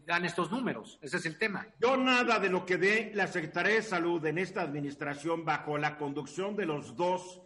dan 0.04 0.24
estos 0.24 0.50
números. 0.50 0.98
Ese 1.00 1.18
es 1.18 1.26
el 1.26 1.38
tema. 1.38 1.66
Yo 1.80 1.96
nada 1.96 2.40
de 2.40 2.48
lo 2.48 2.66
que 2.66 2.78
dé 2.78 3.12
la 3.14 3.28
Secretaría 3.28 3.74
de 3.74 3.82
Salud 3.82 4.24
en 4.26 4.38
esta 4.38 4.62
administración 4.62 5.44
bajo 5.44 5.78
la 5.78 5.96
conducción 5.98 6.56
de 6.56 6.66
los 6.66 6.96
dos 6.96 7.42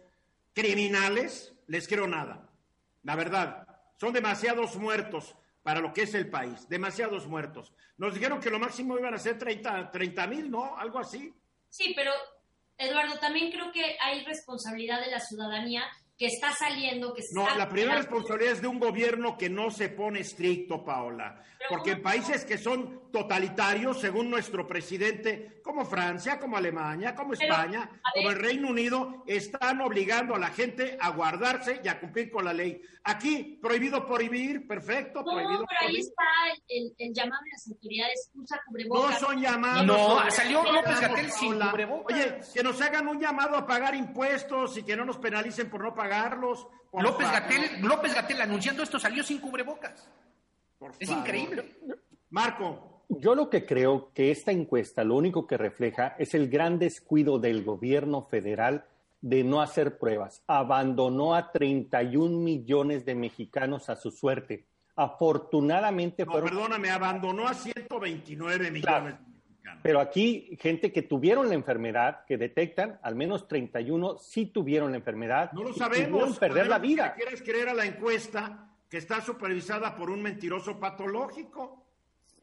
criminales, 0.53 1.53
les 1.67 1.87
quiero 1.87 2.07
nada. 2.07 2.49
La 3.03 3.15
verdad, 3.15 3.67
son 3.97 4.13
demasiados 4.13 4.75
muertos 4.77 5.35
para 5.63 5.79
lo 5.79 5.93
que 5.93 6.03
es 6.03 6.13
el 6.13 6.29
país, 6.29 6.67
demasiados 6.69 7.25
muertos. 7.25 7.73
Nos 7.97 8.13
dijeron 8.13 8.39
que 8.39 8.49
lo 8.49 8.59
máximo 8.59 8.97
iban 8.99 9.13
a 9.13 9.17
ser 9.17 9.37
30 9.39 10.27
mil, 10.27 10.51
¿no? 10.51 10.77
Algo 10.77 10.99
así. 10.99 11.33
Sí, 11.69 11.93
pero 11.95 12.11
Eduardo, 12.77 13.17
también 13.19 13.51
creo 13.51 13.71
que 13.71 13.97
hay 13.99 14.23
responsabilidad 14.25 14.99
de 14.99 15.11
la 15.11 15.19
ciudadanía 15.19 15.83
que 16.17 16.27
está 16.27 16.53
saliendo, 16.53 17.13
que 17.13 17.23
No, 17.31 17.55
la 17.55 17.67
primera 17.67 17.95
responsabilidad 17.95 18.53
es 18.53 18.61
de 18.61 18.67
un 18.67 18.79
gobierno 18.79 19.37
que 19.37 19.49
no 19.49 19.71
se 19.71 19.89
pone 19.89 20.19
estricto, 20.19 20.83
Paola. 20.83 21.43
Porque 21.69 21.91
en 21.91 22.01
países 22.01 22.43
que 22.45 22.57
son 22.57 23.03
totalitarios, 23.11 24.01
según 24.01 24.29
nuestro 24.29 24.67
presidente, 24.67 25.61
como 25.63 25.85
Francia, 25.85 26.39
como 26.39 26.57
Alemania, 26.57 27.15
como 27.15 27.33
España, 27.33 27.89
como 28.13 28.31
el 28.31 28.39
Reino 28.39 28.69
Unido, 28.69 29.23
están 29.27 29.79
obligando 29.81 30.35
a 30.35 30.39
la 30.39 30.49
gente 30.49 30.97
a 30.99 31.09
guardarse 31.11 31.79
y 31.83 31.87
a 31.87 31.99
cumplir 31.99 32.29
con 32.31 32.43
la 32.43 32.53
ley. 32.53 32.81
Aquí, 33.05 33.59
prohibido 33.61 34.05
prohibir, 34.05 34.67
perfecto, 34.67 35.23
prohibido 35.23 35.65
pero 35.67 35.89
ahí 35.89 35.97
está 35.97 36.23
el, 36.67 37.13
llamado 37.13 37.43
de 37.43 37.49
las 37.51 37.67
autoridades, 37.67 38.31
usa 38.33 38.61
cubrebocas. 38.65 39.21
No 39.21 39.27
son 39.27 39.41
llamados. 39.41 39.85
No, 39.85 40.31
salió 40.31 40.63
López 40.63 40.99
Gatel 40.99 41.31
sin 41.31 41.59
cubrebocas. 41.59 42.17
Oye, 42.17 42.39
que 42.53 42.63
nos 42.63 42.81
hagan 42.81 43.07
un 43.07 43.19
llamado 43.19 43.55
a 43.55 43.65
pagar 43.65 43.95
impuestos 43.95 44.77
y 44.77 44.83
que 44.83 44.95
no 44.95 45.05
nos 45.05 45.17
penalicen 45.17 45.69
por 45.69 45.83
no 45.83 45.93
pagarlos. 46.03 46.67
López 46.93 47.31
Gatel, 47.31 47.81
López 47.81 48.13
Gatel 48.13 48.41
anunciando 48.41 48.83
esto 48.83 48.99
salió 48.99 49.23
sin 49.23 49.39
cubrebocas 49.39 50.07
es 50.99 51.09
increíble. 51.09 51.65
Marco. 52.29 53.03
Yo 53.09 53.35
lo 53.35 53.49
que 53.49 53.65
creo 53.65 54.11
que 54.13 54.31
esta 54.31 54.51
encuesta 54.51 55.03
lo 55.03 55.15
único 55.15 55.45
que 55.45 55.57
refleja 55.57 56.15
es 56.17 56.33
el 56.33 56.49
gran 56.49 56.79
descuido 56.79 57.37
del 57.37 57.63
gobierno 57.63 58.23
federal 58.23 58.85
de 59.21 59.43
no 59.43 59.61
hacer 59.61 59.97
pruebas. 59.97 60.41
Abandonó 60.47 61.35
a 61.35 61.51
31 61.51 62.39
millones 62.39 63.05
de 63.05 63.15
mexicanos 63.15 63.89
a 63.89 63.95
su 63.95 64.11
suerte. 64.11 64.65
Afortunadamente 64.95 66.25
no, 66.25 66.33
Perdóname, 66.33 66.89
abandonó 66.89 67.47
a 67.47 67.53
129 67.53 68.37
millones 68.37 68.59
de 68.59 68.71
mexicanos. 68.71 69.19
Pero 69.81 69.99
aquí, 69.99 70.57
gente 70.61 70.91
que 70.91 71.01
tuvieron 71.01 71.49
la 71.49 71.55
enfermedad, 71.55 72.25
que 72.25 72.37
detectan, 72.37 72.99
al 73.01 73.15
menos 73.15 73.47
31 73.47 74.17
sí 74.17 74.45
tuvieron 74.45 74.91
la 74.91 74.97
enfermedad. 74.97 75.51
No 75.53 75.63
lo 75.63 75.73
sabemos. 75.73 76.37
perder 76.37 76.67
la 76.67 76.79
vida. 76.79 77.13
¿Quieres 77.15 77.41
creer 77.41 77.69
a 77.69 77.73
la 77.73 77.85
encuesta? 77.85 78.69
que 78.93 78.99
está 78.99 79.21
supervisada 79.21 79.95
por 79.95 80.11
un 80.11 80.21
mentiroso 80.21 80.79
patológico. 80.79 81.83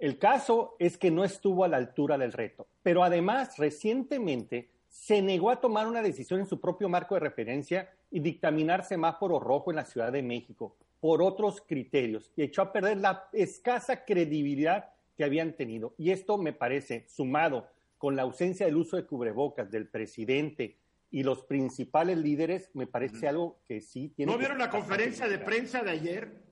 El 0.00 0.18
caso 0.18 0.74
es 0.80 0.98
que 0.98 1.12
no 1.12 1.22
estuvo 1.22 1.62
a 1.62 1.68
la 1.68 1.76
altura 1.76 2.18
del 2.18 2.33
reto, 2.33 2.66
pero 2.83 3.04
además 3.04 3.56
recientemente 3.56 4.68
se 4.88 5.22
negó 5.22 5.50
a 5.50 5.61
tomar 5.61 5.87
una 5.87 6.02
decisión 6.02 6.40
en 6.40 6.46
su 6.46 6.61
propio 6.61 6.88
marco 6.88 7.14
de 7.14 7.20
referencia 7.20 7.88
y 8.11 8.18
dictaminar 8.18 8.85
semáforo 8.85 9.38
rojo 9.38 9.70
en 9.70 9.76
la 9.76 9.85
Ciudad 9.85 10.11
de 10.11 10.24
México 10.24 10.74
por 10.98 11.22
otros 11.22 11.61
criterios 11.61 12.33
y 12.35 12.42
echó 12.42 12.62
a 12.62 12.72
perder 12.72 12.96
la 12.96 13.28
escasa 13.33 14.04
credibilidad 14.04 14.88
que 15.20 15.24
habían 15.24 15.52
tenido. 15.52 15.94
Y 15.98 16.12
esto 16.12 16.38
me 16.38 16.54
parece, 16.54 17.04
sumado 17.06 17.68
con 17.98 18.16
la 18.16 18.22
ausencia 18.22 18.64
del 18.64 18.76
uso 18.76 18.96
de 18.96 19.04
cubrebocas 19.04 19.70
del 19.70 19.87
presidente 19.87 20.78
y 21.11 21.24
los 21.24 21.42
principales 21.42 22.16
líderes, 22.16 22.70
me 22.72 22.87
parece 22.87 23.28
algo 23.28 23.61
que 23.68 23.83
sí 23.83 24.14
tiene. 24.16 24.33
¿No 24.33 24.38
vieron 24.38 24.56
la 24.56 24.70
conferencia 24.70 25.28
de 25.28 25.37
prensa 25.37 25.83
de 25.83 25.90
ayer? 25.90 26.42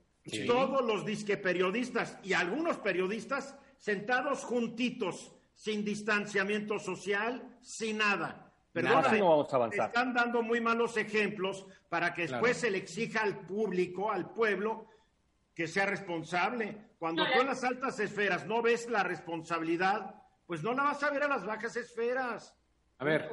Todos 0.46 0.84
los 0.84 1.06
disque 1.06 1.38
periodistas 1.38 2.18
y 2.22 2.34
algunos 2.34 2.76
periodistas 2.76 3.56
sentados 3.78 4.44
juntitos, 4.44 5.34
sin 5.54 5.82
distanciamiento 5.82 6.78
social, 6.78 7.56
sin 7.62 7.96
nada. 7.96 8.52
Perdóname, 8.70 9.18
no 9.18 9.30
vamos 9.30 9.50
a 9.50 9.56
avanzar. 9.56 9.86
Están 9.86 10.12
dando 10.12 10.42
muy 10.42 10.60
malos 10.60 10.98
ejemplos 10.98 11.64
para 11.88 12.12
que 12.12 12.26
después 12.26 12.58
se 12.58 12.70
le 12.70 12.76
exija 12.76 13.22
al 13.22 13.46
público, 13.46 14.12
al 14.12 14.34
pueblo, 14.34 14.88
que 15.54 15.66
sea 15.66 15.86
responsable. 15.86 16.87
Cuando 16.98 17.24
tú 17.24 17.40
en 17.40 17.46
las 17.46 17.62
altas 17.62 17.98
esferas 18.00 18.46
no 18.46 18.60
ves 18.60 18.88
la 18.88 19.02
responsabilidad, 19.02 20.14
pues 20.46 20.62
no 20.62 20.72
la 20.72 20.82
vas 20.84 21.02
a 21.02 21.10
ver 21.10 21.22
a 21.22 21.28
las 21.28 21.44
bajas 21.44 21.76
esferas. 21.76 22.54
A 22.98 23.04
ver, 23.04 23.30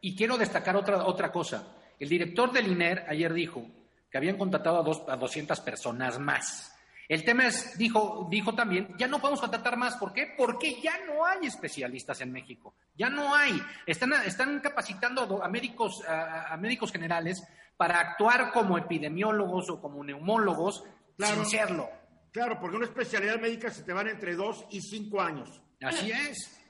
Y 0.00 0.14
quiero 0.14 0.36
destacar 0.36 0.76
otra, 0.76 1.04
otra 1.04 1.32
cosa. 1.32 1.74
El 1.98 2.08
director 2.08 2.52
del 2.52 2.68
INER 2.68 3.06
ayer 3.08 3.32
dijo 3.32 3.66
que 4.10 4.18
habían 4.18 4.36
contratado 4.36 4.78
a, 4.78 4.82
dos, 4.82 5.02
a 5.08 5.16
200 5.16 5.58
personas 5.60 6.18
más. 6.18 6.76
El 7.08 7.24
tema 7.24 7.46
es, 7.46 7.78
dijo, 7.78 8.26
dijo 8.30 8.54
también, 8.54 8.94
ya 8.98 9.06
no 9.06 9.20
podemos 9.20 9.40
contratar 9.40 9.76
más. 9.76 9.96
¿Por 9.96 10.12
qué? 10.12 10.34
Porque 10.36 10.80
ya 10.80 10.98
no 11.06 11.24
hay 11.24 11.46
especialistas 11.46 12.20
en 12.20 12.32
México. 12.32 12.74
Ya 12.96 13.08
no 13.08 13.34
hay. 13.34 13.60
Están, 13.86 14.12
están 14.24 14.60
capacitando 14.60 15.42
a 15.42 15.48
médicos, 15.48 16.02
a, 16.06 16.56
médicos 16.56 16.90
generales 16.90 17.42
para 17.76 18.00
actuar 18.00 18.50
como 18.52 18.76
epidemiólogos 18.76 19.70
o 19.70 19.80
como 19.80 20.02
neumólogos 20.02 20.84
sin 21.16 21.46
serlo. 21.46 21.88
Claro, 22.36 22.60
porque 22.60 22.76
una 22.76 22.84
especialidad 22.84 23.40
médica 23.40 23.70
se 23.70 23.82
te 23.82 23.94
van 23.94 24.08
entre 24.08 24.34
dos 24.34 24.66
y 24.68 24.82
cinco 24.82 25.22
años. 25.22 25.58
Así 25.80 26.12
es. 26.12 26.60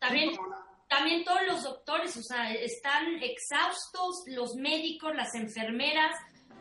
También, 0.00 0.30
también 0.88 1.24
todos 1.24 1.42
los 1.46 1.62
doctores, 1.62 2.16
o 2.16 2.22
sea, 2.24 2.52
están 2.54 3.22
exhaustos, 3.22 4.24
los 4.26 4.56
médicos, 4.56 5.14
las 5.14 5.32
enfermeras, 5.36 6.10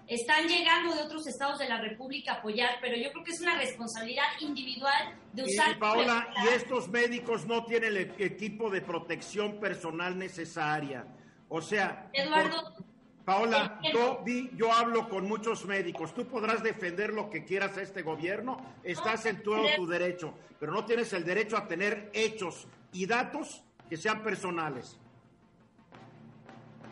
están 0.05 0.47
llegando 0.47 0.93
de 0.93 1.01
otros 1.01 1.25
estados 1.25 1.57
de 1.57 1.67
la 1.67 1.81
República 1.81 2.33
a 2.33 2.35
apoyar, 2.35 2.77
pero 2.79 2.97
yo 2.97 3.11
creo 3.11 3.23
que 3.23 3.31
es 3.31 3.41
una 3.41 3.57
responsabilidad 3.57 4.25
individual 4.39 5.19
de 5.33 5.43
usar. 5.45 5.71
Y 5.71 5.79
Paola, 5.79 6.29
y 6.45 6.49
estos 6.49 6.87
médicos 6.89 7.47
no 7.47 7.65
tienen 7.65 7.97
el 7.97 8.13
equipo 8.19 8.69
de 8.69 8.81
protección 8.81 9.59
personal 9.59 10.19
necesaria. 10.19 11.07
O 11.49 11.63
sea, 11.63 12.11
Eduardo. 12.13 12.92
Paola, 13.25 13.79
yo, 13.93 14.23
yo 14.55 14.73
hablo 14.73 15.07
con 15.07 15.27
muchos 15.27 15.65
médicos. 15.65 16.13
Tú 16.13 16.27
podrás 16.27 16.61
defender 16.61 17.13
lo 17.13 17.29
que 17.29 17.45
quieras 17.45 17.77
a 17.77 17.81
este 17.81 18.01
gobierno, 18.01 18.61
estás 18.83 19.25
en 19.25 19.41
todo 19.43 19.63
tu 19.77 19.87
derecho, 19.87 20.33
pero 20.59 20.73
no 20.73 20.85
tienes 20.85 21.13
el 21.13 21.23
derecho 21.23 21.55
a 21.55 21.67
tener 21.67 22.09
hechos 22.13 22.67
y 22.91 23.05
datos 23.05 23.63
que 23.89 23.95
sean 23.95 24.23
personales. 24.23 24.99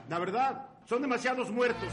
La 0.07 0.19
verdad, 0.19 0.69
son 0.86 1.01
demasiados 1.01 1.51
muertos. 1.51 1.91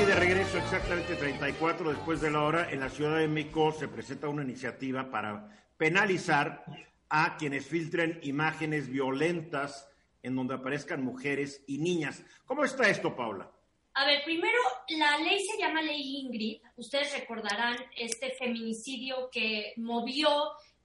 Y 0.00 0.04
de 0.04 0.14
regreso 0.14 0.58
exactamente 0.58 1.14
34 1.16 1.90
después 1.90 2.20
de 2.20 2.30
la 2.30 2.42
hora, 2.42 2.70
en 2.70 2.80
la 2.80 2.88
Ciudad 2.88 3.18
de 3.18 3.28
México 3.28 3.72
se 3.72 3.88
presenta 3.88 4.28
una 4.28 4.42
iniciativa 4.42 5.10
para 5.10 5.48
penalizar 5.76 6.64
a 7.08 7.36
quienes 7.36 7.66
filtren 7.66 8.18
imágenes 8.22 8.88
violentas 8.88 9.89
en 10.22 10.36
donde 10.36 10.54
aparezcan 10.54 11.04
mujeres 11.04 11.64
y 11.66 11.78
niñas. 11.78 12.22
¿Cómo 12.46 12.64
está 12.64 12.88
esto, 12.88 13.14
Paula? 13.14 13.50
A 13.94 14.06
ver, 14.06 14.22
primero, 14.24 14.58
la 14.88 15.18
ley 15.18 15.38
se 15.40 15.58
llama 15.58 15.82
Ley 15.82 16.18
Ingrid. 16.20 16.60
Ustedes 16.76 17.12
recordarán 17.12 17.76
este 17.96 18.30
feminicidio 18.38 19.28
que 19.32 19.72
movió 19.76 20.30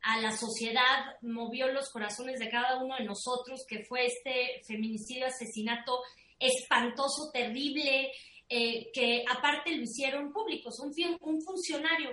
a 0.02 0.20
la 0.22 0.32
sociedad, 0.32 1.16
movió 1.22 1.68
los 1.72 1.90
corazones 1.90 2.40
de 2.40 2.50
cada 2.50 2.84
uno 2.84 2.96
de 2.98 3.06
nosotros, 3.06 3.66
que 3.68 3.84
fue 3.86 4.06
este 4.06 4.62
feminicidio, 4.68 5.28
asesinato 5.28 6.02
espantoso, 6.40 7.32
terrible, 7.32 8.12
eh, 8.50 8.92
que 8.94 9.24
aparte 9.30 9.76
lo 9.76 9.84
hicieron 9.84 10.32
públicos. 10.32 10.80
Un, 10.80 10.94
un 11.22 11.42
funcionario 11.42 12.12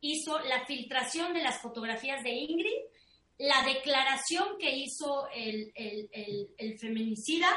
hizo 0.00 0.38
la 0.40 0.64
filtración 0.66 1.34
de 1.34 1.42
las 1.42 1.60
fotografías 1.60 2.22
de 2.22 2.30
Ingrid, 2.30 2.82
la 3.38 3.62
declaración 3.64 4.56
que 4.58 4.76
hizo 4.76 5.28
el, 5.34 5.72
el, 5.74 6.78
feminicida, 6.78 7.48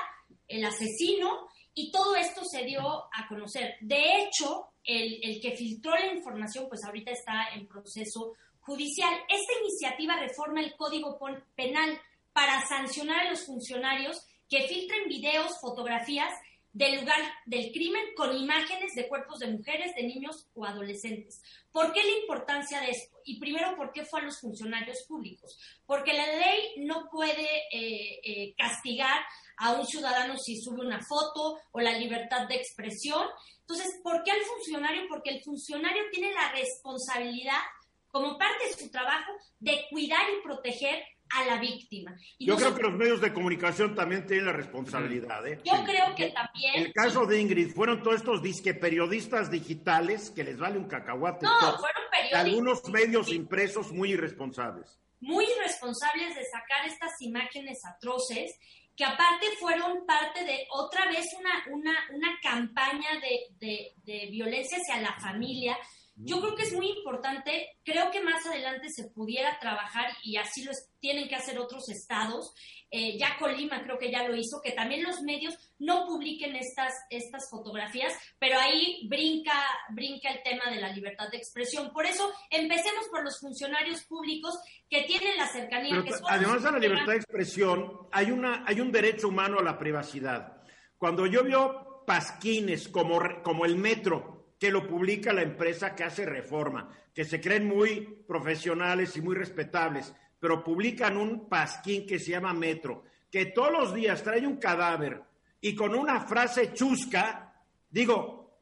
el 0.47 0.65
asesino, 0.65 1.47
y 1.73 1.91
todo 1.91 2.15
esto 2.15 2.41
se 2.43 2.65
dio 2.65 2.81
a 2.81 3.27
conocer. 3.27 3.75
De 3.81 4.21
hecho, 4.21 4.65
el, 4.83 5.19
el 5.23 5.41
que 5.41 5.55
filtró 5.55 5.91
la 5.91 6.13
información, 6.13 6.67
pues 6.67 6.83
ahorita 6.83 7.11
está 7.11 7.49
en 7.53 7.67
proceso 7.67 8.33
judicial. 8.59 9.13
Esta 9.29 9.53
iniciativa 9.61 10.17
reforma 10.17 10.61
el 10.61 10.75
Código 10.75 11.17
Penal 11.55 11.99
para 12.33 12.67
sancionar 12.67 13.27
a 13.27 13.29
los 13.29 13.45
funcionarios 13.45 14.21
que 14.49 14.67
filtren 14.67 15.07
videos, 15.07 15.59
fotografías 15.61 16.33
del 16.71 16.99
lugar 16.99 17.19
del 17.45 17.71
crimen 17.71 18.03
con 18.15 18.35
imágenes 18.35 18.93
de 18.93 19.07
cuerpos 19.07 19.39
de 19.39 19.47
mujeres, 19.47 19.95
de 19.95 20.03
niños 20.03 20.47
o 20.53 20.65
adolescentes. 20.65 21.41
¿Por 21.71 21.91
qué 21.91 22.03
la 22.03 22.19
importancia 22.21 22.79
de 22.81 22.91
esto? 22.91 23.17
Y 23.25 23.39
primero, 23.39 23.75
¿por 23.75 23.91
qué 23.91 24.05
fue 24.05 24.21
a 24.21 24.23
los 24.23 24.39
funcionarios 24.39 25.03
públicos? 25.07 25.57
Porque 25.85 26.13
la 26.13 26.27
ley 26.27 26.75
no 26.85 27.09
puede 27.11 27.67
eh, 27.71 28.19
eh, 28.23 28.53
castigar 28.55 29.19
a 29.57 29.73
un 29.73 29.85
ciudadano 29.85 30.37
si 30.37 30.61
sube 30.61 30.85
una 30.85 31.01
foto 31.03 31.59
o 31.71 31.79
la 31.79 31.97
libertad 31.97 32.47
de 32.47 32.55
expresión. 32.55 33.27
Entonces, 33.61 33.99
¿por 34.03 34.23
qué 34.23 34.31
al 34.31 34.41
funcionario? 34.41 35.03
Porque 35.09 35.31
el 35.31 35.43
funcionario 35.43 36.03
tiene 36.11 36.31
la 36.33 36.51
responsabilidad, 36.51 37.61
como 38.07 38.37
parte 38.37 38.65
de 38.67 38.73
su 38.73 38.89
trabajo, 38.89 39.31
de 39.59 39.85
cuidar 39.89 40.23
y 40.31 40.43
proteger 40.43 41.03
a 41.35 41.45
la 41.45 41.59
víctima. 41.59 42.15
Yo 42.39 42.55
creo 42.55 42.75
que 42.75 42.83
los 42.83 42.93
medios 42.93 43.21
de 43.21 43.33
comunicación 43.33 43.95
también 43.95 44.25
tienen 44.25 44.45
la 44.45 44.53
responsabilidad. 44.53 45.45
¿eh? 45.47 45.59
Yo 45.63 45.83
creo 45.83 46.15
que 46.15 46.31
también. 46.31 46.75
El 46.75 46.93
caso 46.93 47.25
de 47.25 47.39
Ingrid 47.39 47.73
fueron 47.73 48.01
todos 48.01 48.17
estos 48.17 48.41
disque 48.41 48.73
periodistas 48.73 49.51
digitales 49.51 50.31
que 50.31 50.43
les 50.43 50.57
vale 50.57 50.77
un 50.77 50.87
cacahuate. 50.87 51.45
No, 51.45 51.59
fueron 51.59 52.03
periodistas. 52.11 52.45
Algunos 52.45 52.89
medios 52.89 53.31
impresos 53.31 53.91
muy 53.91 54.13
irresponsables. 54.13 54.99
Muy 55.21 55.45
irresponsables 55.45 56.35
de 56.35 56.45
sacar 56.45 56.85
estas 56.85 57.21
imágenes 57.21 57.79
atroces 57.85 58.57
que 58.95 59.05
aparte 59.05 59.45
fueron 59.59 60.05
parte 60.05 60.43
de 60.43 60.67
otra 60.71 61.05
vez 61.05 61.25
una, 61.39 61.63
una, 61.73 61.93
una 62.13 62.37
campaña 62.41 63.09
de, 63.21 63.55
de, 63.65 63.93
de 64.03 64.27
violencia 64.29 64.77
hacia 64.77 65.01
la 65.01 65.17
familia, 65.21 65.77
yo 66.21 66.41
creo 66.41 66.55
que 66.55 66.63
es 66.63 66.73
muy 66.73 66.89
importante, 66.89 67.77
creo 67.83 68.11
que 68.11 68.21
más 68.21 68.45
adelante 68.45 68.89
se 68.89 69.05
pudiera 69.05 69.57
trabajar 69.59 70.11
y 70.21 70.35
así 70.35 70.63
lo 70.65 70.71
tienen 70.99 71.29
que 71.29 71.35
hacer 71.35 71.57
otros 71.57 71.87
estados. 71.87 72.53
Eh, 72.91 73.17
ya 73.17 73.37
Colima 73.37 73.83
creo 73.83 73.97
que 73.97 74.11
ya 74.11 74.27
lo 74.27 74.35
hizo, 74.35 74.61
que 74.61 74.71
también 74.71 75.03
los 75.03 75.21
medios 75.21 75.55
no 75.77 76.05
publiquen 76.05 76.55
estas, 76.57 76.93
estas 77.09 77.49
fotografías, 77.49 78.13
pero 78.37 78.59
ahí 78.59 79.07
brinca, 79.07 79.53
brinca 79.91 80.29
el 80.31 80.43
tema 80.43 80.69
de 80.69 80.81
la 80.81 80.91
libertad 80.91 81.29
de 81.29 81.37
expresión. 81.37 81.93
Por 81.93 82.05
eso 82.05 82.29
empecemos 82.49 83.07
por 83.09 83.23
los 83.23 83.39
funcionarios 83.39 84.03
públicos 84.03 84.59
que 84.89 85.03
tienen 85.03 85.37
la 85.37 85.47
cercanía. 85.47 86.03
además 86.27 86.63
de 86.63 86.71
la 86.71 86.79
libertad 86.79 87.13
de 87.13 87.17
expresión, 87.17 88.09
hay, 88.11 88.31
una, 88.31 88.65
hay 88.67 88.81
un 88.81 88.91
derecho 88.91 89.29
humano 89.29 89.59
a 89.59 89.63
la 89.63 89.77
privacidad. 89.77 90.63
Cuando 90.97 91.25
yo 91.27 91.45
veo 91.45 92.03
pasquines 92.05 92.89
como, 92.89 93.21
como 93.41 93.65
el 93.65 93.77
metro, 93.77 94.38
que 94.59 94.71
lo 94.71 94.85
publica 94.85 95.31
la 95.31 95.41
empresa 95.41 95.95
que 95.95 96.03
hace 96.03 96.25
reforma, 96.25 96.89
que 97.13 97.23
se 97.23 97.39
creen 97.39 97.65
muy 97.65 98.01
profesionales 98.27 99.15
y 99.15 99.21
muy 99.21 99.35
respetables, 99.35 100.13
pero 100.39 100.63
publican 100.63 101.17
un 101.17 101.47
pasquín 101.47 102.05
que 102.05 102.19
se 102.19 102.31
llama 102.31 102.53
Metro, 102.53 103.03
que 103.31 103.47
todos 103.47 103.71
los 103.71 103.93
días 103.93 104.21
trae 104.21 104.45
un 104.45 104.57
cadáver 104.57 105.21
y 105.61 105.73
con 105.75 105.95
una 105.95 106.21
frase 106.21 106.73
chusca, 106.73 107.53
digo, 107.89 108.59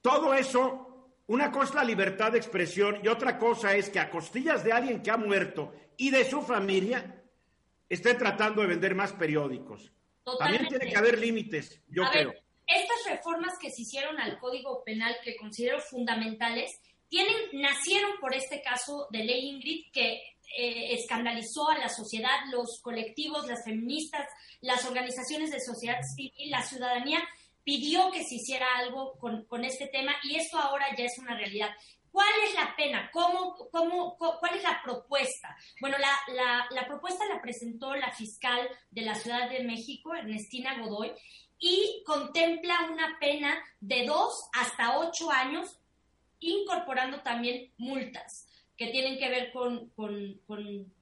todo 0.00 0.34
eso, 0.34 1.10
una 1.26 1.50
cosa 1.50 1.70
es 1.70 1.74
la 1.74 1.84
libertad 1.84 2.32
de 2.32 2.38
expresión 2.38 2.98
y 3.02 3.08
otra 3.08 3.38
cosa 3.38 3.74
es 3.74 3.90
que 3.90 3.98
a 3.98 4.10
costillas 4.10 4.62
de 4.62 4.72
alguien 4.72 5.02
que 5.02 5.10
ha 5.10 5.16
muerto 5.16 5.74
y 5.96 6.10
de 6.10 6.24
su 6.24 6.42
familia, 6.42 7.22
esté 7.88 8.14
tratando 8.14 8.62
de 8.62 8.68
vender 8.68 8.94
más 8.94 9.12
periódicos. 9.12 9.92
También 10.38 10.68
tiene 10.68 10.86
que 10.88 10.96
haber 10.96 11.18
límites, 11.18 11.82
yo 11.88 12.04
creo. 12.12 12.34
Estas 12.68 13.16
reformas 13.16 13.54
que 13.58 13.70
se 13.70 13.82
hicieron 13.82 14.20
al 14.20 14.38
Código 14.38 14.84
Penal, 14.84 15.16
que 15.24 15.36
considero 15.36 15.80
fundamentales, 15.80 16.70
tienen, 17.08 17.34
nacieron 17.54 18.12
por 18.20 18.34
este 18.34 18.60
caso 18.60 19.06
de 19.10 19.24
ley 19.24 19.48
Ingrid 19.48 19.86
que 19.90 20.22
eh, 20.56 20.92
escandalizó 20.92 21.70
a 21.70 21.78
la 21.78 21.88
sociedad, 21.88 22.36
los 22.52 22.80
colectivos, 22.82 23.46
las 23.46 23.64
feministas, 23.64 24.26
las 24.60 24.84
organizaciones 24.84 25.50
de 25.50 25.60
sociedad 25.60 25.98
civil, 26.14 26.50
la 26.50 26.62
ciudadanía 26.62 27.22
pidió 27.64 28.10
que 28.10 28.24
se 28.24 28.36
hiciera 28.36 28.66
algo 28.76 29.18
con, 29.18 29.44
con, 29.44 29.64
este 29.64 29.88
tema 29.88 30.14
y 30.24 30.36
esto 30.36 30.58
ahora 30.58 30.86
ya 30.96 31.04
es 31.04 31.18
una 31.18 31.36
realidad. 31.36 31.70
¿Cuál 32.10 32.32
es 32.46 32.54
la 32.54 32.74
pena? 32.76 33.10
¿Cómo, 33.12 33.56
cómo, 33.70 34.16
¿Cuál 34.16 34.56
es 34.56 34.62
la 34.62 34.80
propuesta? 34.82 35.54
Bueno, 35.80 35.96
la, 35.98 36.34
la, 36.34 36.66
la 36.70 36.86
propuesta 36.86 37.26
la 37.26 37.40
presentó 37.40 37.94
la 37.94 38.10
fiscal 38.10 38.68
de 38.90 39.02
la 39.02 39.14
Ciudad 39.14 39.50
de 39.50 39.64
México, 39.64 40.14
Ernestina 40.14 40.78
Godoy, 40.80 41.12
y 41.58 42.02
contempla 42.06 42.88
una 42.92 43.18
pena 43.18 43.58
de 43.80 44.06
dos 44.06 44.48
hasta 44.52 44.98
ocho 44.98 45.30
años, 45.30 45.78
incorporando 46.40 47.20
también 47.20 47.72
multas 47.78 48.46
que 48.76 48.88
tienen 48.88 49.18
que 49.18 49.28
ver 49.28 49.52
con, 49.52 49.90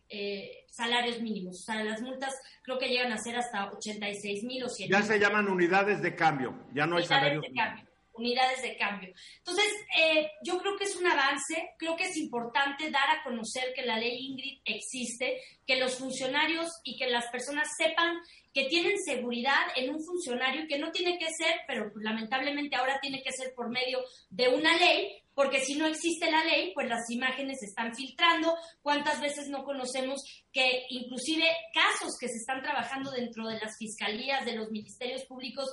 eh, 0.09 0.65
salarios 0.69 1.21
mínimos. 1.21 1.61
O 1.61 1.63
sea, 1.63 1.85
las 1.85 2.01
multas 2.01 2.41
creo 2.63 2.79
que 2.79 2.89
llegan 2.89 3.13
a 3.13 3.19
ser 3.19 3.37
hasta 3.37 3.71
86 3.73 4.45
mil 4.45 4.65
o 4.65 4.69
100 4.69 4.91
Ya 4.91 5.03
se 5.03 5.19
llaman 5.19 5.49
unidades 5.49 6.01
de 6.01 6.15
cambio, 6.15 6.55
ya 6.73 6.87
no 6.87 6.97
hay 6.97 7.05
salarios. 7.05 7.43
De 7.43 7.53
cambio, 7.53 7.86
unidades 8.17 8.63
de 8.63 8.77
cambio. 8.77 9.13
Entonces, 9.39 9.73
eh, 9.99 10.31
yo 10.43 10.59
creo 10.59 10.77
que 10.77 10.85
es 10.85 10.97
un 10.97 11.07
avance, 11.07 11.75
creo 11.79 11.97
que 11.97 12.05
es 12.05 12.17
importante 12.17 12.91
dar 12.91 13.11
a 13.11 13.23
conocer 13.23 13.73
que 13.75 13.83
la 13.83 13.99
ley 13.99 14.27
Ingrid 14.27 14.61
existe, 14.65 15.41
que 15.67 15.77
los 15.77 15.97
funcionarios 15.97 16.71
y 16.85 16.97
que 16.97 17.09
las 17.09 17.27
personas 17.27 17.69
sepan 17.77 18.17
que 18.57 18.65
tienen 18.65 18.99
seguridad 18.99 19.67
en 19.77 19.95
un 19.95 20.03
funcionario 20.03 20.67
que 20.67 20.79
no 20.79 20.91
tiene 20.91 21.19
que 21.19 21.27
ser, 21.27 21.61
pero 21.67 21.93
lamentablemente 21.97 22.75
ahora 22.75 22.99
tiene 23.03 23.23
que 23.23 23.33
ser 23.33 23.53
por 23.55 23.69
medio 23.69 24.03
de 24.31 24.49
una 24.49 24.75
ley, 24.79 25.23
porque 25.37 25.61
si 25.61 25.75
no 25.75 25.87
existe 25.87 26.31
la 26.31 26.43
ley, 26.45 26.73
pues 26.73 26.89
las 26.89 27.11
imágenes 27.11 27.59
se 27.61 27.67
están 27.67 27.95
filtrando. 27.95 28.57
¿Cuántas 28.81 29.21
veces 29.21 29.51
no 29.51 29.65
conocemos 29.65 30.25
que 30.51 30.87
inclusive 30.89 31.45
casos 31.75 32.17
que 32.19 32.29
se 32.29 32.39
están 32.39 32.63
trabajando 32.63 33.11
dentro 33.11 33.47
de 33.47 33.61
las 33.61 33.77
fiscalías, 33.77 34.47
de 34.47 34.57
los 34.57 34.71
ministerios 34.71 35.27
públicos, 35.27 35.71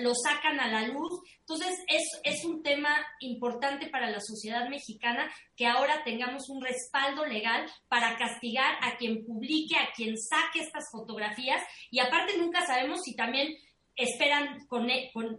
los 0.00 0.18
sacan 0.22 0.60
a 0.60 0.70
la 0.70 0.88
luz? 0.88 1.22
Entonces, 1.40 1.74
es, 1.88 2.02
es 2.22 2.44
un 2.44 2.62
tema 2.62 2.94
importante 3.20 3.88
para 3.88 4.10
la 4.10 4.20
sociedad 4.20 4.68
mexicana 4.68 5.32
que 5.56 5.66
ahora 5.66 6.04
tengamos 6.04 6.50
un 6.50 6.62
respaldo 6.62 7.24
legal 7.24 7.64
para 7.88 8.18
castigar 8.18 8.76
a 8.82 8.98
quien 8.98 9.24
publique, 9.24 9.74
a 9.76 9.90
quien 9.96 10.18
saque 10.18 10.60
estas 10.60 10.84
fotografías 10.92 11.62
y 11.90 12.00
aparte 12.00 12.36
nunca 12.36 12.66
sabemos 12.66 13.00
si 13.04 13.16
también 13.16 13.56
esperan, 13.98 14.64
con, 14.68 14.88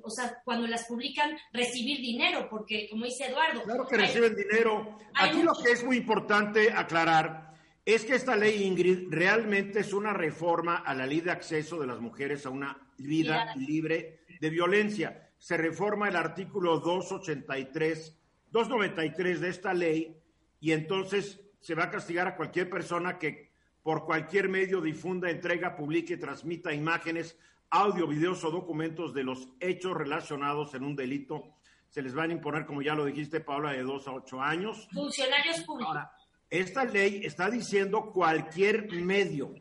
o 0.03 0.09
sea, 0.09 0.41
cuando 0.43 0.67
las 0.67 0.85
publican, 0.85 1.35
recibir 1.53 1.99
dinero, 1.99 2.47
porque 2.49 2.87
como 2.89 3.05
dice 3.05 3.27
Eduardo... 3.27 3.63
Claro 3.63 3.87
que 3.87 3.97
reciben 3.97 4.35
dinero. 4.35 4.97
Aquí 5.15 5.41
lo 5.41 5.53
que 5.53 5.71
es 5.71 5.83
muy 5.83 5.97
importante 5.97 6.71
aclarar 6.71 7.53
es 7.85 8.03
que 8.03 8.15
esta 8.15 8.35
ley, 8.35 8.63
Ingrid, 8.63 9.07
realmente 9.09 9.79
es 9.79 9.93
una 9.93 10.13
reforma 10.13 10.75
a 10.75 10.93
la 10.93 11.05
ley 11.05 11.21
de 11.21 11.31
acceso 11.31 11.79
de 11.79 11.87
las 11.87 12.01
mujeres 12.01 12.45
a 12.45 12.49
una 12.49 12.77
vida 12.97 13.55
libre 13.55 14.19
de 14.41 14.49
violencia. 14.49 15.29
Se 15.37 15.55
reforma 15.55 16.09
el 16.09 16.17
artículo 16.17 16.79
283, 16.81 18.17
293 18.51 19.39
de 19.39 19.49
esta 19.49 19.73
ley 19.73 20.17
y 20.59 20.73
entonces 20.73 21.39
se 21.61 21.75
va 21.75 21.85
a 21.85 21.91
castigar 21.91 22.27
a 22.27 22.35
cualquier 22.35 22.69
persona 22.69 23.17
que 23.17 23.49
por 23.81 24.05
cualquier 24.05 24.49
medio 24.49 24.81
difunda, 24.81 25.31
entrega, 25.31 25.77
publique, 25.77 26.17
transmita 26.17 26.73
imágenes 26.73 27.37
audio, 27.69 28.07
videos 28.07 28.43
o 28.43 28.51
documentos 28.51 29.13
de 29.13 29.23
los 29.23 29.47
hechos 29.59 29.93
relacionados 29.95 30.73
en 30.73 30.83
un 30.83 30.95
delito. 30.95 31.55
Se 31.89 32.01
les 32.01 32.13
van 32.13 32.29
a 32.29 32.33
imponer, 32.33 32.65
como 32.65 32.81
ya 32.81 32.95
lo 32.95 33.05
dijiste, 33.05 33.39
Paula, 33.39 33.71
de 33.71 33.83
dos 33.83 34.07
a 34.07 34.13
ocho 34.13 34.41
años. 34.41 34.87
Funcionarios 34.91 35.61
públicos. 35.61 35.95
Ahora, 35.95 36.11
esta 36.49 36.85
ley 36.85 37.21
está 37.23 37.49
diciendo 37.49 38.11
cualquier 38.11 38.91
medio. 38.91 39.53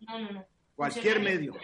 No, 0.00 0.18
no, 0.18 0.32
no. 0.32 0.46
Cualquier 0.74 1.20
medio. 1.20 1.54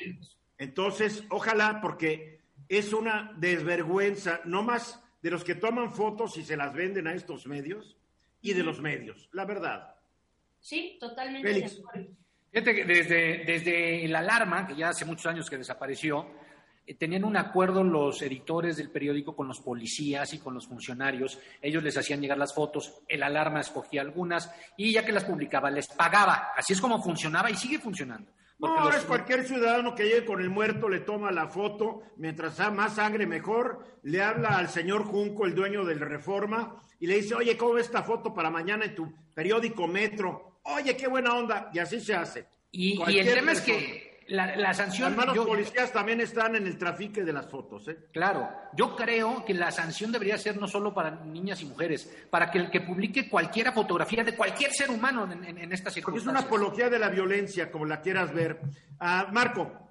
Entonces, 0.58 1.24
ojalá, 1.30 1.80
porque 1.80 2.40
es 2.68 2.92
una 2.92 3.32
desvergüenza, 3.36 4.40
no 4.44 4.62
más 4.62 5.00
de 5.22 5.30
los 5.30 5.44
que 5.44 5.54
toman 5.54 5.92
fotos 5.92 6.36
y 6.36 6.44
se 6.44 6.56
las 6.56 6.74
venden 6.74 7.06
a 7.06 7.14
estos 7.14 7.46
medios 7.46 7.96
y 8.40 8.52
de 8.52 8.62
los 8.62 8.80
medios, 8.80 9.28
la 9.32 9.44
verdad. 9.44 9.94
Sí, 10.60 10.96
totalmente. 11.00 11.70
Fíjate 12.54 12.72
que 12.72 12.84
desde, 12.84 13.44
desde 13.44 14.06
la 14.06 14.20
alarma, 14.20 14.64
que 14.64 14.76
ya 14.76 14.90
hace 14.90 15.04
muchos 15.04 15.26
años 15.26 15.50
que 15.50 15.58
desapareció, 15.58 16.24
eh, 16.86 16.94
tenían 16.94 17.24
un 17.24 17.36
acuerdo 17.36 17.82
los 17.82 18.22
editores 18.22 18.76
del 18.76 18.92
periódico 18.92 19.34
con 19.34 19.48
los 19.48 19.58
policías 19.58 20.32
y 20.34 20.38
con 20.38 20.54
los 20.54 20.68
funcionarios. 20.68 21.36
Ellos 21.60 21.82
les 21.82 21.96
hacían 21.96 22.20
llegar 22.20 22.38
las 22.38 22.54
fotos, 22.54 23.02
el 23.08 23.24
alarma 23.24 23.58
escogía 23.58 24.02
algunas 24.02 24.54
y 24.76 24.92
ya 24.92 25.04
que 25.04 25.10
las 25.10 25.24
publicaba 25.24 25.68
les 25.68 25.88
pagaba. 25.88 26.52
Así 26.56 26.74
es 26.74 26.80
como 26.80 27.02
funcionaba 27.02 27.50
y 27.50 27.56
sigue 27.56 27.80
funcionando. 27.80 28.30
No, 28.60 28.68
ahora 28.78 28.98
es 28.98 29.04
cualquier 29.04 29.44
ciudadano 29.44 29.96
que 29.96 30.04
llegue 30.04 30.24
con 30.24 30.40
el 30.40 30.48
muerto, 30.48 30.88
le 30.88 31.00
toma 31.00 31.32
la 31.32 31.48
foto, 31.48 32.02
mientras 32.18 32.54
sea 32.54 32.70
más 32.70 32.94
sangre 32.94 33.26
mejor, 33.26 33.98
le 34.04 34.22
habla 34.22 34.58
al 34.58 34.68
señor 34.68 35.06
Junco, 35.06 35.44
el 35.44 35.56
dueño 35.56 35.84
del 35.84 35.98
Reforma, 35.98 36.80
y 37.00 37.08
le 37.08 37.16
dice, 37.16 37.34
oye, 37.34 37.56
¿cómo 37.56 37.72
ves 37.72 37.86
esta 37.86 38.04
foto 38.04 38.32
para 38.32 38.48
mañana 38.48 38.84
en 38.84 38.94
tu 38.94 39.12
periódico 39.34 39.88
Metro? 39.88 40.53
Oye, 40.64 40.96
qué 40.96 41.06
buena 41.08 41.34
onda, 41.34 41.70
y 41.72 41.78
así 41.78 42.00
se 42.00 42.14
hace. 42.14 42.46
Y, 42.70 43.00
el 43.00 43.32
tema 43.32 43.52
es 43.52 43.60
que 43.60 44.14
la, 44.28 44.74
sanción... 44.74 45.14
Los 45.16 45.34
yo, 45.34 45.46
policías 45.46 45.92
también 45.92 46.20
están 46.20 46.56
en 46.56 46.66
el 46.66 46.76
trafique 46.76 47.22
de 47.22 47.32
las 47.32 47.46
fotos, 47.48 47.86
¿eh? 47.88 47.96
Claro, 48.12 48.48
yo 48.74 48.96
creo 48.96 49.44
que 49.44 49.54
la 49.54 49.70
sanción 49.70 50.10
debería 50.10 50.38
ser 50.38 50.56
no 50.56 50.66
solo 50.66 50.92
para 50.92 51.10
niñas 51.10 51.60
y 51.62 51.66
mujeres, 51.66 52.12
para 52.30 52.50
que 52.50 52.58
el 52.58 52.70
que 52.70 52.80
publique 52.80 53.28
cualquier 53.28 53.72
fotografía 53.72 54.24
de 54.24 54.34
cualquier 54.34 54.72
ser 54.72 54.90
humano 54.90 55.30
en, 55.30 55.44
en, 55.44 55.72
estas 55.72 55.94
circunstancias. 55.94 56.34
Es 56.34 56.40
una 56.40 56.46
apología 56.46 56.88
de 56.88 56.98
la 56.98 57.08
violencia, 57.08 57.70
como 57.70 57.84
la 57.84 58.00
quieras 58.00 58.32
ver. 58.32 58.60
Ah, 58.98 59.28
Marco. 59.32 59.83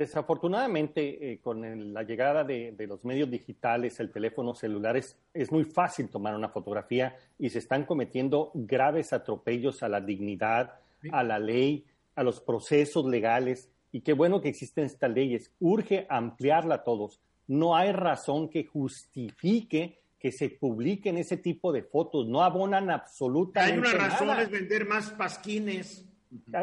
Desafortunadamente, 0.00 1.32
eh, 1.32 1.40
con 1.42 1.92
la 1.92 2.02
llegada 2.04 2.42
de, 2.42 2.74
los 2.88 3.04
medios 3.04 3.30
digitales, 3.30 4.00
el 4.00 4.10
teléfono 4.10 4.54
celular, 4.54 4.96
es, 4.96 5.14
muy 5.52 5.64
fácil 5.64 6.08
tomar 6.08 6.34
una 6.34 6.48
fotografía 6.48 7.14
y 7.38 7.50
se 7.50 7.58
están 7.58 7.84
cometiendo 7.84 8.50
graves 8.54 9.12
atropellos 9.12 9.82
a 9.82 9.90
la 9.90 10.00
dignidad, 10.00 10.80
a 11.12 11.22
la 11.22 11.38
ley, 11.38 11.84
a 12.14 12.22
los 12.22 12.40
procesos 12.40 13.04
legales. 13.04 13.68
Y 13.92 14.00
qué 14.00 14.14
bueno 14.14 14.40
que 14.40 14.48
existen 14.48 14.86
estas 14.86 15.10
leyes. 15.10 15.52
Urge 15.60 16.06
ampliarla 16.08 16.76
a 16.76 16.82
todos. 16.82 17.20
No 17.46 17.76
hay 17.76 17.92
razón 17.92 18.48
que 18.48 18.64
justifique 18.64 19.98
que 20.18 20.32
se 20.32 20.48
publiquen 20.48 21.18
ese 21.18 21.36
tipo 21.36 21.72
de 21.72 21.82
fotos. 21.82 22.26
No 22.26 22.42
abonan 22.42 22.90
absolutamente 22.90 23.76
nada. 23.82 23.90
Hay 23.90 23.98
una 23.98 24.08
razón 24.08 24.40
es 24.40 24.50
vender 24.50 24.86
más 24.86 25.10
pasquines. 25.10 26.09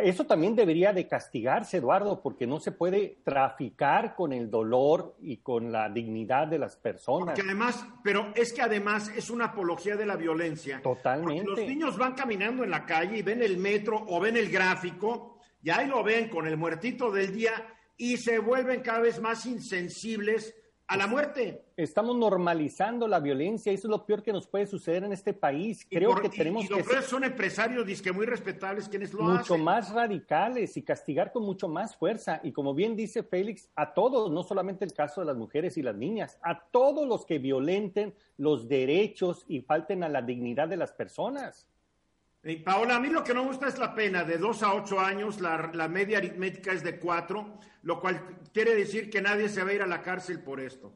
Eso 0.01 0.26
también 0.26 0.55
debería 0.55 0.93
de 0.93 1.07
castigarse, 1.07 1.78
Eduardo, 1.78 2.22
porque 2.22 2.47
no 2.47 2.59
se 2.59 2.72
puede 2.72 3.18
traficar 3.24 4.15
con 4.15 4.32
el 4.32 4.49
dolor 4.49 5.18
y 5.20 5.38
con 5.38 5.72
la 5.72 5.89
dignidad 5.89 6.47
de 6.47 6.57
las 6.57 6.78
personas. 6.78 7.36
Porque 7.36 7.41
además, 7.41 7.86
pero 8.01 8.32
es 8.34 8.53
que 8.53 8.61
además 8.61 9.11
es 9.15 9.30
una 9.30 9.45
apología 9.45 9.97
de 9.97 10.05
la 10.05 10.15
violencia. 10.15 10.82
Totalmente. 10.82 11.43
los 11.43 11.59
niños 11.59 11.97
van 11.97 12.13
caminando 12.13 12.63
en 12.63 12.72
la 12.72 12.86
calle 12.86 13.18
y 13.18 13.22
ven 13.22 13.43
el 13.43 13.57
metro 13.57 14.05
o 14.07 14.20
ven 14.22 14.38
el 14.38 14.49
gráfico, 14.49 15.39
y 15.61 15.70
ahí 15.70 15.88
lo 15.88 16.01
ven 16.01 16.30
con 16.30 16.47
el 16.47 16.55
muertito 16.55 17.11
del 17.11 17.34
día 17.34 17.51
y 17.97 18.18
se 18.18 18.39
vuelven 18.39 18.82
cada 18.82 18.99
vez 18.99 19.20
más 19.20 19.45
insensibles 19.45 20.55
a 20.88 20.96
la 20.96 21.06
muerte. 21.06 21.66
Estamos 21.76 22.16
normalizando 22.16 23.08
la 23.08 23.20
violencia, 23.20 23.72
eso 23.72 23.88
es 23.88 23.92
lo 23.92 24.06
peor 24.06 24.24
que 24.24 24.32
nos 24.32 24.48
puede 24.48 24.66
suceder 24.66 25.04
en 25.04 25.12
este 25.12 25.34
país. 25.34 25.86
Creo 25.90 26.16
que 26.16 26.30
tenemos 26.30 26.64
y, 26.64 26.68
que 26.70 27.02
son 27.02 27.24
empresarios 27.24 27.86
muy 28.14 28.26
respetables 28.26 28.88
quienes 28.88 29.14
lo 29.14 29.24
mucho 29.24 29.34
hacen. 29.34 29.58
Mucho 29.58 29.64
más 29.64 29.92
radicales 29.92 30.78
y 30.78 30.84
castigar 30.84 31.32
con 31.32 31.44
mucho 31.44 31.68
más 31.68 31.96
fuerza. 31.96 32.40
Y 32.42 32.54
como 32.54 32.74
bien 32.74 32.96
dice 32.96 33.22
Félix, 33.22 33.70
a 33.76 33.94
todos, 33.94 34.32
no 34.32 34.44
solamente 34.44 34.86
el 34.86 34.94
caso 34.94 35.22
de 35.22 35.28
las 35.28 35.36
mujeres 35.36 35.78
y 35.78 35.82
las 35.82 35.96
niñas, 35.96 36.40
a 36.42 36.60
todos 36.72 37.06
los 37.06 37.26
que 37.26 37.38
violenten 37.38 38.16
los 38.38 38.68
derechos 38.68 39.44
y 39.48 39.62
falten 39.62 40.04
a 40.04 40.10
la 40.10 40.22
dignidad 40.22 40.70
de 40.70 40.78
las 40.78 40.94
personas. 40.94 41.68
Paola, 42.56 42.95
a 42.95 43.00
mí 43.00 43.10
lo 43.10 43.24
que 43.24 43.34
no 43.34 43.41
me 43.41 43.50
gusta 43.50 43.68
es 43.68 43.78
la 43.78 43.93
pena 43.93 44.24
de 44.24 44.38
dos 44.38 44.64
a 44.64 44.74
ocho 44.74 45.00
años, 45.00 45.41
la, 45.41 45.70
la, 45.74 45.88
media 45.88 46.18
aritmética 46.18 46.72
es 46.72 46.82
de 46.82 46.98
cuatro, 46.98 47.60
lo 47.84 48.00
cual 48.00 48.39
quiere 48.54 48.74
decir 48.74 49.10
que 49.10 49.22
nadie 49.22 49.50
se 49.50 49.64
va 49.64 49.72
a 49.72 49.74
ir 49.74 49.82
a 49.82 49.88
la 49.88 50.02
cárcel 50.02 50.41
por 50.41 50.62
esto. 50.62 50.93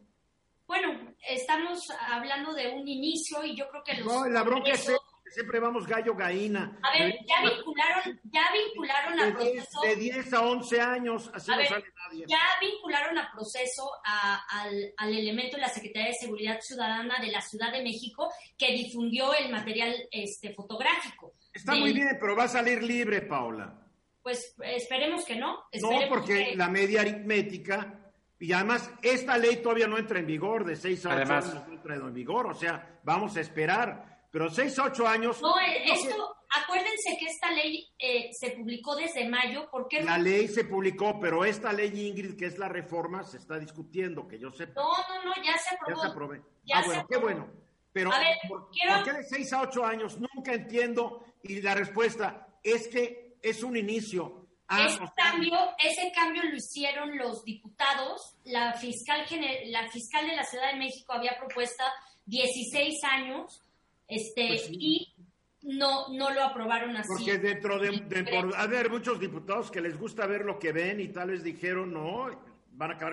Bueno, 0.66 1.14
estamos 1.28 1.92
hablando 2.08 2.54
de 2.54 2.70
un 2.70 2.88
inicio 2.88 3.44
y 3.44 3.58
yo 3.58 3.68
creo 3.70 3.84
que 3.84 3.96
los... 3.96 4.06
No, 4.06 4.26
la 4.30 4.44
bronca 4.44 4.72
es 4.72 4.86
que 4.86 4.96
siempre 5.32 5.60
vamos 5.60 5.86
gallo 5.86 6.16
gaína. 6.16 6.80
A 6.82 6.98
ver, 6.98 7.20
ya 7.28 7.42
vincularon, 7.42 8.22
ya 8.24 8.44
vincularon 8.54 9.20
a 9.20 9.34
proceso... 9.34 9.82
De 9.82 9.96
10 9.98 10.34
a 10.34 10.42
11 10.42 10.82
años, 10.82 11.32
así 11.34 11.52
no 11.52 11.58
sale 11.66 11.86
nadie. 12.08 12.26
Ya 12.28 12.40
vincularon 12.62 13.18
a 13.18 13.30
proceso 13.34 13.92
al, 14.06 14.94
al 14.96 15.14
elemento 15.14 15.58
de 15.58 15.62
la 15.64 15.70
Secretaría 15.70 16.10
de 16.10 16.16
Seguridad 16.16 16.62
Ciudadana 16.62 17.20
de 17.20 17.32
la 17.32 17.42
Ciudad 17.42 17.74
de 17.74 17.84
México 17.84 18.32
que 18.58 18.72
difundió 18.72 19.34
el 19.34 19.52
material 19.52 19.94
este, 20.10 20.54
fotográfico. 20.54 21.34
Está 21.54 21.76
muy 21.76 21.94
bien, 21.94 22.18
pero 22.20 22.36
va 22.36 22.46
a 22.46 22.48
salir 22.48 22.82
libre, 22.84 23.22
Paula. 23.22 23.78
Pues 24.22 24.56
esperemos 24.64 25.26
que 25.26 25.36
no. 25.36 25.64
no, 25.82 26.00
porque 26.08 26.56
la 26.56 26.70
media 26.70 27.02
aritmética, 27.02 28.14
y 28.40 28.54
además 28.54 28.92
esta 29.02 29.38
ley 29.38 29.58
todavía 29.58 29.88
no 29.88 29.98
entra 29.98 30.20
en 30.20 30.28
vigor, 30.28 30.64
de 30.64 30.76
6 30.76 31.06
a 31.08 31.22
8 31.22 31.34
años 31.34 31.68
no 31.68 31.74
entra 31.74 31.96
en 31.96 32.14
vigor, 32.14 32.48
o 32.48 32.54
sea, 32.54 33.00
vamos 33.04 33.36
a 33.38 33.42
esperar. 33.42 34.12
Pero 34.32 34.50
6 34.50 34.80
a 34.80 34.84
8 34.86 35.08
años... 35.08 35.42
No, 35.42 35.60
eh, 35.60 35.84
esto, 35.92 36.38
acuérdense 36.64 37.18
que 37.20 37.26
esta 37.26 37.52
ley 37.52 37.86
eh, 38.00 38.30
se 38.32 38.52
publicó 38.52 38.96
desde 38.96 39.28
mayo, 39.28 39.68
porque... 39.70 40.02
La 40.04 40.18
ley 40.18 40.48
se 40.48 40.64
publicó, 40.64 41.20
pero 41.20 41.44
esta 41.44 41.74
ley, 41.74 42.08
Ingrid, 42.08 42.38
que 42.38 42.46
es 42.46 42.58
la 42.58 42.70
reforma, 42.70 43.24
se 43.24 43.38
está 43.38 43.60
discutiendo, 43.60 44.28
que 44.30 44.40
yo 44.40 44.50
sepa. 44.52 44.82
No, 44.82 44.90
no, 44.90 45.26
no, 45.26 45.44
ya 45.44 45.58
se 45.58 45.76
aprobó. 45.76 45.96
Ya 45.96 46.02
se 46.02 46.08
aprobó. 46.08 46.34
ah, 46.74 46.84
bueno, 46.86 47.08
qué 47.10 47.18
bueno. 47.18 47.48
Pero, 47.92 48.10
¿por, 48.48 48.70
qué 49.04 49.12
de 49.12 49.24
6 49.24 49.54
a 49.54 49.62
8 49.64 49.86
años? 49.86 50.18
Nunca 50.18 50.54
entiendo. 50.54 51.26
Y 51.44 51.62
la 51.62 51.76
respuesta 51.76 52.48
es 52.64 52.88
que 52.88 53.38
es 53.42 53.64
un 53.64 53.78
inicio. 53.78 54.48
ese, 54.70 55.00
cambio, 55.16 55.58
ese 55.80 56.12
cambio 56.14 56.44
lo 56.44 56.56
hicieron 56.56 57.18
los 57.18 57.44
diputados. 57.44 58.36
La 58.46 58.74
fiscal, 58.74 59.26
la 59.66 59.90
fiscal 59.90 60.28
de 60.28 60.36
la 60.36 60.44
Ciudad 60.44 60.72
de 60.72 60.80
México 60.80 61.14
había 61.14 61.38
propuesto 61.38 61.84
16 62.26 63.04
años 63.04 63.62
este, 64.08 64.48
pues 64.48 64.70
y 64.72 65.14
no, 65.62 66.10
no 66.10 66.32
lo 66.32 66.44
aprobaron 66.44 66.96
así. 66.98 67.08
Porque 67.08 67.38
dentro 67.38 67.80
de, 67.80 67.92
de 68.02 68.24
por 68.24 68.56
haber 68.56 68.90
muchos 68.90 69.20
diputados 69.20 69.72
que 69.72 69.82
les 69.82 69.98
gusta 69.98 70.26
ver 70.28 70.42
lo 70.42 70.60
que 70.60 70.72
ven 70.72 71.00
y 71.00 71.08
tal 71.10 71.30
vez 71.32 71.44
dijeron, 71.44 71.94
no, 71.94 72.28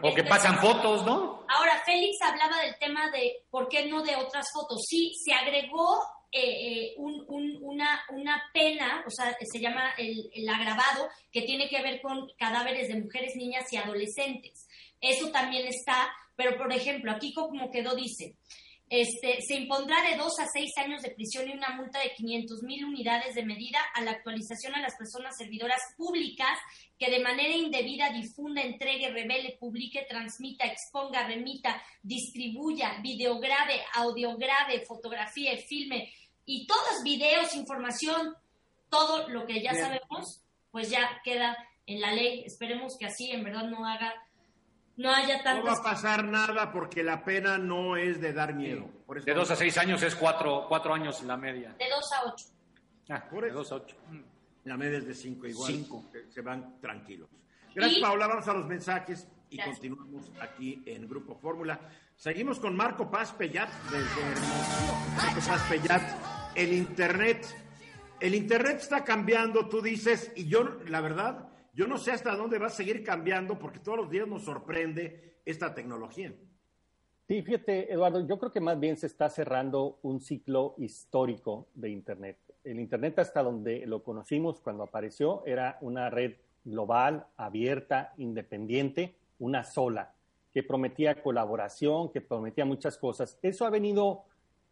o 0.02 0.14
que 0.14 0.24
pasan 0.24 0.58
fotos, 0.58 1.04
¿no? 1.04 1.44
Ahora, 1.48 1.82
Félix 1.84 2.16
hablaba 2.22 2.62
del 2.62 2.76
tema 2.78 3.10
de 3.10 3.44
por 3.50 3.68
qué 3.68 3.86
no 3.86 4.02
de 4.02 4.16
otras 4.16 4.46
fotos. 4.52 4.82
Sí, 4.88 5.12
se 5.22 5.32
agregó 5.32 6.00
eh, 6.30 6.92
eh, 6.92 6.94
una, 6.98 8.02
una 8.10 8.42
pena, 8.52 9.02
o 9.06 9.10
sea, 9.10 9.34
se 9.40 9.60
llama 9.60 9.92
el, 9.96 10.30
el, 10.34 10.48
agravado, 10.48 11.08
que 11.32 11.42
tiene 11.42 11.68
que 11.68 11.82
ver 11.82 12.02
con 12.02 12.28
cadáveres 12.36 12.88
de 12.88 13.00
mujeres, 13.00 13.34
niñas 13.34 13.64
y 13.72 13.78
adolescentes. 13.78 14.68
Eso 15.00 15.30
también 15.30 15.66
está, 15.66 16.10
pero 16.36 16.58
por 16.58 16.70
ejemplo, 16.72 17.12
aquí 17.12 17.32
como 17.32 17.70
quedó 17.70 17.94
dice, 17.94 18.36
Este, 18.90 19.42
se 19.42 19.54
impondrá 19.54 20.02
de 20.02 20.16
dos 20.16 20.38
a 20.40 20.46
seis 20.50 20.70
años 20.78 21.02
de 21.02 21.10
prisión 21.10 21.46
y 21.48 21.52
una 21.52 21.76
multa 21.76 21.98
de 22.00 22.14
500 22.14 22.62
mil 22.62 22.86
unidades 22.86 23.34
de 23.34 23.44
medida 23.44 23.78
a 23.94 24.02
la 24.02 24.12
actualización 24.12 24.74
a 24.74 24.80
las 24.80 24.96
personas 24.96 25.36
servidoras 25.36 25.80
públicas 25.96 26.58
que 26.98 27.10
de 27.10 27.20
manera 27.20 27.54
indebida 27.54 28.10
difunda, 28.10 28.62
entregue, 28.62 29.10
revele, 29.10 29.58
publique, 29.60 30.06
transmita, 30.08 30.64
exponga, 30.64 31.26
remita, 31.26 31.82
distribuya, 32.02 32.98
videograve, 33.02 33.82
audiograve, 33.94 34.84
fotografía, 34.86 35.52
filme 35.68 36.10
y 36.50 36.66
todos 36.66 37.02
videos, 37.04 37.54
información, 37.54 38.34
todo 38.88 39.28
lo 39.28 39.44
que 39.46 39.62
ya 39.62 39.74
sabemos, 39.74 40.42
pues 40.70 40.88
ya 40.88 41.20
queda 41.22 41.54
en 41.84 42.00
la 42.00 42.12
ley. 42.12 42.42
Esperemos 42.46 42.96
que 42.98 43.04
así 43.04 43.30
en 43.30 43.44
verdad 43.44 43.64
no 43.64 43.86
haga 43.86 44.14
no 44.96 45.12
haya 45.12 45.42
tantas... 45.42 45.58
No 45.58 45.64
va 45.64 45.72
a 45.74 45.82
pasar 45.82 46.24
nada 46.24 46.72
porque 46.72 47.04
la 47.04 47.22
pena 47.22 47.58
no 47.58 47.96
es 47.98 48.18
de 48.20 48.32
dar 48.32 48.54
miedo. 48.54 48.88
de 49.24 49.34
dos 49.34 49.50
a 49.50 49.56
seis 49.56 49.76
años 49.76 50.02
es 50.02 50.16
cuatro, 50.16 50.64
cuatro 50.68 50.94
años 50.94 51.22
la 51.22 51.36
media. 51.36 51.74
De 51.78 51.84
dos 51.90 52.10
a 52.14 52.24
ocho. 52.24 52.46
Ah, 53.10 53.24
de 53.30 53.50
dos 53.50 53.70
a 53.70 53.74
ocho. 53.76 53.96
La 54.64 54.78
media 54.78 54.98
es 54.98 55.06
de 55.06 55.14
cinco 55.14 55.46
igual. 55.46 55.70
Cinco. 55.70 56.04
Se 56.30 56.40
van 56.40 56.80
tranquilos. 56.80 57.28
Gracias, 57.74 58.00
Paula. 58.00 58.26
Vamos 58.26 58.48
a 58.48 58.54
los 58.54 58.66
mensajes 58.66 59.28
y 59.50 59.58
continuamos 59.58 60.32
aquí 60.40 60.82
en 60.86 61.06
Grupo 61.06 61.36
Fórmula. 61.36 61.78
Seguimos 62.16 62.58
con 62.58 62.74
Marco 62.74 63.08
Paz 63.08 63.32
Pellat 63.32 63.70
desde 63.84 64.20
Hermosillo. 64.20 64.92
Marco 65.16 65.40
Paz 65.46 65.62
Pellat, 65.68 66.02
el 66.58 66.72
Internet. 66.72 67.46
El 68.18 68.34
Internet 68.34 68.78
está 68.80 69.04
cambiando, 69.04 69.68
tú 69.68 69.80
dices, 69.80 70.32
y 70.34 70.48
yo, 70.48 70.64
la 70.88 71.00
verdad, 71.00 71.48
yo 71.72 71.86
no 71.86 71.98
sé 71.98 72.10
hasta 72.10 72.34
dónde 72.34 72.58
va 72.58 72.66
a 72.66 72.70
seguir 72.70 73.04
cambiando 73.04 73.56
porque 73.60 73.78
todos 73.78 73.96
los 73.96 74.10
días 74.10 74.26
nos 74.26 74.42
sorprende 74.42 75.36
esta 75.44 75.72
tecnología. 75.72 76.34
Sí, 77.28 77.42
fíjate, 77.42 77.92
Eduardo, 77.92 78.26
yo 78.26 78.38
creo 78.40 78.50
que 78.50 78.60
más 78.60 78.80
bien 78.80 78.96
se 78.96 79.06
está 79.06 79.30
cerrando 79.30 80.00
un 80.02 80.20
ciclo 80.20 80.74
histórico 80.78 81.68
de 81.74 81.90
Internet. 81.90 82.38
El 82.64 82.80
Internet 82.80 83.20
hasta 83.20 83.40
donde 83.40 83.86
lo 83.86 84.02
conocimos 84.02 84.60
cuando 84.60 84.82
apareció 84.82 85.44
era 85.46 85.78
una 85.80 86.10
red 86.10 86.38
global, 86.64 87.28
abierta, 87.36 88.14
independiente, 88.16 89.14
una 89.38 89.62
sola, 89.62 90.12
que 90.52 90.64
prometía 90.64 91.22
colaboración, 91.22 92.10
que 92.10 92.20
prometía 92.20 92.64
muchas 92.64 92.98
cosas. 92.98 93.38
Eso 93.42 93.64
ha 93.64 93.70
venido 93.70 94.24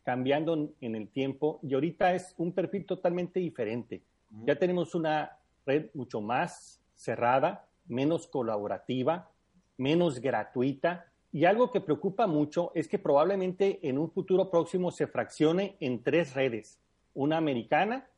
cambiando 0.07 0.71
en 0.81 0.95
el 0.95 1.09
tiempo 1.09 1.59
y 1.65 1.75
ahorita 1.75 2.15
es 2.15 2.33
un 2.39 2.53
perfil 2.53 2.87
totalmente 2.87 3.41
diferente. 3.41 4.05
Ya 4.45 4.55
tenemos 4.55 4.95
una 4.95 5.37
red 5.67 5.87
mucho 5.95 6.21
más 6.21 6.81
cerrada, 6.95 7.67
menos 7.89 8.29
colaborativa, 8.29 9.29
menos 9.77 10.21
gratuita. 10.21 11.07
Y 11.33 11.45
algo 11.45 11.73
que 11.73 11.81
preocupa 11.81 12.29
mucho 12.29 12.71
es 12.77 12.87
que 12.87 13.01
probablemente 13.01 13.81
en 13.83 13.99
un 13.99 14.09
futuro 14.09 14.49
próximo 14.49 14.93
se 14.93 15.09
fraccione 15.09 15.77
en 15.81 16.05
tres 16.05 16.35
redes, 16.35 16.79
una 17.13 17.39
americana, 17.39 18.09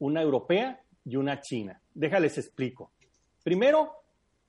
una 0.00 0.22
europea 0.22 0.82
y 1.04 1.14
una 1.14 1.40
china. 1.40 1.80
Déjales 1.94 2.38
explico. 2.38 2.90
Primero, 3.44 3.92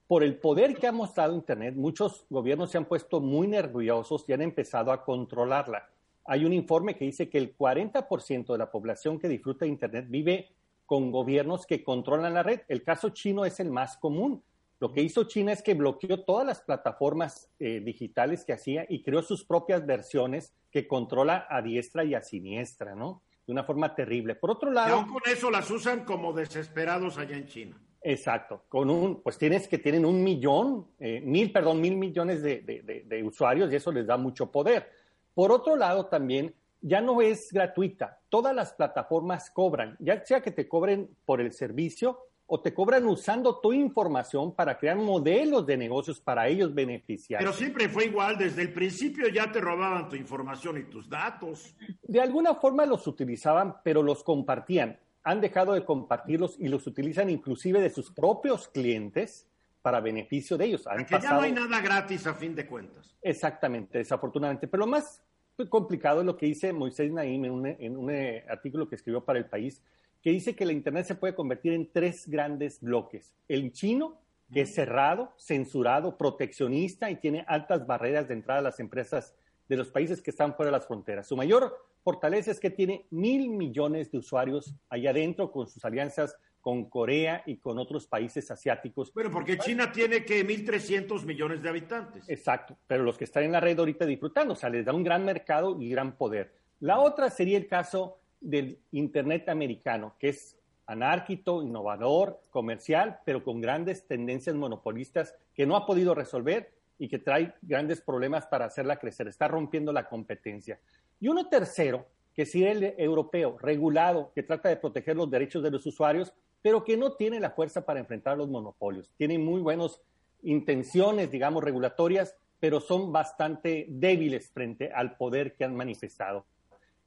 por 0.08 0.24
el 0.24 0.36
poder 0.40 0.76
que 0.76 0.88
ha 0.88 0.92
mostrado 0.92 1.36
Internet, 1.36 1.76
muchos 1.76 2.26
gobiernos 2.28 2.72
se 2.72 2.80
han 2.80 2.86
puesto 2.86 3.20
muy 3.20 3.48
nerviosos 3.48 4.26
y 4.28 4.34
han 4.34 4.42
empezado 4.42 4.92
a 4.92 5.04
controlarla. 5.06 5.88
Hay 6.26 6.46
un 6.46 6.54
informe 6.54 6.96
que 6.96 7.06
dice 7.06 7.30
que 7.30 7.38
el 7.38 7.58
40% 7.58 8.52
de 8.52 8.58
la 8.58 8.72
población 8.72 9.20
que 9.20 9.28
disfruta 9.28 9.66
de 9.66 9.72
Internet 9.72 10.06
vive 10.10 10.50
con 10.86 11.12
gobiernos 11.12 11.66
que 11.66 11.84
controlan 11.84 12.34
la 12.34 12.44
red. 12.44 12.62
El 12.68 12.84
caso 12.84 13.10
chino 13.10 13.46
es 13.46 13.60
el 13.60 13.72
más 13.72 13.98
común. 13.98 14.44
Lo 14.82 14.92
que 14.92 15.02
hizo 15.02 15.26
China 15.26 15.54
es 15.54 15.62
que 15.62 15.76
bloqueó 15.76 16.24
todas 16.24 16.46
las 16.46 16.62
plataformas 16.62 17.50
eh, 17.60 17.82
digitales 17.82 18.44
que 18.44 18.54
hacía 18.54 18.86
y 18.90 19.04
creó 19.04 19.22
sus 19.22 19.46
propias 19.46 19.86
versiones 19.86 20.54
que 20.72 20.88
controla 20.88 21.46
a 21.50 21.62
diestra 21.62 22.04
y 22.04 22.16
a 22.16 22.22
siniestra, 22.22 22.96
¿no? 22.96 23.22
De 23.46 23.54
una 23.54 23.64
forma 23.64 23.94
terrible. 23.94 24.34
Por 24.34 24.50
otro 24.50 24.72
lado... 24.72 24.90
Y 24.90 24.92
aún 24.92 25.08
con 25.08 25.22
eso 25.32 25.52
las 25.52 25.70
usan 25.70 26.04
como 26.04 26.34
desesperados 26.34 27.20
allá 27.20 27.38
en 27.38 27.46
China. 27.46 27.80
Exacto. 28.02 28.64
Con 28.68 28.90
un, 28.90 29.22
pues 29.22 29.38
tienes 29.38 29.68
que 29.68 29.78
tienen 29.78 30.04
un 30.04 30.24
millón, 30.24 30.88
eh, 31.00 31.22
mil, 31.24 31.52
perdón, 31.52 31.80
mil 31.80 31.96
millones 31.96 32.42
de, 32.42 33.04
de 33.06 33.24
usuarios 33.24 33.72
y 33.72 33.76
eso 33.76 33.92
les 33.92 34.08
da 34.08 34.18
mucho 34.18 34.52
poder. 34.52 34.90
Por 35.34 35.52
otro 35.52 35.76
lado, 35.76 36.08
también 36.08 36.54
ya 36.82 37.02
no 37.02 37.22
es 37.22 37.52
gratuita. 37.52 38.20
Todas 38.30 38.56
las 38.56 38.74
plataformas 38.74 39.50
cobran, 39.52 39.96
ya 40.00 40.24
sea 40.26 40.42
que 40.42 40.52
te 40.52 40.68
cobren 40.68 41.10
por 41.26 41.42
el 41.42 41.52
servicio 41.52 42.20
o 42.54 42.60
te 42.60 42.74
cobran 42.74 43.06
usando 43.06 43.60
tu 43.62 43.72
información 43.72 44.54
para 44.54 44.78
crear 44.78 44.98
modelos 44.98 45.66
de 45.66 45.78
negocios 45.78 46.20
para 46.20 46.50
ellos 46.50 46.74
beneficiar. 46.74 47.40
Pero 47.40 47.54
siempre 47.54 47.88
fue 47.88 48.06
igual, 48.08 48.38
desde 48.38 48.64
el 48.64 48.74
principio 48.74 49.30
ya 49.30 49.50
te 49.50 49.62
robaban 49.62 50.10
tu 50.10 50.18
información 50.18 50.78
y 50.78 50.84
tus 50.84 51.08
datos. 51.08 51.74
De 52.04 52.20
alguna 52.20 52.56
forma 52.56 52.86
los 52.86 53.08
utilizaban, 53.08 53.78
pero 53.86 54.04
los 54.04 54.24
compartían. 54.24 55.00
Han 55.24 55.40
dejado 55.40 55.74
de 55.74 55.86
compartirlos 55.86 56.58
y 56.60 56.68
los 56.68 56.86
utilizan 56.88 57.30
inclusive 57.30 57.80
de 57.80 57.90
sus 57.90 58.12
propios 58.12 58.68
clientes 58.68 59.48
para 59.82 60.00
beneficio 60.00 60.58
de 60.58 60.66
ellos. 60.66 60.88
Han 60.88 61.06
ya 61.06 61.34
no 61.34 61.42
hay 61.42 61.52
nada 61.52 61.82
gratis 61.82 62.28
a 62.28 62.34
fin 62.34 62.56
de 62.56 62.66
cuentas. 62.66 63.16
Exactamente, 63.22 63.98
desafortunadamente. 63.98 64.68
Pero 64.68 64.82
lo 64.82 64.92
más 64.92 65.22
complicado 65.70 66.24
lo 66.24 66.38
que 66.38 66.48
dice 66.48 66.74
Moisés 66.74 67.12
Naim 67.12 67.46
en 67.46 67.52
un, 67.52 67.66
en 67.68 67.98
un 67.98 68.10
eh, 68.10 68.46
artículo 68.50 68.88
que 68.88 68.96
escribió 68.96 69.24
para 69.24 69.40
El 69.40 69.46
País, 69.46 69.82
que 70.22 70.32
dice 70.32 70.56
que 70.56 70.66
la 70.66 70.74
Internet 70.74 71.06
se 71.06 71.16
puede 71.16 71.36
convertir 71.36 71.74
en 71.74 71.92
tres 71.92 72.28
grandes 72.28 72.80
bloques. 72.82 73.34
El 73.48 73.72
chino, 73.72 74.18
que 74.54 74.62
es 74.62 74.74
cerrado, 74.74 75.34
censurado, 75.38 76.18
proteccionista 76.18 77.10
y 77.10 77.16
tiene 77.16 77.44
altas 77.48 77.86
barreras 77.88 78.28
de 78.28 78.36
entrada 78.36 78.60
a 78.60 78.64
las 78.64 78.80
empresas 78.80 79.36
de 79.68 79.78
los 79.78 79.90
países 79.90 80.22
que 80.22 80.32
están 80.32 80.54
fuera 80.56 80.72
de 80.72 80.78
las 80.78 80.88
fronteras. 80.88 81.28
Su 81.28 81.38
mayor 81.38 81.76
fortaleza 82.04 82.52
es 82.52 82.60
que 82.60 82.70
tiene 82.70 83.06
mil 83.10 83.50
millones 83.50 84.12
de 84.12 84.18
usuarios 84.18 84.76
allá 84.90 85.12
adentro 85.12 85.52
con 85.52 85.68
sus 85.68 85.84
alianzas 85.86 86.36
con 86.62 86.86
Corea 86.90 87.44
y 87.46 87.58
con 87.58 87.80
otros 87.80 88.08
países 88.08 88.50
asiáticos. 88.52 89.14
Bueno, 89.14 89.32
porque 89.32 89.58
China 89.58 89.92
tiene 89.92 90.24
que 90.24 90.46
1.300 90.46 91.26
millones 91.26 91.62
de 91.62 91.70
habitantes. 91.70 92.30
Exacto, 92.30 92.78
pero 92.88 93.04
los 93.04 93.18
que 93.18 93.26
están 93.26 93.44
en 93.44 93.52
la 93.52 93.60
red 93.60 93.78
ahorita 93.78 94.06
disfrutando, 94.06 94.54
o 94.54 94.56
sea, 94.56 94.70
les 94.70 94.86
da 94.86 94.94
un 94.94 95.04
gran 95.04 95.26
mercado 95.26 95.82
y 95.82 95.90
gran 95.90 96.16
poder. 96.16 96.54
La 96.80 97.00
otra 97.00 97.30
sería 97.30 97.58
el 97.58 97.68
caso 97.68 98.20
del 98.40 98.80
Internet 98.92 99.50
americano, 99.50 100.16
que 100.20 100.30
es 100.30 100.58
anárquico, 100.86 101.64
innovador, 101.64 102.42
comercial, 102.50 103.20
pero 103.26 103.44
con 103.44 103.62
grandes 103.62 104.08
tendencias 104.08 104.56
monopolistas 104.56 105.36
que 105.54 105.66
no 105.66 105.76
ha 105.76 105.86
podido 105.86 106.14
resolver 106.14 106.74
y 107.00 107.08
que 107.08 107.20
trae 107.20 107.54
grandes 107.62 108.02
problemas 108.02 108.46
para 108.46 108.66
hacerla 108.66 108.98
crecer. 108.98 109.28
Está 109.28 109.48
rompiendo 109.48 109.94
la 109.94 110.08
competencia. 110.08 110.80
Y 111.20 111.28
uno 111.30 111.48
tercero, 111.50 112.06
que 112.34 112.46
sería 112.46 112.72
el 112.72 112.96
europeo, 112.98 113.58
regulado, 113.60 114.32
que 114.34 114.44
trata 114.44 114.70
de 114.70 114.78
proteger 114.78 115.16
los 115.16 115.30
derechos 115.30 115.64
de 115.64 115.72
los 115.72 115.86
usuarios, 115.86 116.34
pero 116.62 116.84
que 116.84 116.98
no 116.98 117.14
tiene 117.14 117.40
la 117.40 117.52
fuerza 117.52 117.86
para 117.86 118.00
enfrentar 118.00 118.38
los 118.38 118.50
monopolios. 118.50 119.12
Tiene 119.18 119.38
muy 119.38 119.62
buenas 119.62 120.02
intenciones, 120.44 121.32
digamos, 121.32 121.64
regulatorias, 121.64 122.36
pero 122.60 122.80
son 122.80 123.12
bastante 123.12 123.88
débiles 123.90 124.52
frente 124.52 124.92
al 124.94 125.18
poder 125.18 125.56
que 125.56 125.64
han 125.64 125.76
manifestado. 125.76 126.46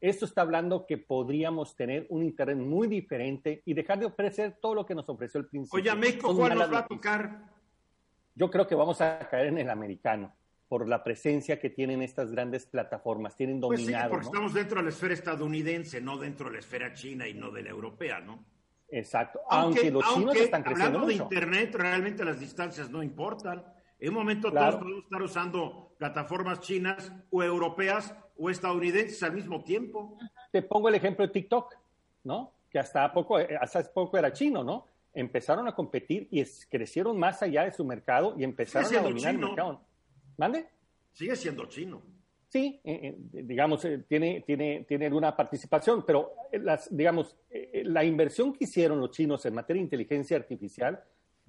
Esto 0.01 0.27
está 0.27 0.43
hablando 0.43 0.85
que 0.87 0.99
podríamos 0.99 1.77
tener 1.77 2.07
un 2.11 2.23
Internet 2.23 2.59
muy 2.59 2.89
diferente 2.89 3.63
y 3.65 3.73
dejar 3.73 4.01
de 4.01 4.07
ofrecer 4.07 4.59
todo 4.61 4.75
lo 4.75 4.85
que 4.85 4.95
nos 4.95 5.09
ofreció 5.09 5.41
el 5.41 5.47
principio. 5.47 5.81
Oye, 5.81 5.99
México, 5.99 6.37
¿cuál 6.37 6.59
nos 6.59 6.73
va 6.73 6.81
a 6.81 6.87
tocar? 6.87 7.55
Yo 8.35 8.51
creo 8.51 8.67
que 8.67 8.75
vamos 8.75 9.01
a 9.01 9.21
caer 9.31 9.47
en 9.47 9.59
el 9.59 9.71
americano 9.71 10.35
por 10.69 10.89
la 10.89 11.05
presencia 11.05 11.61
que 11.61 11.71
tienen 11.71 12.03
estas 12.03 12.33
grandes 12.33 12.67
plataformas, 12.67 13.37
tienen 13.37 13.61
dominado. 13.61 13.87
Pues 13.87 13.97
sí, 13.97 14.11
porque 14.11 14.27
estamos 14.27 14.55
dentro 14.55 14.77
de 14.79 14.83
la 14.83 14.89
esfera 14.89 15.15
estadounidense, 15.15 16.01
no 16.01 16.19
dentro 16.19 16.47
de 16.47 16.55
la 16.55 16.59
esfera 16.59 16.93
china 16.93 17.29
y 17.29 17.35
no 17.35 17.51
de 17.51 17.63
la 17.63 17.71
europea, 17.71 18.21
¿no? 18.21 18.45
Exacto. 18.95 19.41
Aunque, 19.51 19.91
los 19.91 20.05
chinos 20.15 20.37
están 20.37 20.63
creciendo 20.63 20.99
hablando 20.99 21.07
de 21.07 21.15
Internet, 21.15 21.75
realmente 21.75 22.25
las 22.25 22.39
distancias 22.39 22.89
no 22.91 23.03
importan. 23.03 23.65
En 23.99 24.11
un 24.11 24.15
momento 24.15 24.53
todos 24.53 24.77
podemos 24.77 25.05
estar 25.05 25.23
usando 25.23 25.95
plataformas 25.99 26.61
chinas 26.61 27.13
o 27.31 27.43
europeas 27.43 28.15
o 28.37 28.51
estadounidenses 28.51 29.21
al 29.25 29.33
mismo 29.33 29.65
tiempo. 29.65 30.17
Te 30.53 30.63
pongo 30.63 30.89
el 30.89 30.95
ejemplo 30.95 31.27
de 31.27 31.33
TikTok, 31.33 31.75
¿no? 32.23 32.53
Que 32.71 32.79
hasta 32.79 33.13
poco, 33.13 33.37
hasta 33.37 33.83
poco 33.93 34.17
era 34.17 34.33
chino, 34.33 34.63
¿no? 34.63 34.87
Empezaron 35.13 35.67
a 35.67 35.75
competir 35.75 36.29
y 36.31 36.45
crecieron 36.71 37.19
más 37.19 37.43
allá 37.43 37.65
de 37.65 37.73
su 37.73 37.85
mercado 37.85 38.35
y 38.39 38.45
empezaron 38.45 38.95
a 38.95 39.03
dominar 39.03 39.35
el 39.35 39.41
mercado. 39.41 39.81
¿Mande? 40.37 40.69
Sigue 41.13 41.35
siendo 41.35 41.67
chino. 41.67 42.01
Sí, 42.55 42.81
eh, 42.85 43.19
eh, 43.33 43.43
digamos, 43.43 43.85
eh, 43.85 44.05
tiene, 44.09 44.45
tiene, 44.47 44.85
tiene 44.87 45.07
alguna 45.07 45.35
participación, 45.35 46.05
pero 46.07 46.35
las, 46.53 46.87
digamos, 46.97 47.37
la 47.83 48.05
inversión 48.05 48.53
que 48.53 48.63
hicieron 48.63 49.01
los 49.01 49.11
chinos 49.11 49.45
en 49.45 49.55
materia 49.55 49.81
de 49.81 49.87
inteligencia 49.87 50.37
artificial 50.37 51.03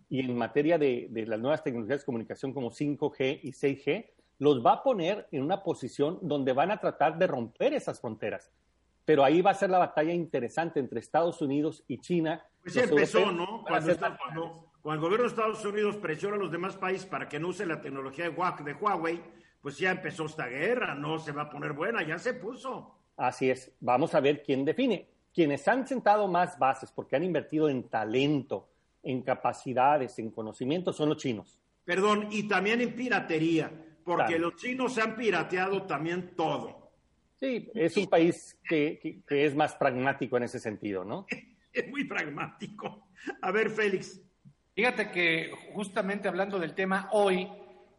y 0.10 0.22
en 0.22 0.36
materia 0.36 0.80
de, 0.80 1.06
de, 1.12 1.28
las 1.28 1.39
nuevas 1.39 1.64
tecnologías 1.64 1.99
de 1.99 2.06
comunicación 2.08 2.53
como 2.53 2.72
5G 2.72 3.41
y 3.43 3.51
6G, 3.51 4.08
los 4.39 4.66
va 4.66 4.74
a 4.74 4.84
poner 4.84 5.28
en 5.32 5.43
una 5.43 5.62
posición 5.62 6.18
donde 6.24 6.53
van 6.53 6.72
a 6.72 6.80
tratar 6.80 7.20
de 7.20 7.28
romper 7.28 7.76
esas 7.76 8.01
fronteras. 8.01 8.51
Pero 9.06 9.24
ahí 9.24 9.43
va 9.43 9.51
a 9.51 9.53
ser 9.53 9.70
la 9.70 9.78
batalla 9.78 10.12
interesante 10.12 10.80
entre 10.80 11.01
Estados 11.01 11.39
Unidos 11.39 11.84
y 11.88 11.99
China. 11.99 12.43
Pues 12.64 12.78
empezó, 12.78 13.32
¿no? 13.32 13.64
Cuando, 13.68 13.95
cuando, 14.82 14.95
el 14.95 14.99
gobierno 14.99 15.26
de 15.26 15.28
Estados 15.28 15.64
Unidos 15.66 15.97
presiona 15.97 16.38
a 16.38 16.39
los 16.39 16.51
demás 16.51 16.76
países 16.78 17.06
para 17.06 17.30
que 17.30 17.39
no 17.39 17.49
usen 17.49 17.68
la 17.68 17.80
tecnología 17.80 18.28
de 18.28 18.74
Huawei, 18.74 19.22
pues 19.66 19.80
ya 19.80 19.89
empezó 19.89 20.28
esta 20.28 20.45
guerra, 20.45 20.93
no 20.93 21.18
se 21.18 21.32
va 21.32 21.41
a 21.41 21.49
poner 21.49 21.74
buena, 21.74 22.05
ya 22.05 22.20
se 22.20 22.36
puso. 22.36 22.99
Así 23.18 23.49
es, 23.49 23.72
vamos 23.80 24.13
a 24.13 24.20
ver 24.20 24.43
quién 24.43 24.63
define. 24.63 25.07
Quienes 25.34 25.68
han 25.68 25.88
sentado 25.88 26.28
más 26.28 26.59
bases 26.59 26.91
porque 26.91 27.16
han 27.16 27.24
invertido 27.24 27.68
en 27.68 27.89
talento, 27.89 28.70
en 29.01 29.24
capacidades, 29.24 30.20
en 30.20 30.30
conocimiento, 30.30 30.93
son 30.93 31.09
los 31.09 31.18
chinos. 31.18 31.59
Perdón, 31.84 32.28
y 32.30 32.47
también 32.47 32.80
en 32.80 32.93
piratería, 32.93 33.72
porque 34.03 34.38
los 34.38 34.55
chinos 34.55 34.93
se 34.93 35.01
han 35.01 35.16
pirateado 35.16 35.82
también 35.88 36.36
todo. 36.36 36.91
Sí, 37.39 37.68
es 37.74 37.97
un 37.97 38.05
país 38.05 38.59
que, 38.70 39.24
que 39.28 39.45
es 39.47 39.55
más 39.55 39.74
pragmático 39.74 40.38
en 40.38 40.43
ese 40.43 40.59
sentido, 40.59 41.03
¿no? 41.03 41.26
es 41.74 41.89
muy 41.89 42.03
pragmático. 42.03 43.07
A 43.41 43.49
ver, 43.49 43.72
Félix. 43.72 44.22
Fíjate 44.76 45.09
que 45.09 45.49
justamente 45.74 46.28
hablando 46.28 46.59
del 46.59 46.76
tema, 46.76 47.09
hoy 47.13 47.49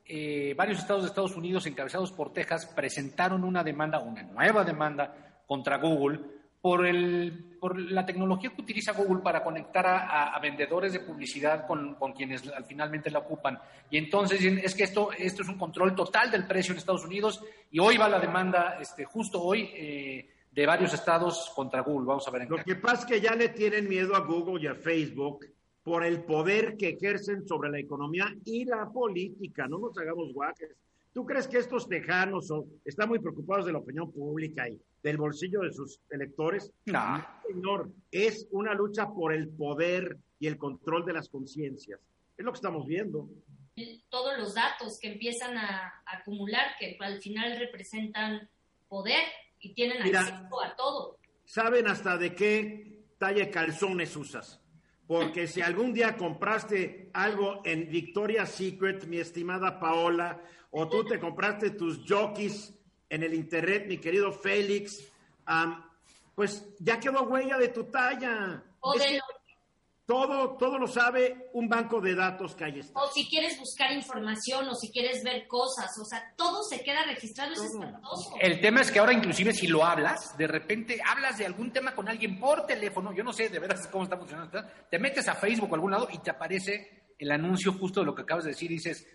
eh, 0.09 0.55
varios 0.57 0.79
estados 0.79 1.03
de 1.03 1.09
Estados 1.09 1.37
Unidos, 1.37 1.67
encabezados 1.67 2.13
por 2.13 2.33
Texas, 2.33 2.67
presentaron 2.67 3.45
una 3.45 3.65
demanda, 3.65 3.99
una 3.99 4.23
nueva 4.23 4.65
demanda 4.65 5.43
contra 5.47 5.79
Google 5.79 6.21
por, 6.61 6.87
el, 6.87 7.57
por 7.61 7.79
la 7.79 8.05
tecnología 8.05 8.51
que 8.51 8.63
utiliza 8.63 8.93
Google 8.93 9.23
para 9.23 9.43
conectar 9.45 9.87
a, 9.87 10.39
vendedores 10.41 10.93
de 10.93 11.01
publicidad 11.01 11.67
con, 11.67 11.97
quienes 12.17 12.43
finalmente 12.67 13.11
la 13.11 13.21
ocupan. 13.21 13.59
Y 13.91 13.99
entonces 13.99 14.43
es 14.43 14.75
que 14.75 14.85
esto, 14.85 15.11
esto 15.17 15.43
es 15.43 15.49
un 15.49 15.59
control 15.59 15.95
total 15.95 16.31
del 16.31 16.47
precio 16.47 16.73
en 16.73 16.79
Estados 16.79 17.05
Unidos 17.05 17.43
y 17.71 17.79
hoy 17.79 17.97
va 17.97 18.09
la 18.09 18.19
demanda, 18.19 18.79
este, 18.81 19.05
justo 19.05 19.41
hoy, 19.43 19.71
eh, 19.75 20.31
de 20.51 20.67
varios 20.67 20.95
estados 20.95 21.53
contra 21.55 21.83
Google. 21.83 22.07
Vamos 22.07 22.27
a 22.27 22.31
ver 22.31 22.43
en 22.43 22.49
Lo 22.49 22.65
que 22.65 22.77
pasa 22.77 23.03
es 23.03 23.05
que 23.05 23.21
ya 23.21 23.35
le 23.35 23.51
tienen 23.51 23.89
miedo 23.89 24.17
a 24.17 24.21
Google 24.21 24.63
y 24.63 24.67
a 24.67 24.75
Facebook 24.75 25.47
por 25.87 26.05
el 26.05 26.25
poder 26.25 26.77
que 26.77 26.89
ejercen 26.89 27.47
sobre 27.47 27.71
la 27.71 27.79
economía 27.79 28.35
y 28.45 28.65
la 28.65 28.91
política. 28.91 29.69
No 29.69 29.79
nos 29.79 29.97
hagamos 29.97 30.33
guaques. 30.33 30.71
¿Tú 31.13 31.25
crees 31.25 31.47
que 31.47 31.59
estos 31.59 31.89
tejanos 31.89 32.53
están 32.85 33.09
muy 33.09 33.21
preocupados 33.21 33.67
de 33.67 33.73
la 33.73 33.79
opinión 33.79 34.11
pública 34.11 34.69
y 34.69 34.81
del 35.01 35.17
bolsillo 35.17 35.61
de 35.61 35.73
sus 35.73 36.01
electores? 36.11 36.73
No. 36.87 37.25
señor. 37.47 37.89
Es 38.11 38.49
una 38.51 38.75
lucha 38.75 39.09
por 39.09 39.33
el 39.33 39.49
poder 39.49 40.19
y 40.41 40.49
el 40.49 40.59
control 40.59 41.07
de 41.07 41.13
las 41.13 41.29
conciencias. 41.29 42.01
Es 42.37 42.45
lo 42.45 42.51
que 42.51 42.57
estamos 42.57 42.85
viendo. 42.85 43.29
Todos 44.09 44.37
los 44.39 44.55
datos 44.55 44.99
que 44.99 45.13
empiezan 45.13 45.57
a 45.57 46.03
acumular, 46.05 46.75
que 46.81 46.97
al 46.99 47.21
final 47.21 47.61
representan 47.61 48.51
poder 48.89 49.23
y 49.61 49.73
tienen 49.73 50.03
acceso 50.03 50.61
a 50.65 50.75
todo. 50.75 51.21
Saben 51.45 51.87
hasta 51.87 52.19
de 52.19 52.35
qué 52.35 53.05
talla 53.19 53.49
calzones 53.53 54.17
usas 54.17 54.66
porque 55.07 55.47
si 55.47 55.63
algún 55.63 55.93
día 55.93 56.17
compraste 56.17 57.11
algo 57.13 57.63
en 57.65 57.89
Victoria's 57.89 58.51
Secret, 58.51 59.07
mi 59.07 59.19
estimada 59.19 59.79
Paola, 59.79 60.43
o 60.71 60.89
tú 60.89 61.05
te 61.05 61.21
compraste 61.21 61.71
tus 61.71 62.05
jockeys 62.07 62.75
en 63.09 63.23
el 63.23 63.35
internet, 63.35 63.87
mi 63.87 63.99
querido 63.99 64.33
Félix, 64.33 65.07
pues 66.35 66.67
ya 66.81 66.99
quedó 66.99 67.23
huella 67.23 67.57
de 67.57 67.69
tu 67.69 67.85
talla. 67.85 68.65
O 68.81 68.95
de 68.95 69.21
todo, 70.07 70.57
todo 70.57 70.79
lo 70.79 70.87
sabe 70.87 71.51
un 71.53 71.69
banco 71.69 72.01
de 72.01 72.15
datos 72.15 72.55
que 72.55 72.65
hay. 72.65 72.81
O 72.95 73.09
si 73.13 73.29
quieres 73.29 73.59
buscar 73.59 73.93
información 73.93 74.69
o 74.69 74.75
si 74.75 74.91
quieres 74.91 75.23
ver 75.25 75.49
cosas, 75.49 75.91
o 76.01 76.05
sea, 76.05 76.33
todo 76.37 76.63
se 76.63 76.81
queda 76.83 77.05
registrado, 77.05 77.53
es 77.53 77.63
espantoso. 77.63 78.35
El 78.41 78.61
tema 78.61 78.83
es 78.83 78.93
que 78.93 79.01
ahora 79.01 79.13
inclusive 79.13 79.53
si 79.53 79.67
lo 79.67 79.85
hablas, 79.85 80.39
de 80.39 80.47
repente 80.47 81.01
hablas 81.05 81.39
de 81.39 81.47
algún 81.47 81.73
tema 81.73 81.95
con 81.95 82.09
alguien 82.09 82.39
por 82.39 82.67
teléfono, 82.67 83.13
yo 83.13 83.25
no 83.25 83.33
sé 83.33 83.49
de 83.49 83.59
verdad 83.59 83.79
cómo 83.91 84.05
está 84.05 84.17
funcionando, 84.17 84.63
te 84.89 84.99
metes 84.99 85.27
a 85.29 85.35
Facebook 85.35 85.73
o 85.73 85.75
algún 85.75 85.91
lado 85.91 86.09
y 86.13 86.19
te 86.19 86.31
aparece 86.31 87.07
el 87.19 87.33
anuncio 87.33 87.73
justo 87.73 88.01
de 88.01 88.07
lo 88.07 88.15
que 88.15 88.23
acabas 88.23 88.45
de 88.45 88.51
decir 88.51 88.71
y 88.71 88.75
dices, 88.75 89.07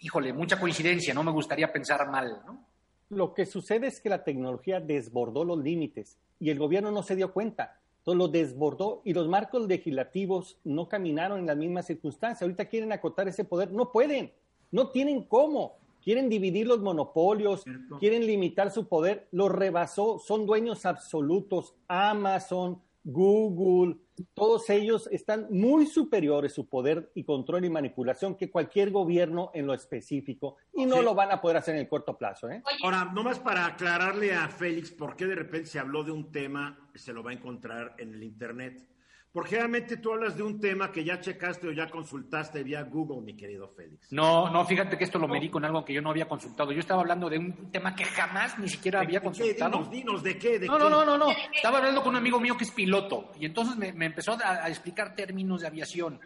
híjole, 0.00 0.32
mucha 0.32 0.58
coincidencia, 0.58 1.14
no 1.14 1.22
me 1.22 1.30
gustaría 1.30 1.72
pensar 1.72 2.10
mal, 2.10 2.42
¿no? 2.44 2.66
Lo 3.10 3.34
que 3.34 3.46
sucede 3.46 3.88
es 3.88 4.00
que 4.00 4.08
la 4.08 4.24
tecnología 4.24 4.80
desbordó 4.80 5.44
los 5.44 5.58
límites 5.58 6.18
y 6.38 6.50
el 6.50 6.58
gobierno 6.58 6.90
no 6.90 7.02
se 7.02 7.16
dio 7.16 7.32
cuenta 7.32 7.79
todo 8.02 8.14
lo 8.14 8.28
desbordó 8.28 9.02
y 9.04 9.12
los 9.12 9.28
marcos 9.28 9.66
legislativos 9.66 10.58
no 10.64 10.88
caminaron 10.88 11.40
en 11.40 11.46
las 11.46 11.56
mismas 11.56 11.86
circunstancias. 11.86 12.42
Ahorita 12.42 12.66
quieren 12.66 12.92
acotar 12.92 13.28
ese 13.28 13.44
poder, 13.44 13.72
no 13.72 13.92
pueden, 13.92 14.32
no 14.70 14.88
tienen 14.90 15.24
cómo. 15.24 15.78
Quieren 16.02 16.30
dividir 16.30 16.66
los 16.66 16.80
monopolios, 16.80 17.62
quieren 17.98 18.26
limitar 18.26 18.70
su 18.70 18.88
poder, 18.88 19.28
lo 19.32 19.50
rebasó, 19.50 20.18
son 20.18 20.46
dueños 20.46 20.86
absolutos. 20.86 21.74
Amazon, 21.88 22.80
Google, 23.02 23.96
todos 24.34 24.68
ellos 24.70 25.08
están 25.10 25.46
muy 25.50 25.86
superiores 25.86 26.52
su 26.52 26.68
poder 26.68 27.10
y 27.14 27.24
control 27.24 27.64
y 27.64 27.70
manipulación 27.70 28.36
que 28.36 28.50
cualquier 28.50 28.90
gobierno 28.90 29.50
en 29.54 29.66
lo 29.66 29.74
específico 29.74 30.56
y 30.74 30.86
no 30.86 31.02
lo 31.02 31.14
van 31.14 31.32
a 31.32 31.40
poder 31.40 31.56
hacer 31.56 31.74
en 31.74 31.82
el 31.82 31.88
corto 31.88 32.16
plazo. 32.16 32.50
¿eh? 32.50 32.62
Ahora, 32.82 33.06
nomás 33.06 33.38
para 33.38 33.66
aclararle 33.66 34.34
a 34.34 34.48
Félix 34.48 34.90
por 34.90 35.16
qué 35.16 35.26
de 35.26 35.34
repente 35.34 35.68
se 35.68 35.78
habló 35.78 36.04
de 36.04 36.12
un 36.12 36.30
tema, 36.30 36.90
se 36.94 37.12
lo 37.12 37.22
va 37.22 37.30
a 37.30 37.34
encontrar 37.34 37.94
en 37.98 38.14
el 38.14 38.22
Internet. 38.22 38.86
Porque 39.32 39.56
realmente 39.56 39.96
tú 39.98 40.12
hablas 40.12 40.36
de 40.36 40.42
un 40.42 40.60
tema 40.60 40.90
que 40.90 41.04
ya 41.04 41.20
checaste 41.20 41.68
o 41.68 41.72
ya 41.72 41.88
consultaste 41.88 42.64
vía 42.64 42.82
Google, 42.82 43.20
mi 43.20 43.36
querido 43.36 43.68
Félix. 43.68 44.10
No, 44.10 44.50
no, 44.50 44.64
fíjate 44.66 44.98
que 44.98 45.04
esto 45.04 45.20
lo 45.20 45.28
medí 45.28 45.48
con 45.48 45.64
algo 45.64 45.84
que 45.84 45.94
yo 45.94 46.02
no 46.02 46.10
había 46.10 46.26
consultado. 46.26 46.72
Yo 46.72 46.80
estaba 46.80 47.02
hablando 47.02 47.30
de 47.30 47.38
un 47.38 47.70
tema 47.70 47.94
que 47.94 48.04
jamás 48.04 48.58
ni 48.58 48.68
siquiera 48.68 49.00
había 49.00 49.20
consultado. 49.20 49.78
Dinos, 49.84 49.90
dinos, 49.90 50.22
¿de 50.24 50.36
qué? 50.36 50.58
no, 50.58 50.78
no, 50.78 50.90
no, 50.90 51.04
no, 51.04 51.16
no. 51.16 51.28
Estaba 51.54 51.78
hablando 51.78 52.02
con 52.02 52.10
un 52.10 52.16
amigo 52.16 52.40
mío 52.40 52.56
que 52.56 52.64
es 52.64 52.72
piloto 52.72 53.30
y 53.38 53.46
entonces 53.46 53.76
me, 53.76 54.04
empezó 54.04 54.36
a, 54.42 54.68
explicar 54.68 55.14
términos 55.14 55.60
de 55.60 55.68
aviación. 55.68 56.18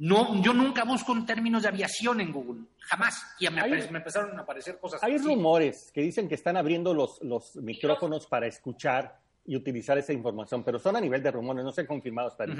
No, 0.00 0.40
yo 0.42 0.52
nunca 0.52 0.84
busco 0.84 1.12
en 1.12 1.24
términos 1.24 1.62
de 1.62 1.68
aviación 1.68 2.20
en 2.20 2.30
Google, 2.30 2.66
jamás. 2.80 3.34
Y 3.40 3.48
me, 3.48 3.62
empezaron 3.62 4.38
a 4.38 4.42
aparecer 4.42 4.78
cosas. 4.78 5.02
Hay 5.02 5.16
rumores 5.16 5.90
que 5.94 6.02
dicen 6.02 6.28
que 6.28 6.34
están 6.34 6.58
abriendo 6.58 6.92
los, 6.92 7.20
los 7.22 7.56
micrófonos 7.56 8.26
para 8.26 8.46
escuchar 8.46 9.18
y 9.48 9.56
utilizar 9.56 9.96
esa 9.96 10.12
información, 10.12 10.62
pero 10.62 10.78
son 10.78 10.96
a 10.96 11.00
nivel 11.00 11.22
de 11.22 11.30
rumores, 11.30 11.64
no 11.64 11.72
se 11.72 11.80
han 11.80 11.86
confirmado 11.86 12.28
hasta 12.28 12.44
ahí. 12.44 12.54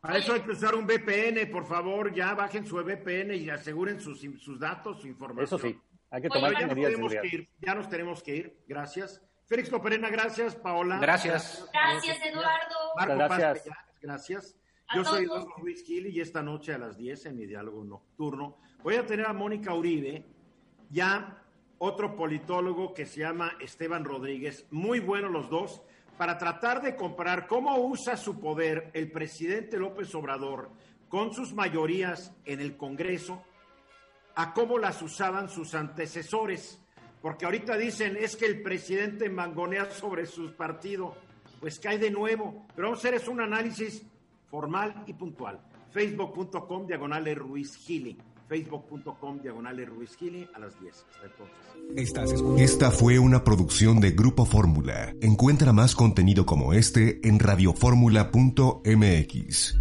Para 0.00 0.18
eso 0.18 0.32
hay 0.32 0.40
que 0.40 0.50
usar 0.50 0.74
un 0.74 0.84
VPN, 0.84 1.48
por 1.52 1.64
favor, 1.64 2.12
ya 2.12 2.34
bajen 2.34 2.66
su 2.66 2.76
VPN 2.76 3.34
y 3.36 3.48
aseguren 3.48 4.00
sus, 4.00 4.20
sus 4.20 4.58
datos, 4.58 5.00
su 5.00 5.06
información. 5.06 5.44
Eso 5.44 5.58
sí, 5.58 5.80
hay 6.10 6.20
que 6.20 6.28
tomar 6.28 6.52
ya 6.58 6.66
medidas 6.66 6.98
nos 6.98 7.14
que 7.14 7.26
ir, 7.28 7.48
Ya 7.60 7.76
nos 7.76 7.88
tenemos 7.88 8.24
que 8.24 8.36
ir, 8.36 8.58
gracias. 8.66 9.22
Félix 9.46 9.70
Coperena, 9.70 10.10
gracias. 10.10 10.56
Paola. 10.56 10.98
Gracias. 10.98 11.70
Gracias, 11.72 12.18
Eduardo. 12.24 12.76
Marco 12.96 13.14
gracias. 13.14 13.68
gracias. 14.00 14.56
Yo 14.94 15.04
soy 15.04 15.24
Eduardo 15.24 15.54
Luis 15.62 15.84
Gil 15.84 16.08
y 16.08 16.20
esta 16.20 16.42
noche 16.42 16.74
a 16.74 16.78
las 16.78 16.96
10 16.96 17.26
en 17.26 17.36
mi 17.36 17.46
diálogo 17.46 17.84
nocturno 17.84 18.58
voy 18.82 18.96
a 18.96 19.06
tener 19.06 19.26
a 19.26 19.32
Mónica 19.32 19.72
Uribe, 19.74 20.24
ya 20.90 21.40
otro 21.78 22.16
politólogo 22.16 22.94
que 22.94 23.06
se 23.06 23.20
llama 23.20 23.52
Esteban 23.60 24.04
Rodríguez, 24.04 24.66
muy 24.70 24.98
buenos 24.98 25.30
los 25.30 25.48
dos 25.48 25.82
para 26.22 26.38
tratar 26.38 26.80
de 26.80 26.94
comparar 26.94 27.48
cómo 27.48 27.76
usa 27.78 28.16
su 28.16 28.38
poder 28.38 28.92
el 28.94 29.10
presidente 29.10 29.76
López 29.76 30.14
Obrador 30.14 30.70
con 31.08 31.34
sus 31.34 31.52
mayorías 31.52 32.32
en 32.44 32.60
el 32.60 32.76
Congreso 32.76 33.42
a 34.36 34.54
cómo 34.54 34.78
las 34.78 35.02
usaban 35.02 35.48
sus 35.48 35.74
antecesores. 35.74 36.80
Porque 37.20 37.44
ahorita 37.44 37.76
dicen, 37.76 38.16
es 38.16 38.36
que 38.36 38.46
el 38.46 38.62
presidente 38.62 39.28
mangonea 39.30 39.90
sobre 39.90 40.26
su 40.26 40.54
partido. 40.54 41.16
Pues 41.58 41.80
cae 41.80 41.98
de 41.98 42.12
nuevo. 42.12 42.68
Pero 42.76 42.90
vamos 42.90 43.04
a 43.04 43.08
hacer 43.08 43.28
un 43.28 43.40
análisis 43.40 44.06
formal 44.48 45.02
y 45.08 45.14
puntual. 45.14 45.58
Facebook.com 45.90 46.86
diagonal 46.86 47.34
Ruiz 47.34 47.74
Gili 47.78 48.16
facebook.com 48.52 49.40
diagonal 49.40 49.78
Ruiz 49.86 50.14
Gili 50.18 50.46
a 50.54 50.58
las 50.58 50.78
10. 50.78 50.94
Hasta 50.94 51.24
entonces. 51.24 51.56
Esta 52.58 52.90
fue 52.90 53.18
una 53.18 53.44
producción 53.44 53.98
de 54.00 54.10
Grupo 54.10 54.44
Fórmula. 54.44 55.14
Encuentra 55.22 55.72
más 55.72 55.94
contenido 55.94 56.44
como 56.44 56.74
este 56.74 57.26
en 57.26 57.38
radioformula.mx. 57.38 59.78